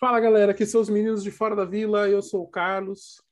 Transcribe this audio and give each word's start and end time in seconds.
Fala 0.00 0.18
galera, 0.18 0.52
aqui 0.52 0.64
são 0.64 0.80
os 0.80 0.88
meninos 0.88 1.22
de 1.22 1.30
fora 1.30 1.54
da 1.54 1.66
vila, 1.66 2.08
eu 2.08 2.22
sou 2.22 2.42
o 2.42 2.48
Carlos. 2.48 3.22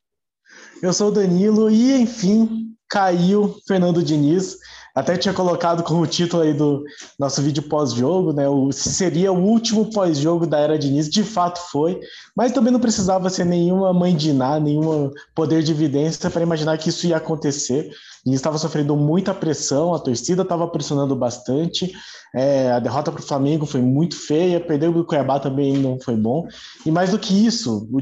Eu 0.83 0.93
sou 0.93 1.09
o 1.09 1.11
Danilo 1.11 1.71
e 1.71 1.95
enfim 1.95 2.77
caiu 2.91 3.59
Fernando 3.67 4.03
Diniz. 4.03 4.59
Até 4.99 5.17
tinha 5.17 5.33
colocado 5.33 5.85
como 5.85 6.05
título 6.09 6.43
aí 6.43 6.53
do 6.53 6.83
nosso 7.17 7.41
vídeo 7.41 7.63
pós-jogo, 7.63 8.33
né? 8.33 8.49
O, 8.49 8.73
seria 8.73 9.31
o 9.31 9.41
último 9.41 9.93
pós-jogo 9.93 10.45
da 10.45 10.59
era 10.59 10.77
Diniz, 10.77 11.09
de 11.09 11.23
fato 11.23 11.61
foi, 11.71 12.01
mas 12.35 12.51
também 12.51 12.73
não 12.73 12.81
precisava 12.81 13.31
ser 13.31 13.47
nenhuma 13.47 13.93
mãe 13.93 14.17
de 14.17 14.33
nada, 14.33 14.59
nenhum 14.59 15.13
poder 15.37 15.63
de 15.63 15.71
evidência 15.71 16.29
para 16.29 16.43
imaginar 16.43 16.77
que 16.79 16.89
isso 16.89 17.07
ia 17.07 17.17
acontecer. 17.17 17.93
Diniz 18.25 18.41
estava 18.41 18.59
sofrendo 18.59 18.97
muita 18.97 19.33
pressão, 19.33 19.95
a 19.95 20.01
torcida 20.01 20.43
estava 20.43 20.67
pressionando 20.67 21.15
bastante. 21.15 21.93
É, 22.35 22.73
a 22.73 22.81
derrota 22.81 23.13
para 23.13 23.21
o 23.21 23.25
Flamengo 23.25 23.67
foi 23.67 23.81
muito 23.81 24.17
feia, 24.17 24.59
perder 24.59 24.89
o 24.89 25.05
Cuiabá 25.05 25.39
também 25.39 25.79
não 25.79 26.01
foi 26.01 26.17
bom. 26.17 26.49
E 26.85 26.91
mais 26.91 27.13
do 27.13 27.21
que 27.21 27.47
isso, 27.47 27.89
o, 27.93 28.01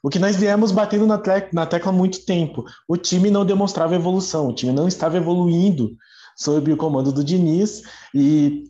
o 0.00 0.08
que 0.08 0.20
nós 0.20 0.36
viemos 0.36 0.70
batendo 0.70 1.08
na 1.08 1.18
tecla 1.66 1.90
há 1.90 1.92
muito 1.92 2.24
tempo, 2.24 2.64
o 2.86 2.96
time 2.96 3.32
não 3.32 3.44
demonstrava 3.44 3.96
evolução, 3.96 4.46
o 4.46 4.54
time 4.54 4.72
não 4.72 4.86
estava 4.86 5.16
evoluindo 5.16 5.96
sob 6.36 6.72
o 6.72 6.76
comando 6.76 7.10
do 7.10 7.24
Diniz. 7.24 7.82
E 8.14 8.64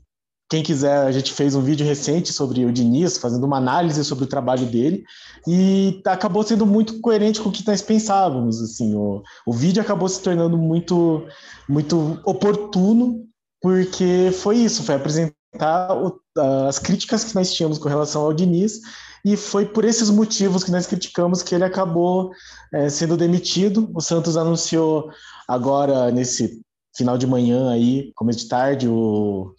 quem 0.48 0.62
quiser, 0.62 0.98
a 0.98 1.10
gente 1.10 1.32
fez 1.32 1.56
um 1.56 1.60
vídeo 1.60 1.84
recente 1.84 2.32
sobre 2.32 2.64
o 2.64 2.72
Diniz, 2.72 3.18
fazendo 3.18 3.44
uma 3.44 3.56
análise 3.56 4.04
sobre 4.04 4.24
o 4.24 4.28
trabalho 4.28 4.64
dele, 4.64 5.02
e 5.46 6.00
acabou 6.06 6.44
sendo 6.44 6.64
muito 6.64 7.00
coerente 7.00 7.40
com 7.40 7.48
o 7.48 7.52
que 7.52 7.66
nós 7.66 7.82
pensávamos. 7.82 8.62
Assim, 8.62 8.94
o, 8.94 9.22
o 9.44 9.52
vídeo 9.52 9.82
acabou 9.82 10.08
se 10.08 10.22
tornando 10.22 10.56
muito, 10.56 11.26
muito 11.68 12.20
oportuno 12.24 13.26
porque 13.60 14.30
foi 14.32 14.58
isso, 14.58 14.84
foi 14.84 14.94
apresentar 14.94 15.96
o, 15.96 16.20
as 16.68 16.78
críticas 16.78 17.24
que 17.24 17.34
nós 17.34 17.52
tínhamos 17.52 17.78
com 17.78 17.88
relação 17.88 18.22
ao 18.22 18.32
Diniz, 18.32 18.80
e 19.24 19.36
foi 19.36 19.66
por 19.66 19.84
esses 19.84 20.08
motivos 20.08 20.62
que 20.62 20.70
nós 20.70 20.86
criticamos 20.86 21.42
que 21.42 21.52
ele 21.52 21.64
acabou 21.64 22.30
é, 22.72 22.88
sendo 22.88 23.16
demitido. 23.16 23.90
O 23.92 24.00
Santos 24.00 24.36
anunciou 24.36 25.10
agora, 25.48 26.12
nesse 26.12 26.60
final 26.96 27.18
de 27.18 27.26
manhã, 27.26 27.70
aí, 27.70 28.12
começo 28.14 28.40
de 28.40 28.48
tarde, 28.48 28.88
o, 28.88 29.54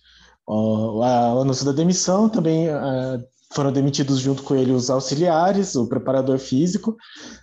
o, 0.45 1.03
a, 1.03 1.35
o 1.35 1.41
anúncio 1.41 1.65
da 1.65 1.71
demissão. 1.71 2.29
Também 2.29 2.69
a, 2.69 3.19
foram 3.53 3.71
demitidos 3.71 4.19
junto 4.19 4.43
com 4.43 4.55
ele 4.55 4.71
os 4.71 4.89
auxiliares, 4.89 5.75
o 5.75 5.87
preparador 5.87 6.37
físico. 6.37 6.95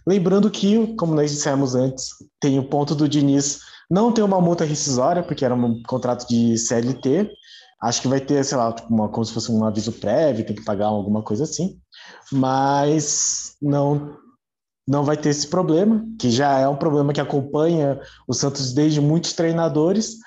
Lembrando 0.07 0.51
que, 0.51 0.95
como 0.97 1.15
nós 1.15 1.31
dissemos 1.31 1.75
antes, 1.75 2.09
tem 2.41 2.59
o 2.59 2.69
ponto 2.69 2.95
do 2.95 3.09
Diniz 3.09 3.61
não 3.91 4.13
tem 4.13 4.25
uma 4.25 4.41
multa 4.41 4.65
rescisória, 4.65 5.23
porque 5.23 5.45
era 5.45 5.55
um 5.55 5.83
contrato 5.83 6.27
de 6.27 6.57
CLT. 6.57 7.31
Acho 7.83 8.03
que 8.03 8.09
vai 8.09 8.21
ter, 8.21 8.43
sei 8.45 8.57
lá, 8.57 8.73
tipo 8.73 8.93
uma, 8.93 9.09
como 9.09 9.25
se 9.25 9.33
fosse 9.33 9.53
um 9.53 9.65
aviso 9.65 9.93
prévio, 9.93 10.45
tem 10.45 10.57
que 10.57 10.65
pagar 10.65 10.87
alguma 10.87 11.23
coisa 11.23 11.45
assim. 11.45 11.79
Mas 12.33 13.57
não 13.61 14.17
não 14.87 15.05
vai 15.05 15.17
ter 15.17 15.31
esse 15.31 15.47
problema, 15.47 16.05
que 16.19 16.31
já 16.31 16.59
é 16.59 16.69
um 16.69 16.77
problema 16.77 17.13
que 17.13 17.21
acompanha 17.21 18.01
o 18.29 18.35
Santos 18.35 18.73
desde 18.73 19.01
muitos 19.01 19.33
treinadores. 19.33 20.19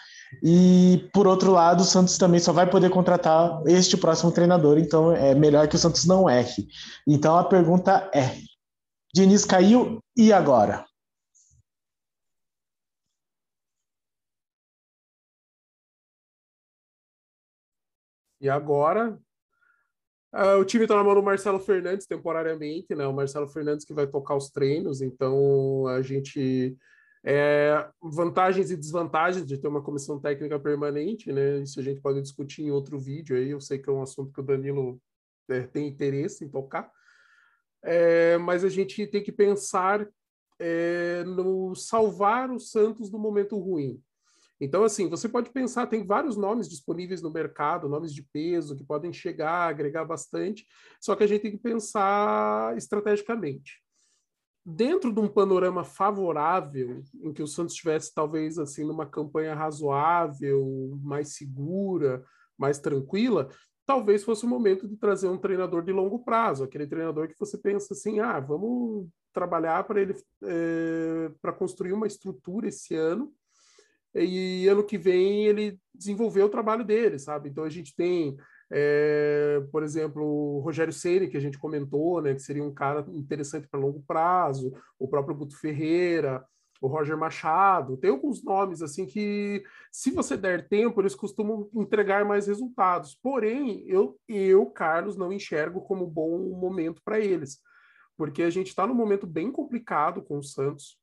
E, 0.43 1.09
por 1.13 1.27
outro 1.27 1.51
lado, 1.51 1.81
o 1.81 1.85
Santos 1.85 2.17
também 2.17 2.39
só 2.39 2.51
vai 2.51 2.69
poder 2.69 2.89
contratar 2.89 3.61
este 3.65 3.95
próximo 3.95 4.31
treinador, 4.31 4.77
então 4.77 5.11
é 5.11 5.33
melhor 5.33 5.67
que 5.67 5.75
o 5.75 5.79
Santos 5.79 6.05
não 6.05 6.29
erre. 6.29 6.67
Então 7.07 7.37
a 7.37 7.43
pergunta 7.45 8.09
é: 8.13 8.37
Diniz 9.13 9.45
caiu 9.45 9.99
e 10.15 10.33
agora? 10.33 10.85
E 18.39 18.49
agora, 18.49 19.19
uh, 20.37 20.59
o 20.59 20.65
time 20.65 20.83
está 20.83 20.95
na 20.95 21.03
mão 21.03 21.15
do 21.15 21.23
Marcelo 21.23 21.59
Fernandes 21.59 22.05
temporariamente, 22.05 22.95
né? 22.95 23.05
O 23.07 23.13
Marcelo 23.13 23.47
Fernandes 23.47 23.85
que 23.85 23.93
vai 23.93 24.07
tocar 24.07 24.35
os 24.35 24.49
treinos, 24.49 25.01
então 25.01 25.87
a 25.87 26.01
gente. 26.01 26.77
É, 27.29 27.85
vantagens 28.01 28.71
e 28.71 28.77
desvantagens 28.77 29.45
de 29.45 29.57
ter 29.57 29.67
uma 29.67 29.81
comissão 29.81 30.17
técnica 30.17 30.57
permanente, 30.59 31.31
né? 31.31 31.59
Isso 31.59 31.79
a 31.79 31.83
gente 31.83 31.99
pode 31.99 32.21
discutir 32.21 32.63
em 32.63 32.71
outro 32.71 32.97
vídeo 32.97 33.35
aí. 33.35 33.49
Eu 33.49 33.59
sei 33.59 33.79
que 33.79 33.89
é 33.89 33.91
um 33.91 34.01
assunto 34.01 34.31
que 34.31 34.39
o 34.39 34.43
Danilo 34.43 35.01
é, 35.49 35.61
tem 35.61 35.87
interesse 35.87 36.45
em 36.45 36.49
tocar, 36.49 36.89
é, 37.83 38.37
mas 38.37 38.63
a 38.63 38.69
gente 38.69 39.05
tem 39.07 39.21
que 39.21 39.31
pensar 39.31 40.07
é, 40.59 41.23
no 41.25 41.75
salvar 41.75 42.49
o 42.49 42.59
Santos 42.59 43.11
no 43.11 43.19
momento 43.19 43.57
ruim. 43.57 44.01
Então, 44.59 44.83
assim, 44.83 45.07
você 45.07 45.29
pode 45.29 45.51
pensar, 45.51 45.85
tem 45.87 46.05
vários 46.05 46.35
nomes 46.35 46.67
disponíveis 46.67 47.21
no 47.21 47.31
mercado, 47.31 47.87
nomes 47.87 48.13
de 48.13 48.23
peso 48.23 48.75
que 48.75 48.83
podem 48.83 49.13
chegar, 49.13 49.69
agregar 49.69 50.03
bastante, 50.03 50.65
só 50.99 51.15
que 51.15 51.23
a 51.23 51.27
gente 51.27 51.41
tem 51.41 51.51
que 51.51 51.57
pensar 51.59 52.75
estrategicamente. 52.75 53.83
Dentro 54.65 55.13
de 55.13 55.19
um 55.19 55.27
panorama 55.27 55.83
favorável, 55.83 57.03
em 57.21 57.31
que 57.31 57.43
o 57.43 57.47
Santos 57.47 57.73
estivesse 57.73 58.13
talvez 58.13 58.57
assim 58.57 58.83
numa 58.83 59.05
campanha 59.05 59.55
razoável, 59.55 60.99
mais 61.01 61.35
segura, 61.35 62.25
mais 62.57 62.79
tranquila, 62.79 63.49
talvez 63.85 64.23
fosse 64.23 64.43
o 64.43 64.49
momento 64.49 64.87
de 64.87 64.97
trazer 64.97 65.29
um 65.29 65.37
treinador 65.37 65.83
de 65.83 65.93
longo 65.93 66.19
prazo, 66.19 66.63
aquele 66.63 66.87
treinador 66.87 67.29
que 67.29 67.39
você 67.39 67.57
pensa 67.57 67.93
assim, 67.93 68.19
ah, 68.19 68.39
vamos 68.39 69.07
trabalhar 69.31 69.83
para 69.85 70.01
ele 70.01 70.15
é, 70.43 71.31
para 71.41 71.53
construir 71.53 71.93
uma 71.93 72.07
estrutura 72.07 72.67
esse 72.67 72.95
ano 72.95 73.31
e 74.23 74.67
ano 74.67 74.83
que 74.83 74.97
vem 74.97 75.45
ele 75.45 75.79
desenvolveu 75.93 76.45
o 76.45 76.49
trabalho 76.49 76.83
dele, 76.83 77.19
sabe? 77.19 77.49
Então 77.49 77.63
a 77.63 77.69
gente 77.69 77.95
tem, 77.95 78.37
é, 78.71 79.61
por 79.71 79.83
exemplo, 79.83 80.23
o 80.23 80.59
Rogério 80.59 80.93
Ceni 80.93 81.27
que 81.27 81.37
a 81.37 81.41
gente 81.41 81.57
comentou, 81.57 82.21
né, 82.21 82.33
que 82.33 82.41
seria 82.41 82.63
um 82.63 82.73
cara 82.73 83.05
interessante 83.09 83.67
para 83.67 83.79
longo 83.79 84.03
prazo, 84.07 84.73
o 84.99 85.07
próprio 85.07 85.35
Guto 85.35 85.57
Ferreira, 85.57 86.43
o 86.81 86.87
Roger 86.87 87.17
Machado, 87.17 87.97
tem 87.97 88.11
alguns 88.11 88.43
nomes 88.43 88.81
assim 88.81 89.05
que, 89.05 89.63
se 89.91 90.11
você 90.11 90.37
der 90.37 90.67
tempo, 90.67 91.01
eles 91.01 91.15
costumam 91.15 91.69
entregar 91.73 92.23
mais 92.23 92.47
resultados. 92.47 93.15
Porém, 93.15 93.83
eu, 93.87 94.17
eu 94.27 94.65
Carlos, 94.67 95.17
não 95.17 95.33
enxergo 95.33 95.81
como 95.81 96.05
bom 96.05 96.37
momento 96.59 97.01
para 97.03 97.19
eles, 97.19 97.59
porque 98.15 98.43
a 98.43 98.49
gente 98.49 98.67
está 98.67 98.85
num 98.85 98.93
momento 98.93 99.25
bem 99.25 99.51
complicado 99.51 100.21
com 100.21 100.37
o 100.37 100.43
Santos. 100.43 100.97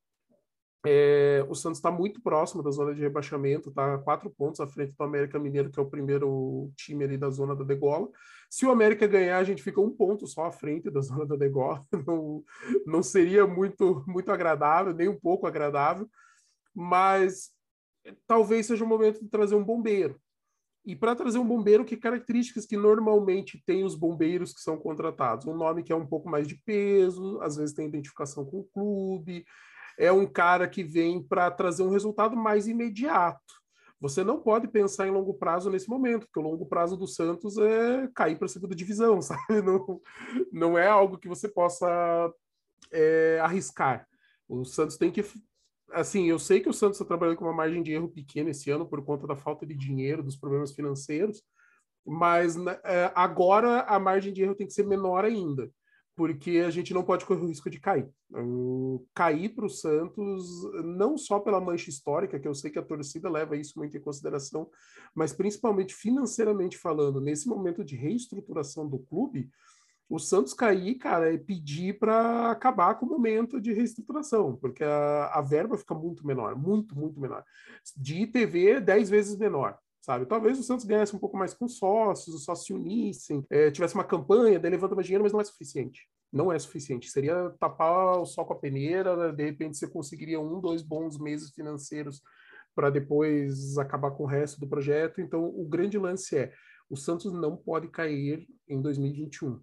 É, 0.85 1.43
o 1.49 1.55
Santos 1.55 1.79
está 1.79 1.89
muito 1.91 2.21
próximo 2.21 2.61
da 2.61 2.69
zona 2.69 2.93
de 2.93 3.01
rebaixamento, 3.01 3.69
está 3.69 3.97
quatro 3.97 4.29
pontos 4.29 4.59
à 4.59 4.67
frente 4.67 4.93
do 4.95 5.03
América 5.03 5.39
Mineiro, 5.39 5.71
que 5.71 5.79
é 5.79 5.83
o 5.83 5.89
primeiro 5.89 6.71
time 6.75 7.03
ali 7.03 7.17
da 7.17 7.29
zona 7.29 7.55
da 7.55 7.63
degola. 7.63 8.07
Se 8.49 8.65
o 8.65 8.71
América 8.71 9.07
ganhar, 9.07 9.37
a 9.37 9.43
gente 9.43 9.63
fica 9.63 9.81
um 9.81 9.89
ponto 9.89 10.27
só 10.27 10.45
à 10.45 10.51
frente 10.51 10.91
da 10.91 11.01
zona 11.01 11.25
da 11.25 11.35
degola. 11.35 11.83
Não, 12.05 12.43
não 12.85 13.01
seria 13.01 13.47
muito, 13.47 14.03
muito 14.07 14.31
agradável, 14.31 14.93
nem 14.93 15.07
um 15.07 15.19
pouco 15.19 15.47
agradável, 15.47 16.07
mas 16.73 17.49
talvez 18.27 18.67
seja 18.67 18.83
o 18.83 18.87
momento 18.87 19.21
de 19.21 19.29
trazer 19.29 19.55
um 19.55 19.63
bombeiro. 19.63 20.19
E 20.85 20.95
para 20.95 21.15
trazer 21.15 21.39
um 21.39 21.47
bombeiro, 21.47 21.83
que 21.83 21.97
características 21.97 22.67
que 22.67 22.77
normalmente 22.77 23.61
tem 23.65 23.83
os 23.83 23.95
bombeiros 23.95 24.53
que 24.53 24.61
são 24.61 24.77
contratados? 24.77 25.47
Um 25.47 25.57
nome 25.57 25.81
que 25.81 25.91
é 25.91 25.95
um 25.95 26.05
pouco 26.05 26.29
mais 26.29 26.47
de 26.47 26.61
peso, 26.63 27.41
às 27.41 27.55
vezes 27.55 27.73
tem 27.73 27.87
identificação 27.87 28.45
com 28.45 28.59
o 28.59 28.63
clube, 28.65 29.43
é 29.97 30.11
um 30.11 30.25
cara 30.25 30.67
que 30.67 30.83
vem 30.83 31.21
para 31.21 31.49
trazer 31.51 31.83
um 31.83 31.89
resultado 31.89 32.35
mais 32.35 32.67
imediato. 32.67 33.41
Você 33.99 34.23
não 34.23 34.41
pode 34.41 34.67
pensar 34.67 35.07
em 35.07 35.11
longo 35.11 35.33
prazo 35.33 35.69
nesse 35.69 35.89
momento, 35.89 36.25
porque 36.27 36.39
o 36.39 36.43
longo 36.43 36.65
prazo 36.65 36.97
do 36.97 37.07
Santos 37.07 37.57
é 37.57 38.07
cair 38.13 38.37
para 38.37 38.45
a 38.45 38.49
segunda 38.49 38.75
divisão, 38.75 39.21
sabe? 39.23 39.61
Não, 39.63 40.01
não 40.51 40.77
é 40.77 40.87
algo 40.87 41.17
que 41.17 41.29
você 41.29 41.47
possa 41.47 42.31
é, 42.91 43.39
arriscar. 43.41 44.07
O 44.47 44.63
Santos 44.65 44.97
tem 44.97 45.11
que. 45.11 45.23
Assim, 45.91 46.25
eu 46.25 46.37
sei 46.37 46.59
que 46.59 46.69
o 46.69 46.73
Santos 46.73 46.97
está 46.97 47.05
trabalhando 47.05 47.37
com 47.37 47.45
uma 47.45 47.53
margem 47.53 47.81
de 47.81 47.91
erro 47.91 48.09
pequena 48.09 48.49
esse 48.49 48.69
ano 48.69 48.87
por 48.87 49.03
conta 49.03 49.25
da 49.25 49.35
falta 49.35 49.65
de 49.65 49.73
dinheiro, 49.73 50.23
dos 50.23 50.35
problemas 50.35 50.73
financeiros, 50.73 51.41
mas 52.05 52.55
né, 52.55 52.77
é, 52.83 53.11
agora 53.15 53.81
a 53.81 53.97
margem 53.97 54.33
de 54.33 54.41
erro 54.41 54.55
tem 54.55 54.67
que 54.67 54.73
ser 54.73 54.85
menor 54.85 55.23
ainda 55.23 55.71
porque 56.15 56.63
a 56.65 56.69
gente 56.69 56.93
não 56.93 57.03
pode 57.03 57.25
correr 57.25 57.41
o 57.41 57.47
risco 57.47 57.69
de 57.69 57.79
cair. 57.79 58.09
cair 59.13 59.49
para 59.49 59.65
o 59.65 59.69
Santos, 59.69 60.45
não 60.83 61.17
só 61.17 61.39
pela 61.39 61.59
mancha 61.59 61.89
histórica, 61.89 62.39
que 62.39 62.47
eu 62.47 62.55
sei 62.55 62.71
que 62.71 62.79
a 62.79 62.83
torcida 62.83 63.29
leva 63.29 63.57
isso 63.57 63.77
muito 63.77 63.97
em 63.97 64.01
consideração, 64.01 64.69
mas 65.13 65.33
principalmente 65.33 65.93
financeiramente 65.93 66.77
falando, 66.77 67.19
nesse 67.19 67.47
momento 67.49 67.83
de 67.83 67.97
reestruturação 67.97 68.87
do 68.87 68.99
clube, 68.99 69.49
o 70.07 70.19
Santos 70.19 70.53
cair, 70.53 70.95
cara, 70.95 71.33
é 71.33 71.37
pedir 71.37 71.97
para 71.97 72.51
acabar 72.51 72.95
com 72.95 73.05
o 73.05 73.09
momento 73.09 73.59
de 73.59 73.73
reestruturação, 73.73 74.55
porque 74.55 74.83
a, 74.83 75.31
a 75.33 75.41
verba 75.41 75.77
fica 75.77 75.95
muito 75.95 76.25
menor, 76.25 76.55
muito, 76.55 76.97
muito 76.97 77.19
menor. 77.19 77.43
De 77.97 78.21
ITV, 78.21 78.79
10 78.79 79.09
vezes 79.09 79.35
menor 79.35 79.77
sabe? 80.05 80.27
Talvez 80.27 80.59
o 80.59 80.63
Santos 80.63 80.85
ganhasse 80.85 81.15
um 81.15 81.19
pouco 81.19 81.35
mais 81.35 81.55
com 81.55 81.67
sócios, 81.67 82.35
os 82.35 82.43
sócios 82.43 82.67
se 82.67 82.73
unissem, 82.73 83.43
é, 83.49 83.71
tivesse 83.71 83.95
uma 83.95 84.03
campanha, 84.03 84.59
daí 84.59 84.69
levanta 84.69 84.93
mais 84.93 85.07
dinheiro, 85.07 85.23
mas 85.23 85.33
não 85.33 85.41
é 85.41 85.43
suficiente. 85.43 86.07
Não 86.31 86.51
é 86.51 86.59
suficiente. 86.59 87.09
Seria 87.09 87.49
tapar 87.59 88.19
o 88.19 88.25
sol 88.25 88.45
com 88.45 88.53
a 88.53 88.59
peneira, 88.59 89.17
né? 89.17 89.31
de 89.31 89.43
repente 89.43 89.77
você 89.77 89.87
conseguiria 89.87 90.39
um, 90.39 90.61
dois 90.61 90.83
bons 90.83 91.17
meses 91.17 91.49
financeiros 91.49 92.21
para 92.75 92.91
depois 92.91 93.79
acabar 93.79 94.11
com 94.11 94.23
o 94.23 94.27
resto 94.27 94.59
do 94.59 94.67
projeto. 94.67 95.21
Então, 95.21 95.43
o 95.43 95.65
grande 95.65 95.97
lance 95.97 96.37
é: 96.37 96.53
o 96.87 96.95
Santos 96.95 97.33
não 97.33 97.57
pode 97.57 97.87
cair 97.87 98.47
em 98.67 98.79
2021. 98.79 99.59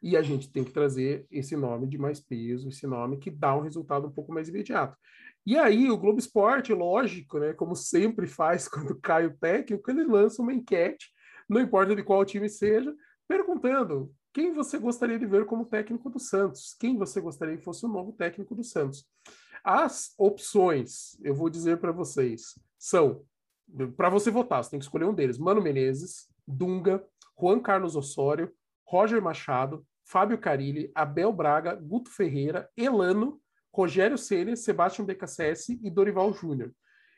E 0.00 0.16
a 0.16 0.22
gente 0.22 0.50
tem 0.52 0.62
que 0.62 0.72
trazer 0.72 1.26
esse 1.28 1.56
nome 1.56 1.88
de 1.88 1.98
mais 1.98 2.20
peso, 2.20 2.68
esse 2.68 2.86
nome 2.86 3.18
que 3.18 3.30
dá 3.30 3.56
um 3.56 3.62
resultado 3.62 4.06
um 4.06 4.12
pouco 4.12 4.32
mais 4.32 4.48
imediato. 4.48 4.96
E 5.44 5.58
aí 5.58 5.90
o 5.90 5.98
Globo 5.98 6.18
Esporte, 6.18 6.72
lógico, 6.72 7.38
né, 7.38 7.52
como 7.52 7.74
sempre 7.74 8.26
faz 8.26 8.66
quando 8.68 8.98
cai 9.00 9.26
o 9.26 9.36
técnico, 9.36 9.90
ele 9.90 10.04
lança 10.04 10.40
uma 10.40 10.52
enquete, 10.52 11.10
não 11.48 11.60
importa 11.60 11.94
de 11.94 12.02
qual 12.02 12.24
time 12.24 12.48
seja, 12.48 12.94
perguntando 13.28 14.12
quem 14.32 14.52
você 14.52 14.78
gostaria 14.78 15.18
de 15.18 15.26
ver 15.26 15.44
como 15.44 15.66
técnico 15.66 16.08
do 16.08 16.18
Santos, 16.18 16.74
quem 16.78 16.96
você 16.96 17.20
gostaria 17.20 17.56
que 17.56 17.64
fosse 17.64 17.84
o 17.84 17.88
novo 17.88 18.12
técnico 18.12 18.54
do 18.54 18.64
Santos. 18.64 19.04
As 19.64 20.14
opções, 20.18 21.18
eu 21.22 21.34
vou 21.34 21.50
dizer 21.50 21.78
para 21.78 21.92
vocês, 21.92 22.58
são 22.78 23.24
para 23.96 24.08
você 24.08 24.30
votar, 24.30 24.62
você 24.62 24.70
tem 24.70 24.78
que 24.78 24.84
escolher 24.84 25.04
um 25.04 25.14
deles: 25.14 25.38
Mano 25.38 25.62
Menezes, 25.62 26.28
Dunga, 26.46 27.04
Juan 27.40 27.60
Carlos 27.60 27.96
Osório, 27.96 28.52
Roger 28.86 29.22
Machado, 29.22 29.86
Fábio 30.04 30.38
Carilli, 30.38 30.90
Abel 30.94 31.32
Braga, 31.32 31.74
Guto 31.74 32.10
Ferreira, 32.10 32.68
Elano, 32.76 33.40
Rogério 33.72 34.18
Ceni, 34.18 34.56
Sebastião 34.56 35.06
BKSS 35.06 35.80
e 35.82 35.90
Dorival 35.90 36.32
Júnior. 36.32 36.72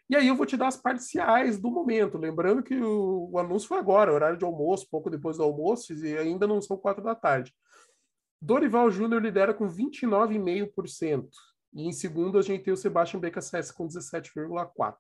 E 0.09 0.15
aí 0.15 0.29
eu 0.29 0.37
vou 0.37 0.45
te 0.45 0.57
dar 0.57 0.69
as 0.69 0.77
parciais 0.77 1.59
do 1.59 1.71
momento, 1.71 2.19
lembrando 2.19 2.63
que 2.63 2.77
o, 2.77 3.31
o, 3.33 3.39
anúncio 3.39 3.69
foi 3.69 3.79
agora, 3.79 4.13
horário 4.13 4.37
de 4.37 4.45
almoço, 4.45 4.89
pouco 4.91 5.09
depois 5.09 5.39
do 5.39 5.43
almoço, 5.43 5.95
e 5.95 6.17
ainda 6.19 6.47
não 6.47 6.61
são 6.61 6.77
quatro 6.77 7.03
da 7.03 7.15
tarde. 7.15 7.55
Dorival 8.41 8.91
Júnior 8.91 9.23
lidera 9.23 9.55
com 9.55 9.67
29,5%. 9.67 11.29
E 11.73 11.89
em 11.89 11.93
segundo, 11.93 12.39
a 12.39 12.43
gente 12.43 12.63
tem 12.63 12.73
o 12.73 12.77
Sebastião 12.77 13.21
BKSS 13.21 13.73
com 13.73 13.89
17,4%. 13.89 14.95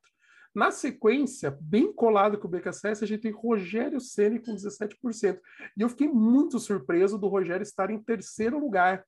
Na 0.55 0.71
sequência, 0.71 1.57
bem 1.61 1.93
colado 1.93 2.39
com 2.39 2.47
o 2.47 2.51
BKSS, 2.51 3.05
a 3.05 3.07
gente 3.07 3.23
tem 3.23 3.33
Rogério 3.33 4.01
Ceni 4.01 4.39
com 4.39 4.55
17%. 4.55 5.39
E 5.77 5.83
eu 5.83 5.89
fiquei 5.89 6.09
muito 6.09 6.59
surpreso 6.59 7.19
do 7.19 7.27
Rogério 7.27 7.63
estar 7.63 7.91
em 7.91 7.99
terceiro 7.99 8.59
lugar. 8.59 9.05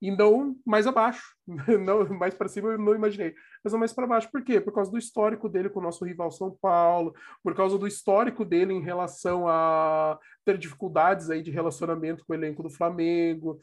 E 0.00 0.10
não 0.10 0.56
mais 0.64 0.86
abaixo. 0.86 1.34
Não, 1.84 2.08
mais 2.08 2.32
para 2.32 2.48
cima 2.48 2.70
eu 2.70 2.78
não 2.78 2.94
imaginei. 2.94 3.34
Mas 3.62 3.72
não 3.72 3.80
mais 3.80 3.92
para 3.92 4.06
baixo. 4.06 4.30
Por 4.30 4.42
quê? 4.42 4.60
Por 4.60 4.72
causa 4.72 4.90
do 4.90 4.96
histórico 4.96 5.48
dele 5.48 5.68
com 5.68 5.80
o 5.80 5.82
nosso 5.82 6.04
rival 6.04 6.30
São 6.30 6.56
Paulo, 6.62 7.12
por 7.42 7.54
causa 7.54 7.76
do 7.76 7.86
histórico 7.86 8.44
dele 8.44 8.72
em 8.72 8.80
relação 8.80 9.46
a 9.46 10.18
ter 10.44 10.56
dificuldades 10.56 11.28
aí 11.28 11.42
de 11.42 11.50
relacionamento 11.50 12.24
com 12.24 12.32
o 12.32 12.36
elenco 12.36 12.62
do 12.62 12.70
Flamengo 12.70 13.58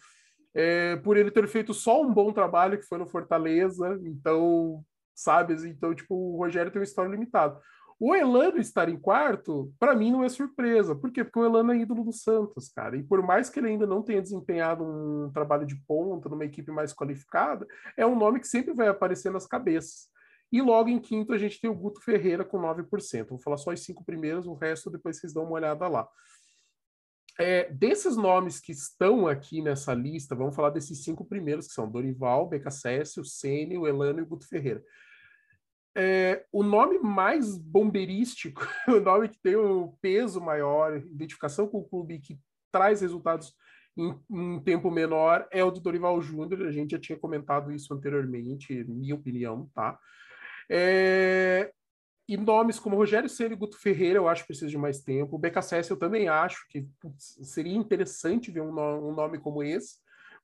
é, 0.57 0.95
por 0.95 1.18
ele 1.18 1.30
ter 1.30 1.48
feito 1.48 1.72
só 1.72 2.01
um 2.01 2.12
bom 2.12 2.34
trabalho, 2.34 2.80
que 2.80 2.88
foi 2.88 2.98
no 2.98 3.06
Fortaleza, 3.06 4.00
então, 4.04 4.84
sabe? 5.13 5.54
Então, 5.69 5.94
tipo, 5.94 6.16
o 6.16 6.38
Rogério 6.38 6.72
tem 6.72 6.80
uma 6.80 6.86
história 6.86 7.12
limitada. 7.12 7.62
O 7.99 8.13
Elano 8.13 8.59
estar 8.59 8.89
em 8.89 8.97
quarto, 8.97 9.73
para 9.79 9.95
mim, 9.95 10.11
não 10.11 10.23
é 10.23 10.29
surpresa. 10.29 10.95
Por 10.95 11.11
quê? 11.11 11.23
Porque 11.23 11.39
o 11.39 11.45
Elano 11.45 11.71
é 11.71 11.77
ídolo 11.77 12.03
do 12.03 12.13
Santos, 12.13 12.69
cara. 12.69 12.95
E 12.95 13.03
por 13.03 13.23
mais 13.23 13.49
que 13.49 13.59
ele 13.59 13.69
ainda 13.69 13.88
não 13.88 14.03
tenha 14.03 14.21
desempenhado 14.21 14.83
um 14.83 15.31
trabalho 15.31 15.65
de 15.65 15.75
ponta, 15.88 16.29
numa 16.29 16.45
equipe 16.45 16.71
mais 16.71 16.94
qualificada, 16.94 17.65
é 17.97 18.05
um 18.05 18.15
nome 18.15 18.39
que 18.39 18.47
sempre 18.47 18.73
vai 18.73 18.88
aparecer 18.88 19.31
nas 19.31 19.47
cabeças. 19.47 20.09
E 20.51 20.61
logo 20.61 20.89
em 20.89 20.99
quinto, 20.99 21.33
a 21.33 21.38
gente 21.38 21.59
tem 21.59 21.69
o 21.69 21.75
Guto 21.75 21.99
Ferreira 22.01 22.45
com 22.45 22.59
9%. 22.59 23.29
Vou 23.29 23.39
falar 23.39 23.57
só 23.57 23.71
os 23.71 23.83
cinco 23.83 24.05
primeiros, 24.05 24.45
o 24.45 24.53
resto 24.53 24.91
depois 24.91 25.17
vocês 25.17 25.33
dão 25.33 25.43
uma 25.43 25.53
olhada 25.53 25.88
lá. 25.88 26.07
É, 27.39 27.71
desses 27.71 28.15
nomes 28.15 28.59
que 28.59 28.71
estão 28.71 29.27
aqui 29.27 29.61
nessa 29.61 29.93
lista, 29.93 30.35
vamos 30.35 30.55
falar 30.55 30.69
desses 30.69 31.03
cinco 31.03 31.25
primeiros, 31.25 31.67
que 31.67 31.73
são 31.73 31.89
Dorival, 31.89 32.47
BKSS, 32.47 33.19
o 33.19 33.25
Sene, 33.25 33.77
o 33.77 33.88
Elano 33.88 34.19
e 34.19 34.23
o 34.23 34.25
Guto 34.25 34.47
Ferreira. 34.47 34.83
É, 35.99 36.45
o 36.51 36.61
nome 36.61 36.99
mais 36.99 37.57
bombeirístico, 37.57 38.61
o 38.88 38.99
nome 38.99 39.29
que 39.29 39.39
tem 39.41 39.55
o 39.55 39.97
peso 39.99 40.39
maior, 40.39 40.95
identificação 40.97 41.67
com 41.67 41.79
o 41.79 41.83
clube 41.83 42.19
que 42.19 42.39
traz 42.71 43.01
resultados 43.01 43.55
em, 43.97 44.15
em 44.29 44.59
tempo 44.59 44.91
menor, 44.91 45.47
é 45.51 45.63
o 45.63 45.71
do 45.71 45.81
Dorival 45.81 46.21
Júnior. 46.21 46.67
A 46.67 46.71
gente 46.71 46.91
já 46.91 46.99
tinha 46.99 47.17
comentado 47.17 47.71
isso 47.71 47.91
anteriormente, 47.91 48.83
minha 48.83 49.15
opinião, 49.15 49.67
tá? 49.73 49.97
É, 50.69 51.71
e 52.27 52.35
nomes 52.35 52.77
como 52.77 52.95
Rogério 52.95 53.29
Ceni 53.29 53.53
e 53.53 53.57
Guto 53.57 53.79
Ferreira, 53.79 54.19
eu 54.19 54.27
acho 54.27 54.43
que 54.43 54.47
precisa 54.47 54.69
de 54.69 54.77
mais 54.77 55.00
tempo. 55.00 55.35
O 55.35 55.39
BKSS 55.39 55.89
eu 55.89 55.97
também 55.97 56.27
acho 56.27 56.67
que 56.69 56.85
putz, 57.00 57.39
seria 57.41 57.75
interessante 57.75 58.51
ver 58.51 58.61
um, 58.61 58.71
no, 58.71 59.09
um, 59.09 59.15
nome 59.15 59.39
como 59.39 59.63
esse. 59.63 59.95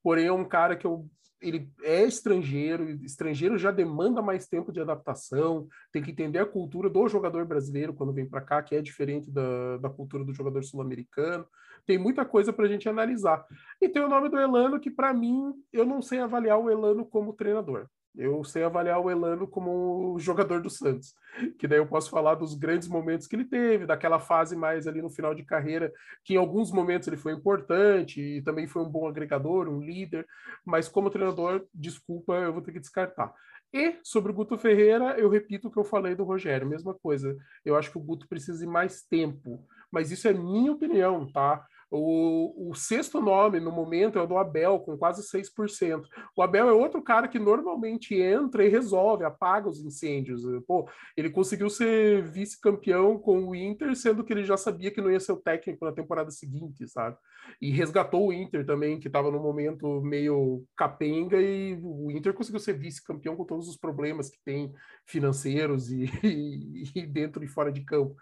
Porém, 0.02 0.28
é 0.28 0.32
um 0.32 0.46
cara 0.46 0.76
que 0.76 0.88
eu, 0.88 1.08
ele 1.44 1.70
é 1.84 2.04
estrangeiro, 2.04 2.90
estrangeiro 3.04 3.58
já 3.58 3.70
demanda 3.70 4.22
mais 4.22 4.48
tempo 4.48 4.72
de 4.72 4.80
adaptação, 4.80 5.68
tem 5.92 6.02
que 6.02 6.12
entender 6.12 6.40
a 6.40 6.46
cultura 6.46 6.90
do 6.90 7.08
jogador 7.08 7.46
brasileiro 7.46 7.94
quando 7.94 8.14
vem 8.14 8.26
para 8.26 8.42
cá, 8.42 8.64
que 8.64 8.76
é 8.76 8.82
diferente 8.82 9.30
da, 9.30 9.78
da 9.78 9.90
cultura 9.90 10.24
do 10.24 10.34
jogador 10.34 10.64
sul-americano. 10.64 11.46
Tem 11.86 11.98
muita 11.98 12.24
coisa 12.24 12.54
para 12.54 12.66
a 12.66 12.68
gente 12.68 12.88
analisar. 12.88 13.46
E 13.82 13.90
tem 13.90 14.02
o 14.02 14.08
nome 14.08 14.30
do 14.30 14.40
Elano, 14.40 14.80
que 14.80 14.90
para 14.90 15.14
mim, 15.14 15.54
eu 15.72 15.86
não 15.86 16.02
sei 16.02 16.20
avaliar 16.20 16.58
o 16.58 16.70
Elano 16.70 17.06
como 17.06 17.34
treinador. 17.34 17.88
Eu 18.16 18.44
sei 18.44 18.64
avaliar 18.64 19.00
o 19.00 19.10
Elano 19.10 19.48
como 19.48 20.18
jogador 20.20 20.62
do 20.62 20.70
Santos, 20.70 21.16
que 21.58 21.68
daí 21.68 21.80
eu 21.80 21.88
posso 21.88 22.12
falar 22.12 22.36
dos 22.36 22.54
grandes 22.54 22.88
momentos 22.88 23.26
que 23.26 23.36
ele 23.36 23.46
teve, 23.46 23.88
daquela 23.88 24.20
fase 24.20 24.56
mais 24.56 24.86
ali 24.86 25.02
no 25.02 25.10
final 25.10 25.34
de 25.34 25.44
carreira, 25.44 25.92
que 26.24 26.36
em 26.36 26.38
alguns 26.38 26.72
momentos 26.72 27.08
ele 27.08 27.18
foi 27.18 27.34
importante 27.34 28.22
e 28.22 28.42
também 28.44 28.68
foi 28.68 28.84
um 28.84 28.90
bom 28.90 29.08
agregador, 29.08 29.68
um 29.68 29.82
líder, 29.82 30.28
mas 30.64 30.88
como 30.88 31.10
treinador, 31.10 31.66
desculpa, 31.74 32.34
eu 32.36 32.54
vou 32.54 32.62
ter 32.62 32.72
que 32.72 32.80
descartar. 32.80 33.34
E 33.74 33.96
sobre 34.04 34.32
o 34.32 34.36
Guto 34.36 34.56
Ferreira, 34.56 35.18
eu 35.18 35.28
repito 35.28 35.68
o 35.68 35.72
que 35.72 35.80
eu 35.80 35.84
falei 35.84 36.14
do 36.14 36.24
Rogério, 36.24 36.68
mesma 36.68 36.94
coisa. 36.94 37.36
Eu 37.66 37.76
acho 37.76 37.90
que 37.90 37.98
o 37.98 38.02
Guto 38.02 38.28
precisa 38.28 38.60
de 38.60 38.68
mais 38.68 39.02
tempo, 39.02 39.66
mas 39.92 40.12
isso 40.12 40.28
é 40.28 40.34
minha 40.34 40.72
opinião, 40.72 41.26
tá? 41.32 41.66
O, 41.96 42.72
o, 42.72 42.74
sexto 42.74 43.22
nome 43.22 43.60
no 43.60 43.72
momento 43.72 44.18
é 44.18 44.22
o 44.24 44.26
do 44.26 44.36
Abel, 44.36 44.80
com 44.80 44.98
quase 44.98 45.22
6%. 45.22 46.02
O 46.36 46.42
Abel 46.42 46.68
é 46.68 46.74
outro 46.74 47.04
cara 47.04 47.28
que 47.28 47.38
normalmente 47.38 48.16
entra 48.16 48.66
e 48.66 48.68
resolve, 48.68 49.24
apaga 49.24 49.70
os 49.70 49.80
incêndios. 49.80 50.42
Pô, 50.66 50.90
ele 51.16 51.30
conseguiu 51.30 51.70
ser 51.70 52.24
vice-campeão 52.24 53.20
com 53.20 53.48
o 53.48 53.56
Inter, 53.56 53.96
sendo 53.96 54.24
que 54.24 54.34
ele 54.34 54.44
já 54.44 54.58
sabia 54.58 54.90
que 54.90 55.02
não 55.02 55.12
ia 55.12 55.20
ser 55.20 55.34
o 55.34 55.42
técnico 55.42 55.86
na 55.86 55.92
temporada 55.92 56.32
seguinte, 56.32 56.88
sabe? 56.88 57.16
E 57.62 57.70
resgatou 57.70 58.30
o 58.30 58.34
Inter 58.34 58.66
também, 58.66 59.00
que 59.00 59.06
estava 59.06 59.30
no 59.30 59.40
momento 59.40 60.02
meio 60.02 60.66
capenga, 60.76 61.40
e 61.40 61.80
o 61.80 62.10
Inter 62.10 62.34
conseguiu 62.34 62.60
ser 62.60 62.74
vice-campeão 62.74 63.36
com 63.36 63.46
todos 63.46 63.70
os 63.70 63.78
problemas 63.78 64.32
que 64.32 64.40
tem 64.44 64.74
financeiros 65.06 65.92
e, 65.92 66.06
e, 66.26 66.92
e 66.96 67.06
dentro 67.06 67.44
e 67.44 67.48
fora 67.48 67.72
de 67.72 67.82
campo. 67.82 68.16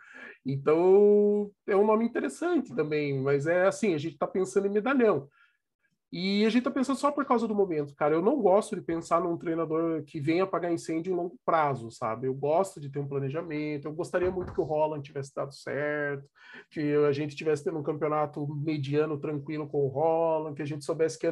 Então, 0.46 1.52
é 1.68 1.76
um 1.76 1.86
nome 1.86 2.06
interessante 2.06 2.74
também, 2.76 3.20
mas 3.20 3.48
é 3.48 3.68
assim, 3.68 3.94
a 3.94 3.98
gente 3.98 4.14
está 4.14 4.28
pensando 4.28 4.68
em 4.68 4.72
medalhão. 4.72 5.30
E 6.12 6.46
a 6.46 6.50
gente 6.50 6.64
tá 6.64 6.72
pensando 6.72 6.98
só 6.98 7.10
por 7.10 7.26
causa 7.26 7.48
do 7.48 7.56
momento, 7.56 7.96
cara. 7.96 8.14
Eu 8.14 8.22
não 8.22 8.42
gosto 8.42 8.76
de 8.76 8.82
pensar 8.82 9.22
num 9.22 9.38
treinador 9.38 10.04
que 10.04 10.20
venha 10.20 10.44
apagar 10.44 10.70
incêndio 10.70 11.14
em 11.14 11.16
longo 11.16 11.40
prazo, 11.46 11.90
sabe? 11.90 12.28
Eu 12.28 12.34
gosto 12.34 12.82
de 12.82 12.90
ter 12.90 13.00
um 13.00 13.08
planejamento. 13.08 13.88
Eu 13.88 13.94
gostaria 13.94 14.30
muito 14.30 14.54
que 14.54 14.60
o 14.60 14.66
Holland 14.66 15.02
tivesse 15.02 15.34
dado 15.34 15.54
certo, 15.54 16.28
que 16.70 16.82
a 16.96 17.14
gente 17.14 17.34
tivesse 17.34 17.64
tendo 17.64 17.80
um 17.80 17.84
campeonato 17.84 18.46
mediano 18.56 19.18
tranquilo 19.18 19.66
com 19.70 19.86
o 19.86 19.88
Holland, 19.88 20.54
que 20.54 20.62
a 20.62 20.66
gente 20.66 20.84
soubesse 20.84 21.18
que 21.18 21.28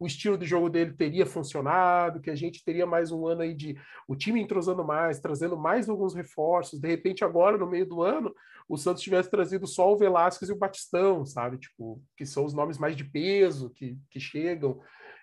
o 0.00 0.06
estilo 0.06 0.36
de 0.36 0.46
jogo 0.46 0.68
dele 0.68 0.94
teria 0.94 1.26
funcionado, 1.26 2.20
que 2.20 2.30
a 2.30 2.34
gente 2.34 2.64
teria 2.64 2.86
mais 2.86 3.12
um 3.12 3.28
ano 3.28 3.42
aí 3.42 3.54
de 3.54 3.78
o 4.08 4.16
time 4.16 4.42
entrosando 4.42 4.82
mais, 4.84 5.20
trazendo 5.20 5.56
mais 5.56 5.88
alguns 5.88 6.12
reforços. 6.12 6.80
De 6.80 6.88
repente, 6.88 7.24
agora, 7.24 7.56
no 7.56 7.68
meio 7.68 7.86
do 7.86 8.02
ano, 8.02 8.34
o 8.68 8.76
Santos 8.76 9.02
tivesse 9.02 9.30
trazido 9.30 9.66
só 9.66 9.92
o 9.92 9.96
Velasquez 9.96 10.48
e 10.48 10.52
o 10.52 10.58
Batistão, 10.58 11.24
sabe? 11.24 11.58
Tipo, 11.58 12.02
que 12.16 12.24
são 12.24 12.44
os 12.44 12.54
nomes 12.54 12.78
mais 12.78 12.96
de 12.96 13.04
peso 13.04 13.70
que, 13.70 13.98
que 14.10 14.18
chegam. 14.24 14.80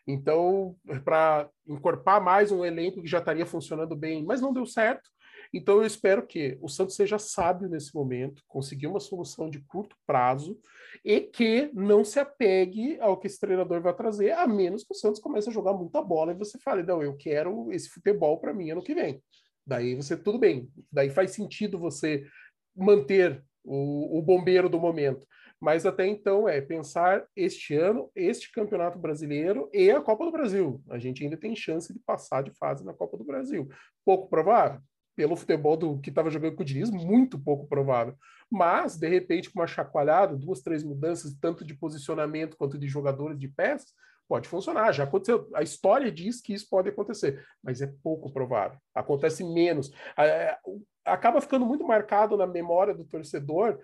Então, 0.07 0.75
para 1.03 1.49
encorpar 1.67 2.23
mais 2.23 2.51
um 2.51 2.65
elenco 2.65 3.01
que 3.01 3.07
já 3.07 3.19
estaria 3.19 3.45
funcionando 3.45 3.95
bem, 3.95 4.23
mas 4.25 4.41
não 4.41 4.53
deu 4.53 4.65
certo. 4.65 5.09
Então, 5.53 5.77
eu 5.77 5.85
espero 5.85 6.25
que 6.25 6.57
o 6.61 6.69
Santos 6.69 6.95
seja 6.95 7.19
sábio 7.19 7.67
nesse 7.67 7.93
momento, 7.93 8.41
conseguir 8.47 8.87
uma 8.87 8.99
solução 8.99 9.49
de 9.49 9.59
curto 9.65 9.95
prazo 10.07 10.57
e 11.03 11.19
que 11.19 11.69
não 11.73 12.05
se 12.05 12.19
apegue 12.19 12.97
ao 13.01 13.17
que 13.17 13.27
esse 13.27 13.39
treinador 13.39 13.81
vai 13.81 13.93
trazer, 13.93 14.31
a 14.31 14.47
menos 14.47 14.83
que 14.83 14.93
o 14.93 14.97
Santos 14.97 15.19
comece 15.19 15.49
a 15.49 15.53
jogar 15.53 15.73
muita 15.73 16.01
bola 16.01 16.31
e 16.31 16.37
você 16.37 16.57
fale, 16.59 16.83
não, 16.83 17.03
eu 17.03 17.15
quero 17.17 17.71
esse 17.71 17.89
futebol 17.89 18.39
para 18.39 18.53
mim 18.53 18.69
ano 18.69 18.83
que 18.83 18.95
vem. 18.95 19.21
Daí 19.65 19.95
você, 19.95 20.15
tudo 20.15 20.39
bem, 20.39 20.69
daí 20.91 21.09
faz 21.09 21.31
sentido 21.31 21.77
você 21.77 22.25
manter 22.75 23.43
o, 23.63 24.19
o 24.19 24.21
bombeiro 24.21 24.69
do 24.69 24.79
momento. 24.79 25.25
Mas 25.61 25.85
até 25.85 26.07
então 26.07 26.49
é 26.49 26.59
pensar 26.59 27.23
este 27.35 27.75
ano, 27.75 28.09
este 28.15 28.51
campeonato 28.51 28.97
brasileiro 28.97 29.69
e 29.71 29.91
a 29.91 30.01
Copa 30.01 30.25
do 30.25 30.31
Brasil. 30.31 30.81
A 30.89 30.97
gente 30.97 31.23
ainda 31.23 31.37
tem 31.37 31.55
chance 31.55 31.93
de 31.93 31.99
passar 31.99 32.41
de 32.41 32.51
fase 32.57 32.83
na 32.83 32.93
Copa 32.93 33.15
do 33.15 33.23
Brasil. 33.23 33.69
Pouco 34.03 34.27
provável? 34.27 34.81
Pelo 35.15 35.35
futebol 35.35 35.77
do 35.77 35.99
que 35.99 36.09
estava 36.09 36.31
jogando 36.31 36.55
com 36.55 36.63
o 36.63 36.65
Diniz, 36.65 36.89
muito 36.89 37.37
pouco 37.37 37.67
provável. 37.67 38.15
Mas, 38.49 38.97
de 38.97 39.07
repente, 39.07 39.51
com 39.51 39.59
uma 39.59 39.67
chacoalhada, 39.67 40.35
duas, 40.35 40.61
três 40.61 40.83
mudanças, 40.83 41.37
tanto 41.39 41.63
de 41.63 41.75
posicionamento 41.75 42.57
quanto 42.57 42.79
de 42.79 42.87
jogadores 42.87 43.37
de 43.37 43.47
peças, 43.47 43.93
pode 44.27 44.47
funcionar. 44.47 44.91
Já 44.93 45.03
aconteceu. 45.03 45.47
A 45.53 45.61
história 45.61 46.11
diz 46.11 46.41
que 46.41 46.53
isso 46.53 46.67
pode 46.69 46.89
acontecer, 46.89 47.45
mas 47.61 47.81
é 47.81 47.93
pouco 48.01 48.31
provável. 48.31 48.79
Acontece 48.95 49.43
menos. 49.43 49.91
Acaba 51.05 51.41
ficando 51.41 51.65
muito 51.65 51.85
marcado 51.85 52.35
na 52.35 52.47
memória 52.47 52.93
do 52.93 53.05
torcedor 53.05 53.77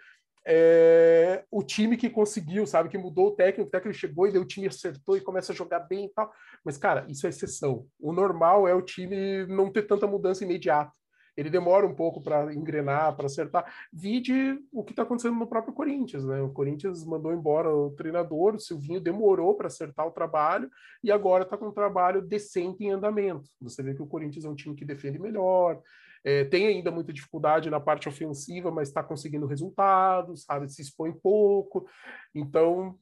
é, 0.50 1.44
o 1.52 1.62
time 1.62 1.98
que 1.98 2.10
conseguiu, 2.10 2.66
sabe, 2.66 2.88
que 2.88 2.98
mudou 2.98 3.28
o 3.28 3.36
técnico, 3.36 3.68
o 3.68 3.72
técnico 3.72 3.98
chegou 3.98 4.28
e 4.28 4.38
o 4.38 4.46
time 4.46 4.68
acertou 4.68 5.18
e 5.18 5.22
começa 5.22 5.52
a 5.52 5.56
jogar 5.56 5.82
bem 5.82 6.06
e 6.06 6.10
tal. 6.10 6.32
Mas, 6.64 6.78
cara, 6.78 7.06
isso 7.10 7.28
é 7.28 7.30
exceção. 7.30 7.86
O 8.00 8.14
normal 8.14 8.66
é 8.66 8.74
o 8.74 8.82
time 8.82 9.46
não 9.48 9.70
ter 9.70 9.84
tanta 9.84 10.08
mudança 10.08 10.46
imediata. 10.46 10.92
Ele 11.36 11.50
demora 11.50 11.86
um 11.86 11.94
pouco 11.94 12.22
para 12.22 12.52
engrenar, 12.54 13.16
para 13.16 13.28
acertar. 13.28 13.72
Vide 13.94 14.58
o 14.72 14.84
que 14.84 14.94
está 14.94 15.04
acontecendo 15.04 15.36
no 15.36 15.46
próprio 15.46 15.74
Corinthians, 15.74 16.26
né? 16.26 16.42
O 16.42 16.50
Corinthians 16.50 17.06
mandou 17.06 17.32
embora 17.32 17.70
o 17.70 17.92
treinador, 17.92 18.56
o 18.56 18.60
Silvinho 18.60 19.02
demorou 19.02 19.54
para 19.54 19.68
acertar 19.68 20.08
o 20.08 20.12
trabalho 20.12 20.68
e 21.04 21.12
agora 21.12 21.44
está 21.44 21.56
com 21.56 21.68
um 21.68 21.74
trabalho 21.74 22.24
decente 22.24 22.86
em 22.86 22.92
andamento. 22.92 23.50
Você 23.62 23.84
vê 23.84 23.94
que 23.94 24.02
o 24.02 24.08
Corinthians 24.08 24.46
é 24.46 24.50
um 24.50 24.56
time 24.56 24.76
que 24.76 24.86
defende 24.86 25.20
melhor, 25.20 25.80
é, 26.28 26.44
tem 26.44 26.68
ainda 26.68 26.92
muita 26.92 27.14
dificuldade 27.14 27.70
na 27.70 27.80
parte 27.80 28.10
ofensiva, 28.10 28.70
mas 28.70 28.90
está 28.90 29.02
conseguindo 29.02 29.46
resultados, 29.46 30.44
sabe? 30.44 30.68
Se 30.68 30.82
expõe 30.82 31.14
pouco. 31.14 31.88
Então, 32.36 33.00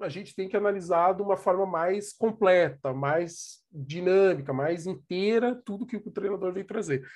a 0.00 0.08
gente 0.08 0.34
tem 0.34 0.48
que 0.48 0.56
analisar 0.56 1.14
de 1.14 1.22
uma 1.22 1.36
forma 1.36 1.64
mais 1.64 2.12
completa, 2.12 2.92
mais 2.92 3.62
dinâmica, 3.70 4.52
mais 4.52 4.88
inteira, 4.88 5.54
tudo 5.64 5.86
que 5.86 5.94
o 5.94 6.10
treinador 6.10 6.52
vem 6.52 6.64
trazer. 6.64 7.06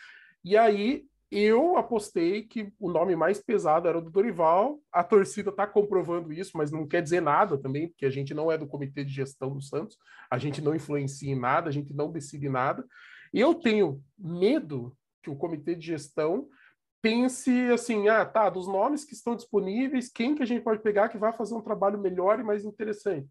E 0.44 0.56
aí, 0.56 1.04
eu 1.28 1.76
apostei 1.76 2.44
que 2.44 2.72
o 2.78 2.88
nome 2.88 3.16
mais 3.16 3.42
pesado 3.42 3.88
era 3.88 3.98
o 3.98 4.00
do 4.00 4.12
Dorival. 4.12 4.78
A 4.92 5.02
torcida 5.02 5.50
está 5.50 5.66
comprovando 5.66 6.32
isso, 6.32 6.52
mas 6.54 6.70
não 6.70 6.86
quer 6.86 7.02
dizer 7.02 7.20
nada 7.20 7.58
também, 7.58 7.88
porque 7.88 8.06
a 8.06 8.10
gente 8.10 8.32
não 8.32 8.52
é 8.52 8.56
do 8.56 8.68
comitê 8.68 9.04
de 9.04 9.12
gestão 9.12 9.52
do 9.52 9.60
Santos, 9.60 9.98
a 10.30 10.38
gente 10.38 10.62
não 10.62 10.72
influencia 10.72 11.32
em 11.32 11.38
nada, 11.38 11.68
a 11.68 11.72
gente 11.72 11.92
não 11.92 12.12
decide 12.12 12.48
nada. 12.48 12.86
Eu 13.34 13.56
tenho 13.56 14.00
medo 14.16 14.96
que 15.28 15.30
o 15.30 15.36
comitê 15.36 15.74
de 15.74 15.86
gestão 15.86 16.48
pense 17.02 17.50
assim, 17.70 18.08
ah, 18.08 18.24
tá, 18.24 18.48
dos 18.48 18.66
nomes 18.66 19.04
que 19.04 19.12
estão 19.12 19.36
disponíveis, 19.36 20.10
quem 20.10 20.34
que 20.34 20.42
a 20.42 20.46
gente 20.46 20.62
pode 20.64 20.82
pegar 20.82 21.08
que 21.08 21.18
vai 21.18 21.32
fazer 21.32 21.54
um 21.54 21.60
trabalho 21.60 21.98
melhor 21.98 22.40
e 22.40 22.42
mais 22.42 22.64
interessante? 22.64 23.28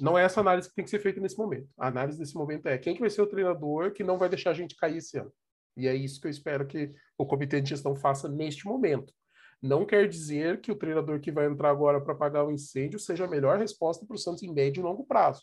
Não 0.00 0.16
é 0.16 0.24
essa 0.24 0.40
análise 0.40 0.68
que 0.68 0.74
tem 0.74 0.84
que 0.84 0.90
ser 0.90 1.00
feita 1.00 1.20
nesse 1.20 1.36
momento. 1.36 1.68
A 1.78 1.88
análise 1.88 2.18
desse 2.18 2.34
momento 2.34 2.66
é 2.66 2.78
quem 2.78 2.94
que 2.94 3.00
vai 3.00 3.10
ser 3.10 3.22
o 3.22 3.26
treinador 3.26 3.92
que 3.92 4.02
não 4.02 4.18
vai 4.18 4.28
deixar 4.28 4.50
a 4.50 4.54
gente 4.54 4.76
cair 4.76 4.96
esse 4.98 5.18
ano. 5.18 5.32
E 5.76 5.86
é 5.86 5.94
isso 5.94 6.20
que 6.20 6.26
eu 6.26 6.30
espero 6.30 6.66
que 6.66 6.92
o 7.18 7.26
comitê 7.26 7.60
de 7.60 7.70
gestão 7.70 7.94
faça 7.94 8.28
neste 8.28 8.66
momento. 8.66 9.12
Não 9.60 9.84
quer 9.84 10.08
dizer 10.08 10.60
que 10.60 10.70
o 10.70 10.76
treinador 10.76 11.20
que 11.20 11.32
vai 11.32 11.46
entrar 11.46 11.70
agora 11.70 12.00
para 12.00 12.12
apagar 12.12 12.44
o 12.44 12.50
incêndio 12.50 12.98
seja 12.98 13.24
a 13.24 13.28
melhor 13.28 13.58
resposta 13.58 14.04
para 14.06 14.14
o 14.14 14.18
Santos 14.18 14.42
em 14.42 14.52
médio 14.52 14.80
e 14.80 14.84
longo 14.84 15.04
prazo. 15.04 15.42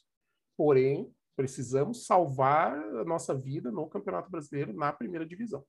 Porém, 0.58 1.12
precisamos 1.36 2.06
salvar 2.06 2.78
a 2.78 3.04
nossa 3.04 3.34
vida 3.34 3.72
no 3.72 3.88
Campeonato 3.88 4.30
Brasileiro 4.30 4.74
na 4.74 4.92
primeira 4.92 5.26
divisão. 5.26 5.64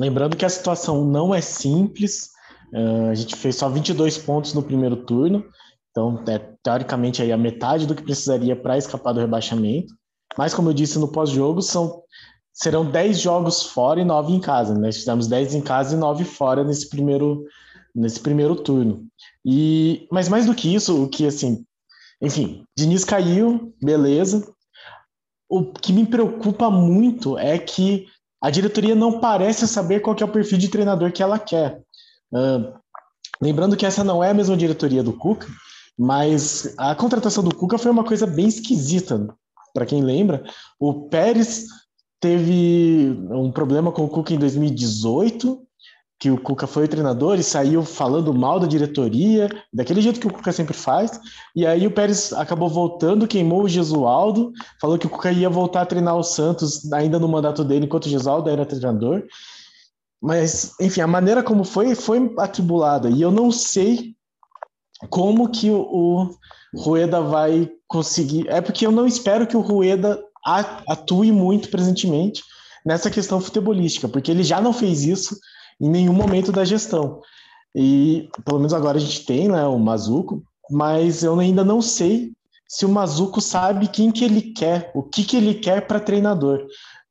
Lembrando 0.00 0.34
que 0.34 0.46
a 0.46 0.48
situação 0.48 1.04
não 1.04 1.34
é 1.34 1.42
simples, 1.42 2.30
uh, 2.72 3.10
a 3.10 3.14
gente 3.14 3.36
fez 3.36 3.56
só 3.56 3.68
22 3.68 4.16
pontos 4.16 4.54
no 4.54 4.62
primeiro 4.62 4.96
turno, 4.96 5.44
então 5.90 6.24
é 6.26 6.38
teoricamente 6.62 7.20
aí 7.20 7.30
a 7.30 7.36
metade 7.36 7.86
do 7.86 7.94
que 7.94 8.02
precisaria 8.02 8.56
para 8.56 8.78
escapar 8.78 9.12
do 9.12 9.20
rebaixamento. 9.20 9.92
Mas 10.38 10.54
como 10.54 10.70
eu 10.70 10.72
disse 10.72 10.98
no 10.98 11.12
pós-jogo, 11.12 11.60
são 11.60 12.02
serão 12.50 12.90
10 12.90 13.20
jogos 13.20 13.62
fora 13.62 14.00
e 14.00 14.04
9 14.04 14.32
em 14.32 14.40
casa. 14.40 14.72
Nós 14.72 14.80
né? 14.80 14.92
fizemos 14.92 15.26
10 15.26 15.56
em 15.56 15.60
casa 15.60 15.94
e 15.94 15.98
9 15.98 16.24
fora 16.24 16.64
nesse 16.64 16.88
primeiro 16.88 17.44
nesse 17.94 18.20
primeiro 18.20 18.56
turno. 18.56 19.06
E 19.44 20.08
mas 20.10 20.30
mais 20.30 20.46
do 20.46 20.54
que 20.54 20.74
isso, 20.74 21.04
o 21.04 21.10
que 21.10 21.26
assim, 21.26 21.62
enfim, 22.22 22.64
Diniz 22.74 23.04
caiu, 23.04 23.74
beleza. 23.82 24.50
O 25.46 25.74
que 25.74 25.92
me 25.92 26.06
preocupa 26.06 26.70
muito 26.70 27.36
é 27.36 27.58
que 27.58 28.06
a 28.40 28.50
diretoria 28.50 28.94
não 28.94 29.20
parece 29.20 29.68
saber 29.68 30.00
qual 30.00 30.16
é 30.18 30.24
o 30.24 30.28
perfil 30.28 30.58
de 30.58 30.68
treinador 30.68 31.12
que 31.12 31.22
ela 31.22 31.38
quer. 31.38 31.82
Uh, 32.32 32.72
lembrando 33.40 33.76
que 33.76 33.84
essa 33.84 34.02
não 34.02 34.24
é 34.24 34.30
a 34.30 34.34
mesma 34.34 34.56
diretoria 34.56 35.02
do 35.02 35.12
Cuca, 35.12 35.46
mas 35.98 36.74
a 36.78 36.94
contratação 36.94 37.44
do 37.44 37.54
Cuca 37.54 37.76
foi 37.76 37.90
uma 37.90 38.04
coisa 38.04 38.26
bem 38.26 38.48
esquisita. 38.48 39.28
Para 39.74 39.86
quem 39.86 40.02
lembra, 40.02 40.42
o 40.78 41.08
Pérez 41.08 41.66
teve 42.18 43.16
um 43.30 43.52
problema 43.52 43.92
com 43.92 44.04
o 44.04 44.08
Cuca 44.08 44.32
em 44.32 44.38
2018, 44.38 45.62
que 46.20 46.30
o 46.30 46.38
Cuca 46.38 46.66
foi 46.66 46.84
o 46.84 46.88
treinador 46.88 47.38
e 47.38 47.42
saiu 47.42 47.82
falando 47.82 48.34
mal 48.34 48.60
da 48.60 48.66
diretoria, 48.66 49.48
daquele 49.72 50.02
jeito 50.02 50.20
que 50.20 50.26
o 50.26 50.32
Cuca 50.32 50.52
sempre 50.52 50.74
faz. 50.74 51.18
E 51.56 51.66
aí 51.66 51.86
o 51.86 51.90
Pérez 51.90 52.34
acabou 52.34 52.68
voltando, 52.68 53.26
queimou 53.26 53.62
o 53.62 53.68
Gesualdo, 53.68 54.52
falou 54.78 54.98
que 54.98 55.06
o 55.06 55.10
Cuca 55.10 55.32
ia 55.32 55.48
voltar 55.48 55.80
a 55.80 55.86
treinar 55.86 56.14
o 56.14 56.22
Santos 56.22 56.92
ainda 56.92 57.18
no 57.18 57.26
mandato 57.26 57.64
dele, 57.64 57.86
enquanto 57.86 58.04
o 58.04 58.10
Gesualdo 58.10 58.50
era 58.50 58.66
treinador. 58.66 59.24
Mas, 60.20 60.74
enfim, 60.78 61.00
a 61.00 61.06
maneira 61.06 61.42
como 61.42 61.64
foi, 61.64 61.94
foi 61.94 62.30
atribulada. 62.38 63.08
E 63.08 63.22
eu 63.22 63.30
não 63.30 63.50
sei 63.50 64.14
como 65.08 65.48
que 65.48 65.70
o, 65.70 65.80
o 65.80 66.36
Rueda 66.76 67.22
vai 67.22 67.70
conseguir. 67.88 68.46
É 68.48 68.60
porque 68.60 68.86
eu 68.86 68.92
não 68.92 69.06
espero 69.06 69.46
que 69.46 69.56
o 69.56 69.62
Rueda 69.62 70.22
atue 70.86 71.32
muito 71.32 71.70
presentemente 71.70 72.42
nessa 72.84 73.10
questão 73.10 73.40
futebolística, 73.40 74.06
porque 74.06 74.30
ele 74.30 74.42
já 74.42 74.60
não 74.60 74.74
fez 74.74 75.04
isso 75.04 75.34
em 75.80 75.88
nenhum 75.88 76.12
momento 76.12 76.52
da 76.52 76.64
gestão. 76.64 77.20
E 77.74 78.28
pelo 78.44 78.58
menos 78.58 78.74
agora 78.74 78.98
a 78.98 79.00
gente 79.00 79.24
tem 79.24 79.48
né, 79.48 79.64
o 79.66 79.78
Mazuco, 79.78 80.42
mas 80.70 81.22
eu 81.22 81.38
ainda 81.38 81.64
não 81.64 81.80
sei 81.80 82.32
se 82.68 82.84
o 82.86 82.88
Mazuco 82.88 83.40
sabe 83.40 83.88
quem 83.88 84.12
que 84.12 84.24
ele 84.24 84.42
quer, 84.42 84.92
o 84.94 85.02
que 85.02 85.24
que 85.24 85.36
ele 85.36 85.54
quer 85.54 85.86
para 85.86 85.98
treinador. 85.98 86.66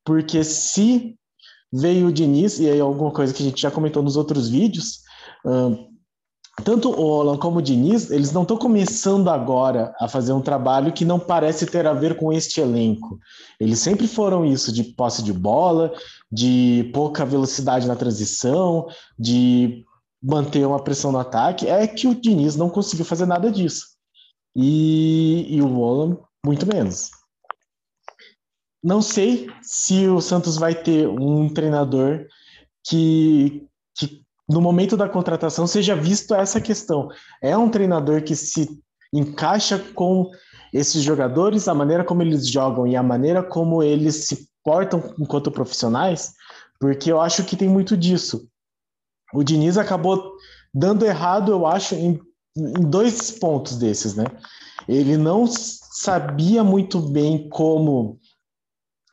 Porque 0.05 0.43
se 0.43 1.15
veio 1.71 2.07
o 2.07 2.13
Diniz, 2.13 2.59
e 2.59 2.69
aí 2.69 2.79
alguma 2.79 3.11
coisa 3.11 3.33
que 3.33 3.43
a 3.43 3.45
gente 3.45 3.61
já 3.61 3.69
comentou 3.69 4.01
nos 4.01 4.15
outros 4.15 4.49
vídeos, 4.49 5.01
tanto 6.63 6.89
o 6.89 7.01
Olan 7.01 7.37
como 7.37 7.59
o 7.59 7.61
Diniz, 7.61 8.09
eles 8.09 8.31
não 8.31 8.43
estão 8.43 8.57
começando 8.57 9.29
agora 9.29 9.93
a 9.99 10.07
fazer 10.07 10.33
um 10.33 10.41
trabalho 10.41 10.91
que 10.91 11.05
não 11.05 11.19
parece 11.19 11.65
ter 11.65 11.85
a 11.85 11.93
ver 11.93 12.15
com 12.15 12.31
este 12.33 12.59
elenco. 12.61 13.19
Eles 13.59 13.79
sempre 13.79 14.07
foram 14.07 14.45
isso, 14.45 14.71
de 14.71 14.83
posse 14.83 15.23
de 15.23 15.33
bola, 15.33 15.93
de 16.31 16.89
pouca 16.93 17.25
velocidade 17.25 17.87
na 17.87 17.95
transição, 17.95 18.87
de 19.17 19.85
manter 20.21 20.65
uma 20.65 20.83
pressão 20.83 21.11
no 21.11 21.19
ataque. 21.19 21.67
É 21.67 21.87
que 21.87 22.07
o 22.07 22.15
Diniz 22.15 22.55
não 22.55 22.69
conseguiu 22.69 23.05
fazer 23.05 23.25
nada 23.25 23.51
disso. 23.51 23.87
E, 24.55 25.45
e 25.49 25.61
o 25.61 25.77
Olan, 25.79 26.17
muito 26.45 26.67
menos. 26.67 27.11
Não 28.83 29.01
sei 29.01 29.49
se 29.61 30.07
o 30.07 30.21
Santos 30.21 30.57
vai 30.57 30.73
ter 30.73 31.07
um 31.07 31.49
treinador 31.53 32.25
que, 32.83 33.67
que 33.95 34.21
no 34.47 34.61
momento 34.61 34.95
da 34.95 35.09
contratação 35.09 35.67
seja 35.67 35.95
visto 35.95 36.33
essa 36.33 36.61
questão. 36.61 37.09
É 37.41 37.57
um 37.57 37.69
treinador 37.69 38.23
que 38.23 38.35
se 38.35 38.81
encaixa 39.13 39.79
com 39.79 40.29
esses 40.73 41.01
jogadores, 41.01 41.67
a 41.67 41.73
maneira 41.73 42.03
como 42.03 42.21
eles 42.21 42.47
jogam 42.47 42.87
e 42.87 42.95
a 42.95 43.03
maneira 43.03 43.43
como 43.43 43.81
eles 43.81 44.27
se 44.27 44.48
portam 44.63 45.13
enquanto 45.19 45.51
profissionais, 45.51 46.33
porque 46.79 47.11
eu 47.11 47.19
acho 47.19 47.43
que 47.43 47.57
tem 47.57 47.67
muito 47.67 47.95
disso. 47.95 48.47
O 49.33 49.43
Diniz 49.43 49.77
acabou 49.77 50.33
dando 50.73 51.05
errado, 51.05 51.51
eu 51.51 51.65
acho, 51.65 51.95
em, 51.95 52.19
em 52.55 52.89
dois 52.89 53.31
pontos 53.31 53.77
desses, 53.77 54.15
né? 54.15 54.25
Ele 54.87 55.17
não 55.17 55.45
sabia 55.47 56.63
muito 56.63 56.99
bem 56.99 57.47
como 57.49 58.19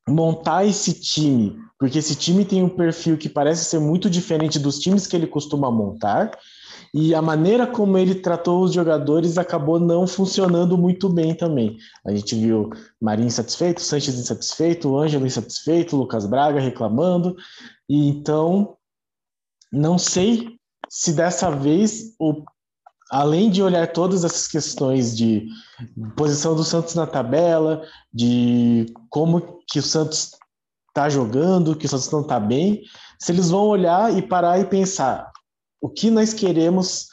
montar 0.09 0.65
esse 0.65 0.95
time 0.95 1.67
porque 1.79 1.99
esse 1.99 2.15
time 2.15 2.45
tem 2.45 2.63
um 2.63 2.69
perfil 2.69 3.19
que 3.19 3.29
parece 3.29 3.65
ser 3.65 3.79
muito 3.79 4.09
diferente 4.09 4.59
dos 4.59 4.79
times 4.79 5.07
que 5.07 5.15
ele 5.15 5.27
costuma 5.27 5.71
montar, 5.71 6.31
e 6.93 7.15
a 7.15 7.23
maneira 7.23 7.67
como 7.67 7.99
ele 7.99 8.15
tratou 8.17 8.63
os 8.63 8.73
jogadores 8.73 9.39
acabou 9.39 9.79
não 9.79 10.07
funcionando 10.07 10.77
muito 10.77 11.09
bem 11.09 11.35
também. 11.35 11.77
A 12.05 12.15
gente 12.15 12.35
viu 12.35 12.71
Marinho 13.01 13.29
insatisfeito, 13.29 13.81
Sanches 13.81 14.19
insatisfeito, 14.19 14.97
Ângelo 14.97 15.27
insatisfeito, 15.27 15.97
Lucas 15.97 16.27
Braga 16.27 16.61
reclamando, 16.61 17.37
e 17.89 18.09
então 18.09 18.77
não 19.73 19.99
sei 19.99 20.57
se 20.89 21.13
dessa 21.13 21.51
vez 21.51 22.15
o 22.19 22.45
além 23.11 23.51
de 23.51 23.63
olhar 23.63 23.93
todas 23.93 24.25
essas 24.25 24.49
questões 24.49 25.17
de 25.17 25.47
posição 26.17 26.57
do 26.57 26.65
Santos 26.65 26.95
na 26.97 27.07
tabela, 27.07 27.83
de 28.13 28.93
como 29.09 29.61
que 29.69 29.79
o 29.79 29.83
Santos 29.83 30.33
está 30.89 31.09
jogando, 31.09 31.77
que 31.77 31.87
o 31.87 31.89
Santos 31.89 32.11
não 32.11 32.23
está 32.23 32.41
bem, 32.41 32.83
se 33.21 33.31
eles 33.31 33.51
vão 33.51 33.67
olhar 33.67 34.17
e 34.17 34.23
parar 34.23 34.59
e 34.59 34.65
pensar 34.65 35.31
o 35.81 35.89
que 35.89 36.11
nós 36.11 36.33
queremos 36.33 37.09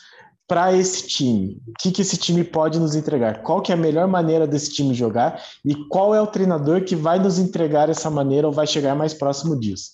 para 0.48 0.74
esse 0.74 1.08
time, 1.08 1.62
o 1.68 1.74
que, 1.80 1.92
que 1.92 2.02
esse 2.02 2.18
time 2.18 2.44
pode 2.44 2.80
nos 2.80 2.96
entregar, 2.96 3.42
qual 3.44 3.62
que 3.62 3.72
é 3.72 3.76
a 3.76 3.78
melhor 3.78 4.08
maneira 4.08 4.46
desse 4.46 4.74
time 4.74 4.94
jogar 4.94 5.42
e 5.64 5.74
qual 5.88 6.14
é 6.14 6.22
o 6.22 6.28
treinador 6.28 6.84
que 6.84 6.96
vai 6.96 7.18
nos 7.18 7.40
entregar 7.40 7.90
essa 7.90 8.10
maneira 8.10 8.48
ou 8.48 8.54
vai 8.54 8.68
chegar 8.68 8.94
mais 8.94 9.14
próximo 9.14 9.58
disso. 9.60 9.92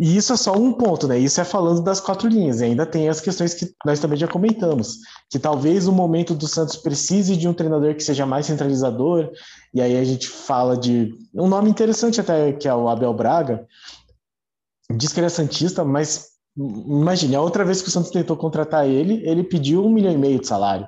E 0.00 0.16
isso 0.16 0.32
é 0.32 0.36
só 0.36 0.52
um 0.52 0.72
ponto, 0.72 1.08
né? 1.08 1.18
Isso 1.18 1.40
é 1.40 1.44
falando 1.44 1.82
das 1.82 2.00
quatro 2.00 2.28
linhas. 2.28 2.60
E 2.60 2.66
ainda 2.66 2.86
tem 2.86 3.08
as 3.08 3.20
questões 3.20 3.52
que 3.52 3.74
nós 3.84 3.98
também 3.98 4.16
já 4.16 4.28
comentamos, 4.28 4.98
que 5.28 5.40
talvez 5.40 5.88
o 5.88 5.92
momento 5.92 6.34
do 6.34 6.46
Santos 6.46 6.76
precise 6.76 7.36
de 7.36 7.48
um 7.48 7.52
treinador 7.52 7.96
que 7.96 8.04
seja 8.04 8.24
mais 8.24 8.46
centralizador. 8.46 9.28
E 9.74 9.80
aí 9.80 9.98
a 9.98 10.04
gente 10.04 10.28
fala 10.28 10.76
de 10.76 11.12
um 11.34 11.48
nome 11.48 11.68
interessante 11.68 12.20
até 12.20 12.52
que 12.52 12.68
é 12.68 12.74
o 12.74 12.88
Abel 12.88 13.12
Braga. 13.12 13.66
Diz 14.94 15.12
que 15.12 15.18
ele 15.18 15.26
é 15.26 15.30
santista, 15.30 15.84
mas 15.84 16.27
imagine, 16.58 17.36
a 17.36 17.40
outra 17.40 17.64
vez 17.64 17.80
que 17.80 17.88
o 17.88 17.90
Santos 17.90 18.10
tentou 18.10 18.36
contratar 18.36 18.86
ele, 18.86 19.22
ele 19.24 19.44
pediu 19.44 19.84
um 19.84 19.90
milhão 19.90 20.12
e 20.12 20.18
meio 20.18 20.40
de 20.40 20.46
salário. 20.46 20.86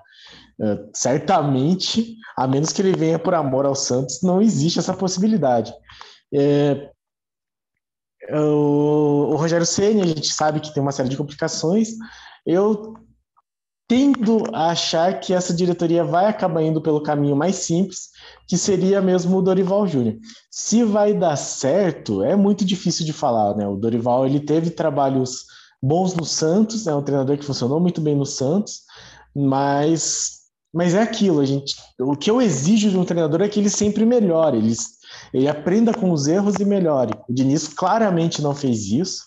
Uh, 0.59 0.91
certamente, 0.93 2.17
a 2.37 2.47
menos 2.47 2.73
que 2.73 2.83
ele 2.83 2.97
venha 2.97 3.19
por 3.19 3.35
amor 3.35 3.65
ao 3.65 3.75
Santos, 3.75 4.21
não 4.23 4.43
existe 4.43 4.79
essa 4.79 4.93
possibilidade. 4.93 5.73
É, 6.35 6.91
o, 8.33 9.31
o 9.33 9.37
Rogério 9.37 9.67
Ceni 9.67 10.03
a 10.03 10.07
gente 10.07 10.33
sabe 10.33 10.61
que 10.61 10.73
tem 10.73 10.83
uma 10.83 10.93
série 10.93 11.09
de 11.09 11.17
complicações. 11.17 11.91
Eu 12.45 12.95
tendo 13.89 14.45
a 14.55 14.71
achar 14.71 15.19
que 15.19 15.35
essa 15.35 15.53
diretoria 15.53 16.05
vai 16.05 16.27
acabar 16.27 16.63
indo 16.63 16.81
pelo 16.81 17.03
caminho 17.03 17.35
mais 17.35 17.57
simples, 17.57 18.11
que 18.47 18.57
seria 18.57 19.03
mesmo 19.03 19.37
o 19.37 19.43
Dorival 19.43 19.85
Júnior. 19.85 20.17
Se 20.49 20.85
vai 20.85 21.13
dar 21.13 21.35
certo, 21.35 22.23
é 22.23 22.37
muito 22.37 22.65
difícil 22.65 23.05
de 23.05 23.13
falar, 23.13 23.57
né? 23.57 23.67
O 23.67 23.75
Dorival 23.75 24.27
ele 24.27 24.39
teve 24.39 24.71
trabalhos 24.71 25.45
bons 25.83 26.15
no 26.15 26.25
Santos, 26.25 26.87
é 26.87 26.95
um 26.95 27.03
treinador 27.03 27.37
que 27.39 27.45
funcionou 27.45 27.81
muito 27.81 28.01
bem 28.01 28.15
no 28.17 28.27
Santos, 28.27 28.83
mas 29.35 30.41
mas 30.73 30.95
é 30.95 31.03
aquilo, 31.03 31.41
a 31.41 31.45
gente, 31.45 31.75
o 31.99 32.15
que 32.15 32.31
eu 32.31 32.41
exijo 32.41 32.91
de 32.91 32.97
um 32.97 33.05
treinador 33.05 33.43
é 33.43 33.49
que 33.49 33.59
ele 33.59 33.69
sempre 33.69 34.07
melhore, 34.07 34.59
ele, 34.59 34.73
ele 35.35 35.49
aprenda 35.49 35.93
com 35.93 36.13
os 36.13 36.29
erros 36.29 36.55
e 36.61 36.65
melhore. 36.65 37.13
O 37.29 37.35
Diniz 37.35 37.67
claramente 37.67 38.41
não 38.41 38.55
fez 38.55 38.87
isso. 38.87 39.25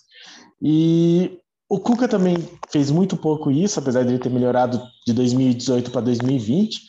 E 0.62 1.38
o 1.70 1.80
Cuca 1.80 2.08
também 2.08 2.38
fez 2.70 2.90
muito 2.90 3.18
pouco 3.18 3.52
isso, 3.52 3.78
apesar 3.78 4.04
de 4.04 4.10
ele 4.10 4.20
ter 4.20 4.30
melhorado 4.30 4.82
de 5.06 5.12
2018 5.12 5.92
para 5.92 6.02
2020. 6.02 6.82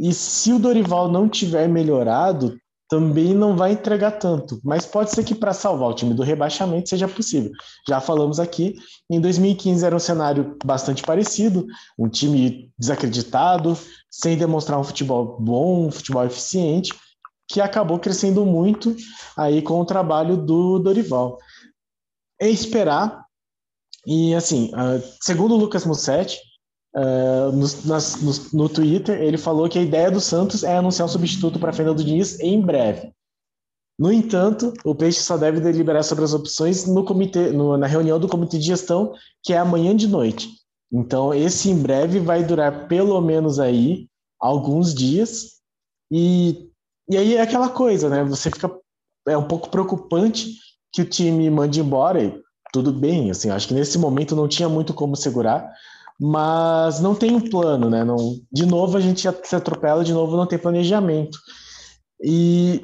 E 0.00 0.12
se 0.12 0.52
o 0.52 0.58
Dorival 0.58 1.08
não 1.08 1.28
tiver 1.28 1.68
melhorado, 1.68 2.58
também 2.92 3.32
não 3.32 3.56
vai 3.56 3.72
entregar 3.72 4.10
tanto. 4.10 4.60
Mas 4.62 4.84
pode 4.84 5.12
ser 5.12 5.24
que 5.24 5.34
para 5.34 5.54
salvar 5.54 5.88
o 5.88 5.94
time 5.94 6.12
do 6.12 6.22
rebaixamento 6.22 6.90
seja 6.90 7.08
possível. 7.08 7.50
Já 7.88 8.02
falamos 8.02 8.38
aqui, 8.38 8.74
em 9.08 9.18
2015 9.18 9.86
era 9.86 9.96
um 9.96 9.98
cenário 9.98 10.58
bastante 10.62 11.02
parecido, 11.02 11.66
um 11.98 12.06
time 12.06 12.70
desacreditado, 12.78 13.78
sem 14.10 14.36
demonstrar 14.36 14.78
um 14.78 14.84
futebol 14.84 15.38
bom, 15.40 15.86
um 15.86 15.90
futebol 15.90 16.22
eficiente, 16.26 16.92
que 17.48 17.62
acabou 17.62 17.98
crescendo 17.98 18.44
muito 18.44 18.94
aí 19.38 19.62
com 19.62 19.80
o 19.80 19.86
trabalho 19.86 20.36
do 20.36 20.78
Dorival. 20.78 21.38
É 22.38 22.50
esperar 22.50 23.24
e 24.06 24.34
assim, 24.34 24.70
uh, 24.74 25.02
segundo 25.22 25.54
o 25.54 25.58
Lucas 25.58 25.86
Mussetti, 25.86 26.38
uh, 26.94 27.52
no, 27.52 27.66
nas, 27.86 28.20
no, 28.20 28.60
no, 28.60 28.68
Twitter, 28.68 29.20
ele 29.20 29.38
falou 29.38 29.68
que 29.68 29.78
a 29.78 29.82
ideia 29.82 30.10
do 30.10 30.20
Santos 30.20 30.62
é 30.62 30.76
anunciar 30.76 31.06
um 31.06 31.10
substituto 31.10 31.58
para 31.58 31.72
Fernando 31.72 32.04
Diniz 32.04 32.38
em 32.40 32.60
breve. 32.60 33.12
No 33.98 34.12
entanto, 34.12 34.72
o 34.84 34.94
Peixe 34.94 35.20
só 35.20 35.36
deve 35.36 35.60
deliberar 35.60 36.02
sobre 36.02 36.24
as 36.24 36.32
opções 36.32 36.86
no 36.86 37.04
comitê, 37.04 37.52
no, 37.52 37.76
na 37.76 37.86
reunião 37.86 38.18
do 38.18 38.28
comitê 38.28 38.58
de 38.58 38.66
gestão, 38.66 39.14
que 39.42 39.52
é 39.52 39.58
amanhã 39.58 39.94
de 39.94 40.08
noite. 40.08 40.48
Então, 40.90 41.32
esse 41.32 41.70
em 41.70 41.78
breve 41.80 42.18
vai 42.18 42.42
durar 42.44 42.88
pelo 42.88 43.20
menos 43.20 43.58
aí 43.58 44.08
alguns 44.40 44.94
dias. 44.94 45.60
E, 46.10 46.68
e 47.08 47.16
aí 47.16 47.36
é 47.36 47.40
aquela 47.40 47.68
coisa, 47.68 48.08
né? 48.08 48.24
Você 48.24 48.50
fica. 48.50 48.70
É 49.26 49.36
um 49.36 49.46
pouco 49.46 49.70
preocupante 49.70 50.56
que 50.92 51.02
o 51.02 51.08
time 51.08 51.48
mande 51.48 51.80
embora 51.80 52.42
tudo 52.72 52.90
bem, 52.90 53.30
assim, 53.30 53.50
acho 53.50 53.68
que 53.68 53.74
nesse 53.74 53.98
momento 53.98 54.34
não 54.34 54.48
tinha 54.48 54.68
muito 54.68 54.94
como 54.94 55.14
segurar, 55.14 55.70
mas 56.20 57.00
não 57.00 57.14
tem 57.14 57.34
um 57.34 57.40
plano, 57.40 57.90
né? 57.90 58.04
Não, 58.04 58.16
de 58.52 58.66
novo 58.66 58.96
a 58.96 59.00
gente 59.00 59.22
se 59.44 59.56
atropela, 59.56 60.04
de 60.04 60.12
novo 60.12 60.36
não 60.36 60.46
tem 60.46 60.58
planejamento. 60.58 61.38
E, 62.22 62.80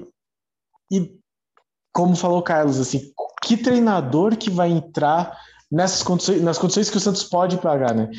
e 0.90 1.12
como 1.92 2.16
falou 2.16 2.38
o 2.38 2.42
Carlos, 2.42 2.78
assim, 2.78 3.12
que 3.42 3.56
treinador 3.56 4.37
que 4.37 4.50
vai 4.50 4.70
entrar 4.70 5.37
nessas 5.70 6.02
condições, 6.02 6.42
nas 6.42 6.58
condições 6.58 6.90
que 6.90 6.97
o 6.97 7.00
Santos 7.00 7.25
pode 7.25 7.58
pagar, 7.58 7.94
né? 7.94 8.11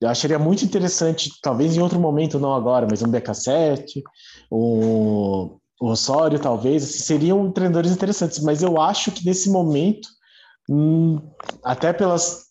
Eu 0.00 0.08
acharia 0.08 0.38
muito 0.38 0.64
interessante, 0.64 1.30
talvez 1.42 1.76
em 1.76 1.80
outro 1.80 1.98
momento, 1.98 2.38
não 2.38 2.54
agora, 2.54 2.86
mas 2.88 3.02
um 3.02 3.10
BK7, 3.10 4.02
um, 4.50 5.58
Osório, 5.80 6.38
talvez, 6.38 6.84
assim, 6.84 6.98
seriam 6.98 7.50
treinadores 7.52 7.90
interessantes, 7.90 8.40
mas 8.40 8.62
eu 8.62 8.80
acho 8.80 9.12
que 9.12 9.24
nesse 9.24 9.50
momento 9.50 10.08
Hum, 10.68 11.20
até 11.64 11.92
pelas, 11.94 12.47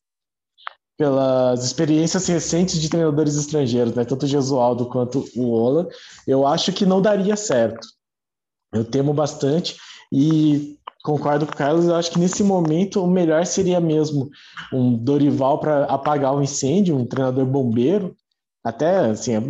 pelas 0.97 1.63
experiências 1.63 2.25
recentes 2.27 2.81
de 2.81 2.89
treinadores 2.89 3.36
estrangeiros, 3.36 3.93
né, 3.93 4.03
tanto 4.03 4.23
o 4.23 4.27
Gesualdo 4.27 4.88
quanto 4.88 5.23
o 5.36 5.51
Ola, 5.51 5.88
eu 6.25 6.45
acho 6.45 6.73
que 6.73 6.86
não 6.86 7.01
daria 7.01 7.36
certo. 7.36 7.88
Eu 8.73 8.83
temo 8.83 9.13
bastante 9.13 9.77
e 10.12 10.77
concordo 11.03 11.45
com 11.45 11.53
o 11.53 11.55
Carlos, 11.55 11.86
eu 11.86 11.95
acho 11.95 12.12
que 12.12 12.19
nesse 12.19 12.43
momento 12.43 13.01
o 13.01 13.07
melhor 13.07 13.45
seria 13.45 13.79
mesmo 13.79 14.29
um 14.73 14.97
Dorival 14.97 15.60
para 15.60 15.86
apagar 15.86 16.36
o 16.36 16.41
incêndio, 16.41 16.97
um 16.97 17.05
treinador 17.05 17.45
bombeiro, 17.45 18.15
até 18.63 19.12
assim, 19.12 19.36
é 19.36 19.41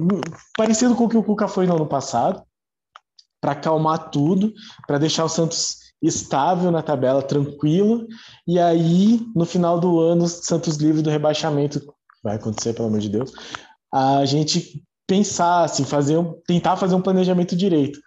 parecido 0.56 0.96
com 0.96 1.06
o 1.06 1.10
que 1.10 1.18
o 1.18 1.24
Cuca 1.24 1.48
foi 1.48 1.66
no 1.66 1.76
ano 1.76 1.88
passado, 1.88 2.44
para 3.42 3.54
acalmar 3.54 4.10
tudo, 4.10 4.54
para 4.86 4.98
deixar 4.98 5.24
o 5.24 5.30
Santos 5.30 5.87
estável 6.02 6.72
na 6.72 6.82
tabela, 6.82 7.22
tranquilo, 7.22 8.08
e 8.48 8.60
aí 8.60 9.26
no 9.36 9.46
final 9.46 9.80
do 9.80 10.00
ano, 10.00 10.28
Santos 10.28 10.78
livre 10.78 11.02
do 11.02 11.10
rebaixamento, 11.10 11.82
vai 12.24 12.36
acontecer, 12.36 12.74
pelo 12.74 12.88
amor 12.88 13.00
de 13.00 13.10
Deus, 13.10 13.32
a 13.92 14.26
gente 14.26 14.84
pensar, 15.08 15.64
assim, 15.64 15.86
fazer 15.86 16.18
um, 16.18 16.34
tentar 16.46 16.76
fazer 16.76 16.94
um 16.94 17.02
planejamento 17.02 17.56
direito. 17.56 18.00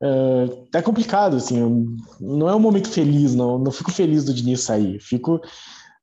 Uh, 0.00 0.66
é 0.74 0.82
complicado, 0.82 1.36
assim, 1.36 1.86
não 2.20 2.48
é 2.48 2.54
um 2.54 2.60
momento 2.60 2.88
feliz, 2.88 3.34
não, 3.34 3.58
não 3.58 3.72
fico 3.72 3.90
feliz 3.90 4.24
do 4.24 4.34
Diniz 4.34 4.60
sair, 4.60 5.00
fico, 5.00 5.40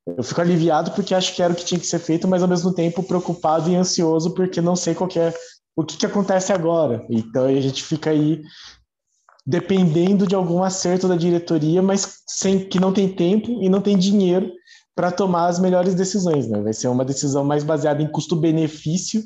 eu 0.05 0.23
fico 0.23 0.41
aliviado 0.41 0.91
porque 0.91 1.13
acho 1.13 1.35
que 1.35 1.41
era 1.41 1.53
o 1.53 1.55
que 1.55 1.65
tinha 1.65 1.79
que 1.79 1.85
ser 1.85 1.99
feito, 1.99 2.27
mas 2.27 2.41
ao 2.41 2.47
mesmo 2.49 2.73
tempo 2.73 3.03
preocupado 3.03 3.69
e 3.69 3.75
ansioso 3.75 4.33
porque 4.33 4.59
não 4.59 4.75
sei 4.75 4.95
qual 4.95 5.09
é, 5.15 5.33
o 5.75 5.83
que, 5.83 5.97
que 5.97 6.05
acontece 6.05 6.51
agora. 6.51 7.05
Então 7.09 7.45
a 7.45 7.61
gente 7.61 7.83
fica 7.83 8.09
aí 8.09 8.41
dependendo 9.45 10.27
de 10.27 10.35
algum 10.35 10.63
acerto 10.63 11.07
da 11.07 11.15
diretoria, 11.15 11.81
mas 11.81 12.21
sem 12.27 12.67
que 12.67 12.79
não 12.79 12.93
tem 12.93 13.13
tempo 13.13 13.61
e 13.61 13.69
não 13.69 13.81
tem 13.81 13.97
dinheiro 13.97 14.51
para 14.95 15.11
tomar 15.11 15.47
as 15.47 15.59
melhores 15.59 15.95
decisões. 15.95 16.47
Né? 16.47 16.61
Vai 16.61 16.73
ser 16.73 16.87
uma 16.87 17.05
decisão 17.05 17.43
mais 17.43 17.63
baseada 17.63 18.01
em 18.01 18.11
custo-benefício 18.11 19.23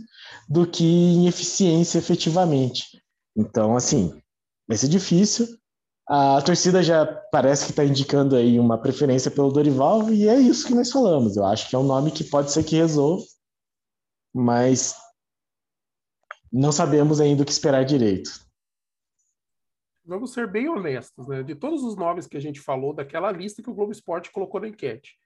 do 0.47 0.65
que 0.65 0.83
em 0.83 1.27
eficiência 1.27 1.97
efetivamente. 1.97 2.85
Então, 3.35 3.75
assim, 3.75 4.17
vai 4.67 4.77
ser 4.77 4.87
difícil. 4.87 5.47
A 6.07 6.39
torcida 6.41 6.83
já 6.83 7.05
parece 7.31 7.65
que 7.65 7.71
está 7.71 7.83
indicando 7.83 8.35
aí 8.35 8.59
uma 8.59 8.77
preferência 8.77 9.31
pelo 9.31 9.51
Dorival, 9.51 10.11
e 10.11 10.29
é 10.29 10.39
isso 10.39 10.67
que 10.67 10.75
nós 10.75 10.91
falamos. 10.91 11.35
Eu 11.35 11.45
acho 11.45 11.67
que 11.67 11.75
é 11.75 11.79
um 11.79 11.83
nome 11.83 12.11
que 12.11 12.23
pode 12.23 12.51
ser 12.51 12.63
que 12.63 12.75
resolva, 12.75 13.23
mas 14.33 14.95
não 16.53 16.71
sabemos 16.71 17.19
ainda 17.19 17.41
o 17.41 17.45
que 17.45 17.51
esperar 17.51 17.83
direito 17.83 18.44
vamos 20.05 20.33
ser 20.33 20.49
bem 20.49 20.69
honestos, 20.69 21.27
né? 21.27 21.43
De 21.43 21.55
todos 21.55 21.83
os 21.83 21.95
nomes 21.95 22.27
que 22.27 22.37
a 22.37 22.41
gente 22.41 22.59
falou, 22.59 22.93
daquela 22.93 23.31
lista 23.31 23.61
que 23.61 23.69
o 23.69 23.73
Globo 23.73 23.91
Esporte 23.91 24.31
colocou 24.31 24.61
na 24.61 24.67
enquete, 24.67 25.17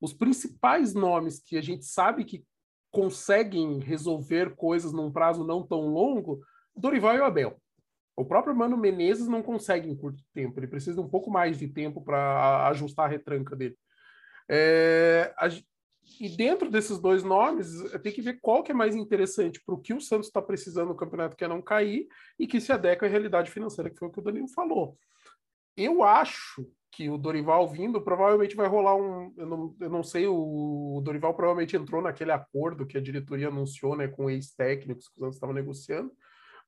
os 0.00 0.12
principais 0.12 0.94
nomes 0.94 1.40
que 1.40 1.56
a 1.56 1.62
gente 1.62 1.84
sabe 1.84 2.24
que 2.24 2.44
conseguem 2.90 3.78
resolver 3.78 4.54
coisas 4.54 4.92
num 4.92 5.10
prazo 5.10 5.44
não 5.44 5.66
tão 5.66 5.86
longo, 5.86 6.40
Dorival 6.74 7.16
e 7.16 7.20
o 7.20 7.24
Abel. 7.24 7.60
O 8.16 8.24
próprio 8.24 8.54
Mano 8.54 8.76
Menezes 8.76 9.26
não 9.26 9.42
consegue 9.42 9.88
em 9.88 9.96
curto 9.96 10.22
tempo, 10.34 10.58
ele 10.58 10.66
precisa 10.66 11.00
um 11.00 11.08
pouco 11.08 11.30
mais 11.30 11.58
de 11.58 11.68
tempo 11.68 12.02
para 12.02 12.68
ajustar 12.68 13.06
a 13.06 13.08
retranca 13.08 13.56
dele. 13.56 13.76
É, 14.48 15.32
a, 15.38 15.48
e 16.20 16.28
dentro 16.28 16.70
desses 16.70 16.98
dois 16.98 17.22
nomes, 17.22 17.68
tem 18.02 18.12
que 18.12 18.22
ver 18.22 18.38
qual 18.40 18.62
que 18.62 18.72
é 18.72 18.74
mais 18.74 18.94
interessante 18.94 19.62
para 19.64 19.74
o 19.74 19.80
que 19.80 19.94
o 19.94 20.00
Santos 20.00 20.26
está 20.28 20.40
precisando 20.40 20.88
no 20.88 20.96
campeonato, 20.96 21.36
que 21.36 21.44
é 21.44 21.48
não 21.48 21.62
cair, 21.62 22.06
e 22.38 22.46
que 22.46 22.60
se 22.60 22.72
adequa 22.72 23.06
à 23.06 23.08
realidade 23.08 23.50
financeira, 23.50 23.90
que 23.90 23.98
foi 23.98 24.08
o 24.08 24.10
que 24.10 24.20
o 24.20 24.22
Danilo 24.22 24.48
falou. 24.48 24.96
Eu 25.76 26.02
acho 26.02 26.66
que 26.92 27.08
o 27.08 27.16
Dorival 27.16 27.66
vindo, 27.68 28.02
provavelmente 28.02 28.54
vai 28.54 28.68
rolar 28.68 28.94
um. 28.94 29.32
Eu 29.36 29.46
não, 29.46 29.76
eu 29.80 29.88
não 29.88 30.02
sei, 30.02 30.26
o, 30.26 31.00
Dorival 31.02 31.34
provavelmente 31.34 31.74
entrou 31.74 32.02
naquele 32.02 32.30
acordo 32.30 32.86
que 32.86 32.98
a 32.98 33.00
diretoria 33.00 33.48
anunciou 33.48 33.96
né, 33.96 34.06
com 34.08 34.28
ex-técnicos 34.28 35.08
que 35.08 35.16
o 35.16 35.20
Santos 35.20 35.36
estava 35.36 35.54
negociando, 35.54 36.12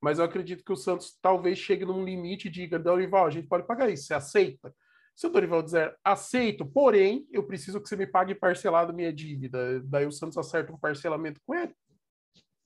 mas 0.00 0.18
eu 0.18 0.24
acredito 0.24 0.64
que 0.64 0.72
o 0.72 0.76
Santos 0.76 1.18
talvez 1.20 1.58
chegue 1.58 1.84
num 1.84 2.04
limite 2.04 2.48
e 2.48 2.50
diga: 2.50 2.78
Dorival, 2.78 3.26
a 3.26 3.30
gente 3.30 3.46
pode 3.46 3.66
pagar 3.66 3.90
isso, 3.90 4.06
você 4.06 4.14
aceita? 4.14 4.74
Se 5.14 5.26
o 5.26 5.30
Dorival 5.30 5.62
dizer 5.62 5.96
aceito, 6.02 6.66
porém, 6.66 7.26
eu 7.30 7.44
preciso 7.46 7.80
que 7.80 7.88
você 7.88 7.96
me 7.96 8.06
pague 8.06 8.34
parcelado 8.34 8.92
minha 8.92 9.12
dívida, 9.12 9.80
daí 9.84 10.06
o 10.06 10.12
Santos 10.12 10.36
acerta 10.36 10.72
um 10.72 10.78
parcelamento 10.78 11.40
com 11.46 11.54
ele. 11.54 11.74